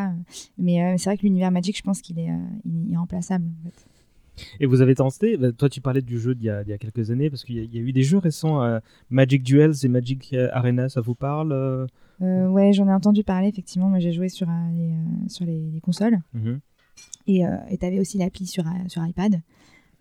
[0.57, 3.45] Mais euh, c'est vrai que l'univers Magic, je pense qu'il est, euh, il est irremplaçable
[3.47, 3.85] en fait.
[4.61, 6.73] Et vous avez tenté, bah, toi tu parlais du jeu d'il y, a- d'il y
[6.73, 8.79] a quelques années, parce qu'il y, a- il y a eu des jeux récents, euh,
[9.09, 11.87] Magic Duels et Magic euh, Arena, ça vous parle euh?
[12.21, 13.87] Euh, ouais, j'en ai entendu parler effectivement.
[13.87, 16.19] Moi, j'ai joué sur, euh, les, euh, sur les, les consoles.
[16.33, 16.59] Mhm.
[17.27, 17.43] Et
[17.79, 19.37] tu avais aussi l'appli sur, euh, sur iPad, euh,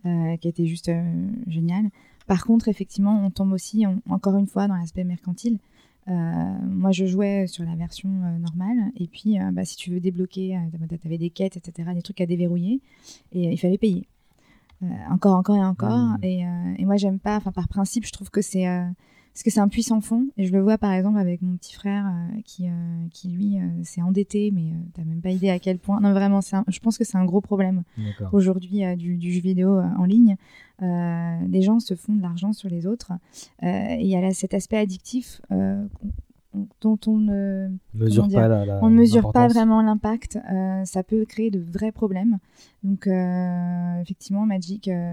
[0.05, 1.91] qui était juste euh, génial.
[2.27, 5.59] Par contre, effectivement, on tombe aussi, on- encore une fois, dans l'aspect mercantile.
[6.09, 6.13] Euh,
[6.67, 8.93] moi, je jouais sur la version euh, normale.
[8.97, 12.21] Et puis, euh, bah, si tu veux débloquer, tu avais des quêtes, etc., des trucs
[12.21, 12.81] à déverrouiller.
[13.33, 14.07] Et euh, il fallait payer.
[14.83, 15.99] Euh, encore, encore et encore.
[15.99, 16.19] Mhm.
[16.23, 18.67] Et, euh, et moi, j'aime pas, enfin, par principe, je trouve que c'est.
[19.39, 20.27] Parce que c'est un puissant fond.
[20.37, 22.71] Et je le vois par exemple avec mon petit frère euh, qui, euh,
[23.13, 26.01] qui, lui, euh, s'est endetté, mais t'as même pas idée à quel point.
[26.01, 27.85] Non, vraiment, un- je pense que c'est un gros problème
[28.33, 30.35] aujourd'hui du, du jeu vidéo en ligne.
[30.81, 33.13] Des gens se font de l'argent sur les autres.
[33.63, 35.41] Et il y a là cet aspect addictif
[36.81, 40.39] dont on ne Mesure dire, pas la- la- on ne mesure pas vraiment l'impact.
[40.53, 42.39] Euh, ça peut créer de vrais problèmes.
[42.83, 45.13] Donc euh, effectivement, Magic euh,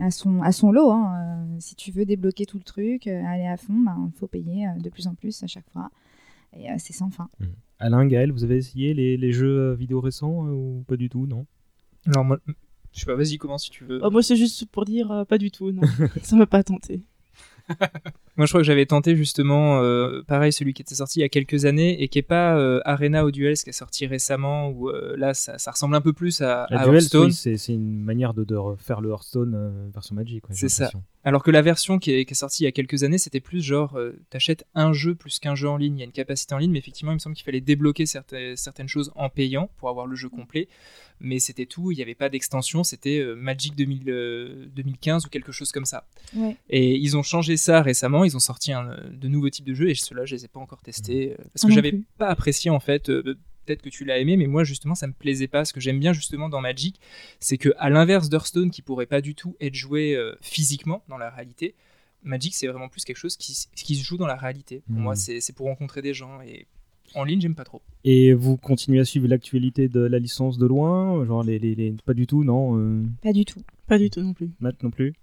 [0.00, 0.90] a son a son lot.
[0.90, 1.14] hein.
[1.16, 3.74] Euh, si tu veux débloquer tout le truc, euh, aller à fond,
[4.06, 5.90] il faut payer euh, de plus en plus à chaque fois.
[6.56, 7.28] Et euh, c'est sans fin.
[7.78, 11.26] Alain, Gaël, vous avez essayé les, les jeux vidéo récents euh, ou pas du tout,
[11.26, 11.46] non?
[12.06, 12.38] Alors moi,
[12.92, 14.00] je sais pas, vas-y, commence si tu veux.
[14.02, 15.82] Oh, moi, c'est juste pour dire euh, pas du tout, non.
[16.22, 17.02] ça m'a pas tenté.
[18.36, 21.24] Moi, je crois que j'avais tenté justement, euh, pareil, celui qui était sorti il y
[21.24, 24.68] a quelques années et qui est pas euh, Arena ou Duels qui est sorti récemment,
[24.70, 27.26] où euh, là, ça, ça ressemble un peu plus à, à Duel, Hearthstone.
[27.26, 30.48] oui, c'est c'est une manière de, de refaire le Hearthstone euh, version Magic.
[30.48, 30.90] ouais, C'est ça.
[31.22, 33.40] Alors que la version qui est, qui est sortie il y a quelques années, c'était
[33.40, 33.98] plus genre,
[34.30, 35.98] t'achètes un jeu plus qu'un jeu en ligne.
[35.98, 38.06] Il y a une capacité en ligne, mais effectivement, il me semble qu'il fallait débloquer
[38.06, 40.66] certaines, certaines choses en payant pour avoir le jeu complet.
[41.20, 45.28] Mais c'était tout, il n'y avait pas d'extension, c'était euh, Magic 2000, euh, 2015 ou
[45.28, 46.06] quelque chose comme ça.
[46.34, 46.56] Ouais.
[46.70, 49.90] Et ils ont changé ça récemment, ils ont sorti un, de nouveaux types de jeux,
[49.90, 52.70] et ceux-là, je les ai pas encore testés, euh, parce Ah que j'avais pas apprécié
[52.70, 53.08] en fait.
[53.10, 55.64] euh, Peut-être que tu l'as aimé, mais moi justement ça me plaisait pas.
[55.64, 56.98] Ce que j'aime bien justement dans Magic,
[57.38, 61.18] c'est que à l'inverse d'Hearthstone qui pourrait pas du tout être joué euh, physiquement dans
[61.18, 61.74] la réalité,
[62.24, 64.82] Magic c'est vraiment plus quelque chose qui, se joue dans la réalité.
[64.86, 65.02] Pour Mhm.
[65.02, 66.66] moi c'est c'est pour rencontrer des gens et
[67.14, 67.82] en ligne j'aime pas trop.
[68.04, 71.94] Et vous continuez à suivre l'actualité de la licence de loin Genre les, les, les-
[72.04, 73.60] Pas du tout, non euh, Pas du tout.
[73.86, 74.50] Pas du tout non plus.
[74.60, 75.14] Matt non plus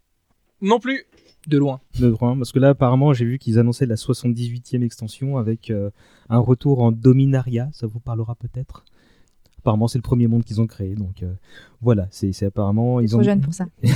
[0.61, 1.05] Non plus.
[1.47, 1.79] De loin.
[1.99, 5.89] De loin Parce que là, apparemment, j'ai vu qu'ils annonçaient la 78e extension avec euh,
[6.29, 7.69] un retour en Dominaria.
[7.71, 8.83] Ça vous parlera peut-être
[9.59, 10.95] Apparemment, c'est le premier monde qu'ils ont créé.
[10.95, 11.33] Donc euh,
[11.81, 12.99] voilà, c'est c'est apparemment.
[12.99, 13.23] Ils Trop ont...
[13.23, 13.65] jeune pour ça.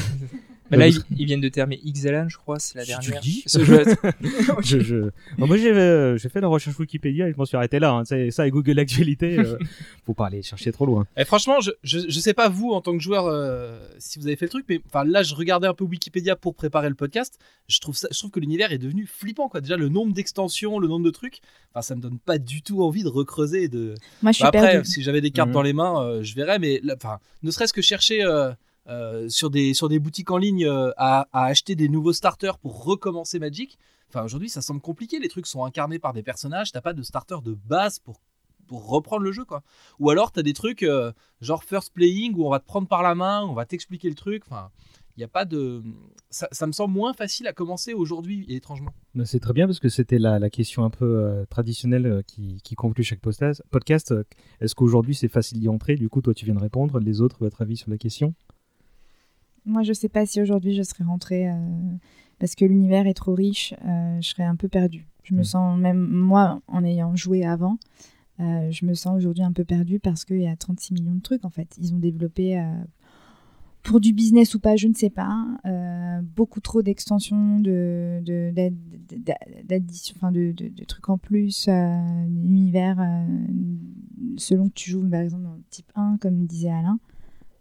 [0.71, 3.11] Mais là Ouais, ils, ils viennent de terminer Xalan je crois, c'est la Si tu
[3.11, 3.19] dernière.
[3.19, 3.43] le dis.
[3.45, 3.83] Ce jeu-
[4.63, 4.95] je, je...
[5.37, 7.91] Bon, moi, j'ai euh, j'ai fait la recherche Wikipédia et je m'en suis arrêté là.
[7.91, 8.05] Hein.
[8.05, 9.37] C'est ça et Google Actualité.
[9.39, 9.57] euh,
[10.05, 11.05] faut pas aller chercher trop loin.
[11.17, 14.27] Et franchement, je, je, je sais pas vous en tant que joueur euh, si vous
[14.27, 16.95] avez fait le truc, mais enfin là, je regardais un peu Wikipédia pour préparer le
[16.95, 17.37] podcast.
[17.67, 19.61] Je trouve ça, je trouve que l'univers est devenu flippant quoi.
[19.61, 21.39] Déjà le nombre d'extensions, le nombre de trucs.
[21.73, 23.63] Enfin, ça me donne pas du tout envie de recreuser.
[23.63, 23.95] et De.
[24.21, 25.53] Moi, je suis Bah, après, si j'avais des cartes Mhm.
[25.53, 26.59] dans les mains, euh, je verrais.
[26.59, 28.23] Mais là, enfin, ne serait-ce que chercher.
[28.87, 32.83] Euh, sur des sur des boutiques en ligne euh, à, acheter des nouveaux starters pour
[32.83, 33.77] recommencer Magic.
[34.09, 35.19] Enfin aujourd'hui ça semble compliqué.
[35.19, 36.71] Les trucs sont incarnés par des personnages.
[36.71, 38.19] T'as pas de starter de base pour
[38.67, 39.61] pour reprendre le jeu quoi.
[39.99, 41.11] Ou alors t'as des trucs euh,
[41.41, 44.15] genre first playing où on va te prendre par la main, on va t'expliquer le
[44.15, 44.43] truc.
[44.47, 44.71] Enfin
[45.15, 45.83] il a pas de
[46.31, 48.93] ça, ça me semble moins facile à commencer aujourd'hui étrangement.
[49.25, 53.03] C'est très bien parce que c'était la, la question un peu traditionnelle qui, qui conclut
[53.03, 54.13] chaque podcast.
[54.59, 55.95] Est-ce qu'aujourd'hui c'est facile d'y entrer?
[55.95, 56.99] Du coup, toi tu viens de répondre.
[56.99, 58.33] Les autres, votre avis sur la question?
[59.65, 61.55] Moi, je sais pas si aujourd'hui je serais rentrée euh,
[62.39, 63.73] parce que l'univers est trop riche.
[63.85, 65.07] euh, je serais un peu perdue.
[65.23, 65.43] Je me Mm.
[65.43, 67.77] sens, même moi, en ayant joué avant,
[68.39, 71.21] euh, je me sens aujourd'hui un peu perdue parce qu'il y a 36 millions de
[71.21, 71.75] trucs en fait.
[71.79, 72.59] Ils ont développé.
[73.83, 75.43] pour du business ou pas, je ne sais pas.
[76.35, 78.51] beaucoup trop d'extensions, de, de,
[80.15, 81.67] enfin de, de- de trucs en plus.
[81.67, 82.97] l'univers,
[84.37, 86.99] selon que tu joues par exemple dans le type 1, comme disait Alain,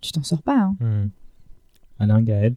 [0.02, 0.58] tu t'en sors pas.
[0.58, 0.76] hein.
[2.00, 2.54] Alain, Gaël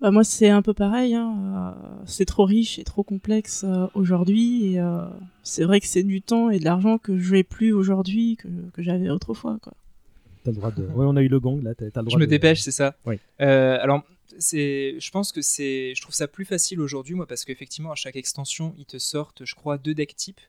[0.00, 1.14] Bah, moi, c'est un peu pareil.
[1.14, 4.72] hein, euh, c'est trop riche et trop complexe euh, aujourd'hui.
[4.74, 5.02] Et euh,
[5.42, 8.48] c'est vrai que c'est du temps et de l'argent que je n'ai plus aujourd'hui que,
[8.72, 9.58] que j'avais autrefois.
[9.62, 9.72] Quoi.
[10.44, 10.82] T'as le droit de.
[10.84, 11.74] Ouais, on a eu le gong là.
[11.74, 12.96] T'as t'as le droit Je me de- dépêche, c'est ça.
[13.06, 13.18] Oui.
[13.40, 14.02] Euh, alors,
[14.38, 17.94] c'est, je pense que c'est, je trouve ça plus facile aujourd'hui, moi, parce qu'effectivement, à
[17.94, 20.40] chaque extension, ils te sortent, je crois, deux decks types,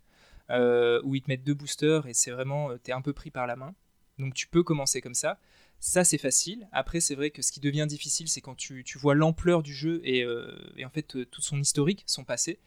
[0.49, 3.31] euh, où ils te mettent deux boosters, et c'est vraiment, euh, t'es un peu pris
[3.31, 3.73] par la main.
[4.19, 5.37] Donc, tu peux commencer comme ça.
[5.85, 6.67] Ça, c'est facile.
[6.71, 9.71] Après, c'est vrai que ce qui devient difficile, c'est quand tu, tu vois l'ampleur du
[9.71, 12.57] jeu et, euh, et en fait euh, tout son historique, son passé.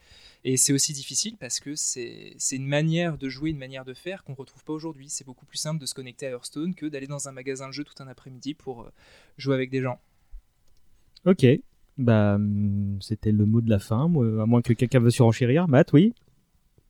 [0.45, 4.23] Et c'est aussi difficile parce que c'est une manière de jouer, une manière de faire
[4.23, 5.09] qu'on retrouve pas aujourd'hui.
[5.09, 7.73] C'est beaucoup plus simple de se connecter à Hearthstone que d'aller dans un magasin de
[7.73, 8.93] jeux tout un après-midi pour euh,
[9.37, 9.99] jouer avec des gens.
[11.27, 11.45] Ok.
[11.97, 14.05] Bah, hum, c'était le mot de la fin.
[14.05, 15.67] à moins que quelqu'un veuille surenchérir.
[15.67, 16.15] Matt, oui?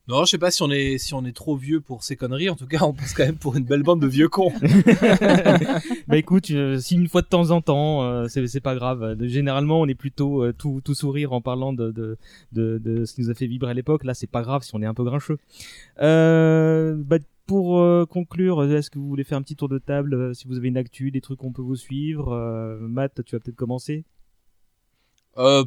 [0.08, 2.48] Non, je sais pas si on est si on est trop vieux pour ces conneries.
[2.48, 4.52] En tout cas, on passe quand même pour une belle bande de vieux cons.
[6.08, 9.02] bah écoute, euh, si une fois de temps en temps, euh, c'est c'est pas grave.
[9.02, 12.16] Euh, Généralement, on est plutôt euh, tout, tout sourire en parlant de, de,
[12.52, 14.04] de, de ce qui nous a fait vibrer à l'époque.
[14.04, 15.38] Là, c'est pas grave si on est un peu grincheux.
[16.00, 20.14] Euh, bah, pour euh, conclure, est-ce que vous voulez faire un petit tour de table
[20.14, 22.32] euh, Si vous avez une actu, des trucs qu'on peut vous suivre.
[22.32, 24.04] Euh, Matt, tu vas peut-être commencer.
[25.38, 25.64] Euh,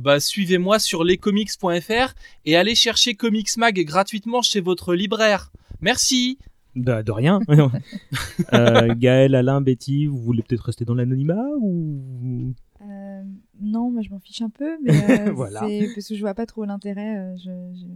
[0.00, 5.52] bah, suivez-moi sur lescomics.fr et allez chercher Comics Mag gratuitement chez votre libraire.
[5.80, 6.38] Merci.
[6.74, 7.38] De, de rien.
[8.52, 12.52] euh, Gaël, Alain, Betty, vous voulez peut-être rester dans l'anonymat ou?
[12.82, 13.22] Euh,
[13.60, 14.92] non, moi je m'en fiche un peu, mais
[15.28, 15.60] euh, Voilà.
[15.68, 17.16] c'est parce que je vois pas trop l'intérêt.
[17.16, 17.86] euh, je, je-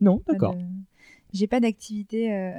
[0.00, 0.54] Non, d'accord.
[0.54, 0.60] de-
[1.34, 2.52] J'ai pas d'activité euh,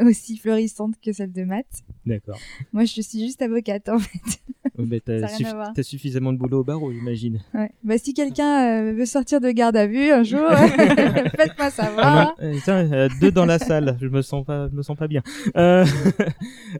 [0.06, 1.82] aussi florissante que celle de maths.
[2.06, 2.38] D'accord.
[2.72, 4.38] Moi, je suis juste avocate en fait.
[4.78, 5.72] Bah, Ça a t'as rien suffi- à voir.
[5.74, 7.42] t'as suffisamment de boulot au barreau, j'imagine.
[7.52, 7.70] Ouais.
[7.82, 10.48] Bah, si quelqu'un euh, veut sortir de garde à vue un jour,
[11.36, 12.06] faites-moi savoir.
[12.06, 14.82] Ah non, euh, tiens, euh, deux dans la salle, je me sens pas, je me
[14.82, 15.22] sens pas bien.
[15.56, 15.84] Euh,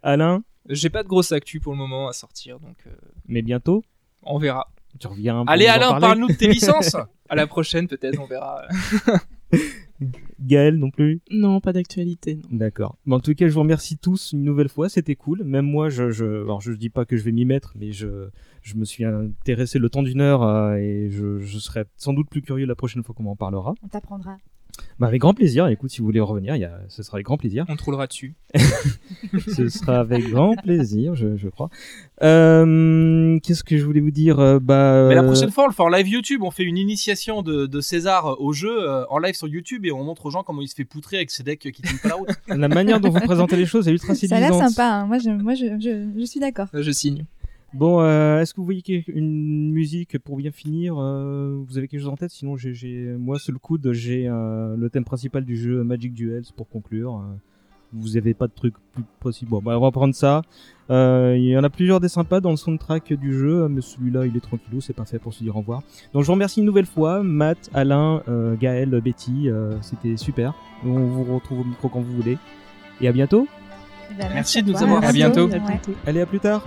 [0.05, 2.90] Alain, J'ai pas de grosse actu pour le moment à sortir, donc euh,
[3.27, 3.82] mais bientôt,
[4.23, 4.69] on verra.
[5.01, 5.44] tu reviens.
[5.48, 6.94] Allez Alain, parle-nous de tes licences.
[7.28, 8.62] À la prochaine, peut-être, on verra.
[10.40, 12.40] Gaël non plus Non, pas d'actualité.
[12.51, 12.98] D'accord.
[13.06, 14.89] Mais en tout cas, je vous remercie tous une nouvelle fois.
[14.89, 15.43] C'était cool.
[15.44, 18.28] Même moi, je, je, alors je dis pas que je vais m'y mettre, mais je,
[18.62, 22.28] je me suis intéressé le temps d'une heure euh, et je, je serai sans doute
[22.28, 23.74] plus curieux la prochaine fois qu'on m'en parlera.
[23.82, 24.36] On t'apprendra.
[24.98, 25.66] Bah, avec grand plaisir.
[25.69, 26.81] Écoute, si vous voulez revenir, il y a...
[26.89, 27.65] ce sera avec grand plaisir.
[27.69, 28.35] On te roulera dessus.
[29.55, 31.69] ce sera avec grand plaisir, je, je crois.
[32.23, 35.07] Euh, Qu'est-ce que je voulais vous dire Euh, Bah.
[35.09, 36.43] Mais la euh, prochaine fois, on le fait en live YouTube.
[36.43, 39.93] On fait une initiation de, de César au jeu euh, en live sur YouTube et
[39.93, 42.09] on montre aux gens comment il se fait poutrer avec ses decks qui tiennent pas
[42.09, 42.28] la route.
[42.48, 44.70] La manière dont vous présentez les choses est ultra Ça a l'air séduisante.
[44.70, 44.86] sympa.
[44.89, 45.07] hein.
[45.07, 46.69] Moi, je, moi je, je, je suis d'accord.
[46.73, 47.24] Je signe.
[47.74, 52.01] Bon, euh, est-ce que vous voyez une musique pour bien finir euh, Vous avez quelque
[52.01, 52.30] chose en tête?
[52.30, 56.44] Sinon, j'ai, moi, sur le coude, j'ai euh, le thème principal du jeu Magic Duels
[56.56, 57.22] pour conclure.
[57.93, 59.51] Vous avez pas de truc plus possible.
[59.51, 60.43] Bon, bah, on va prendre ça.
[60.90, 64.26] Euh, Il y en a plusieurs des sympas dans le soundtrack du jeu, mais celui-là,
[64.26, 65.82] il est tranquillou, c'est pas fait pour se dire au revoir.
[66.14, 70.55] Donc, je vous remercie une nouvelle fois, Matt, Alain, euh, Gaël, Betty, euh, c'était super.
[70.84, 72.38] On vous retrouve au micro quand vous voulez.
[73.01, 73.47] Et à bientôt.
[74.18, 75.40] Ben, Merci de nous avoir- À bientôt.
[75.48, 75.60] À Ouais.
[75.60, 75.93] bientôt.
[76.06, 76.62] Allez, à plus tard.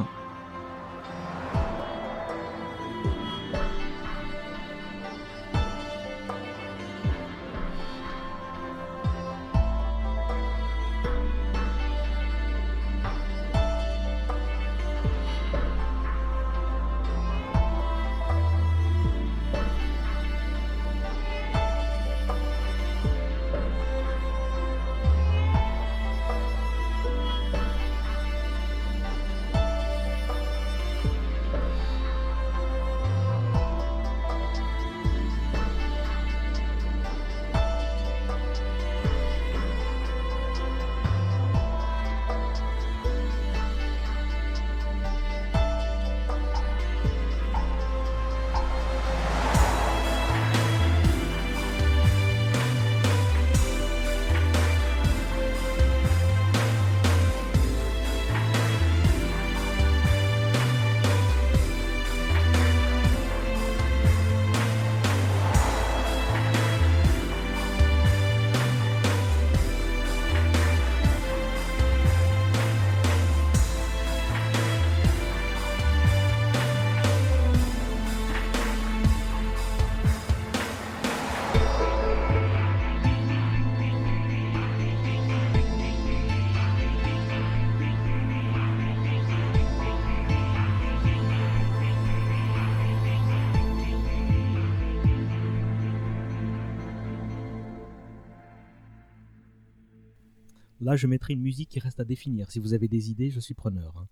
[100.89, 102.49] Là, je mettrai une musique qui reste à définir.
[102.49, 103.93] Si vous avez des idées, je suis preneur.
[103.95, 104.07] hein.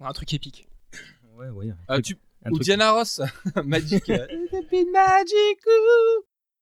[0.00, 0.66] Un truc épique.
[1.36, 1.70] Ouais, ouais.
[1.70, 2.16] un Euh, truc- tu...
[2.44, 3.20] un Ou truc- Diana Ross,
[3.64, 4.10] Magic.
[4.10, 4.26] euh,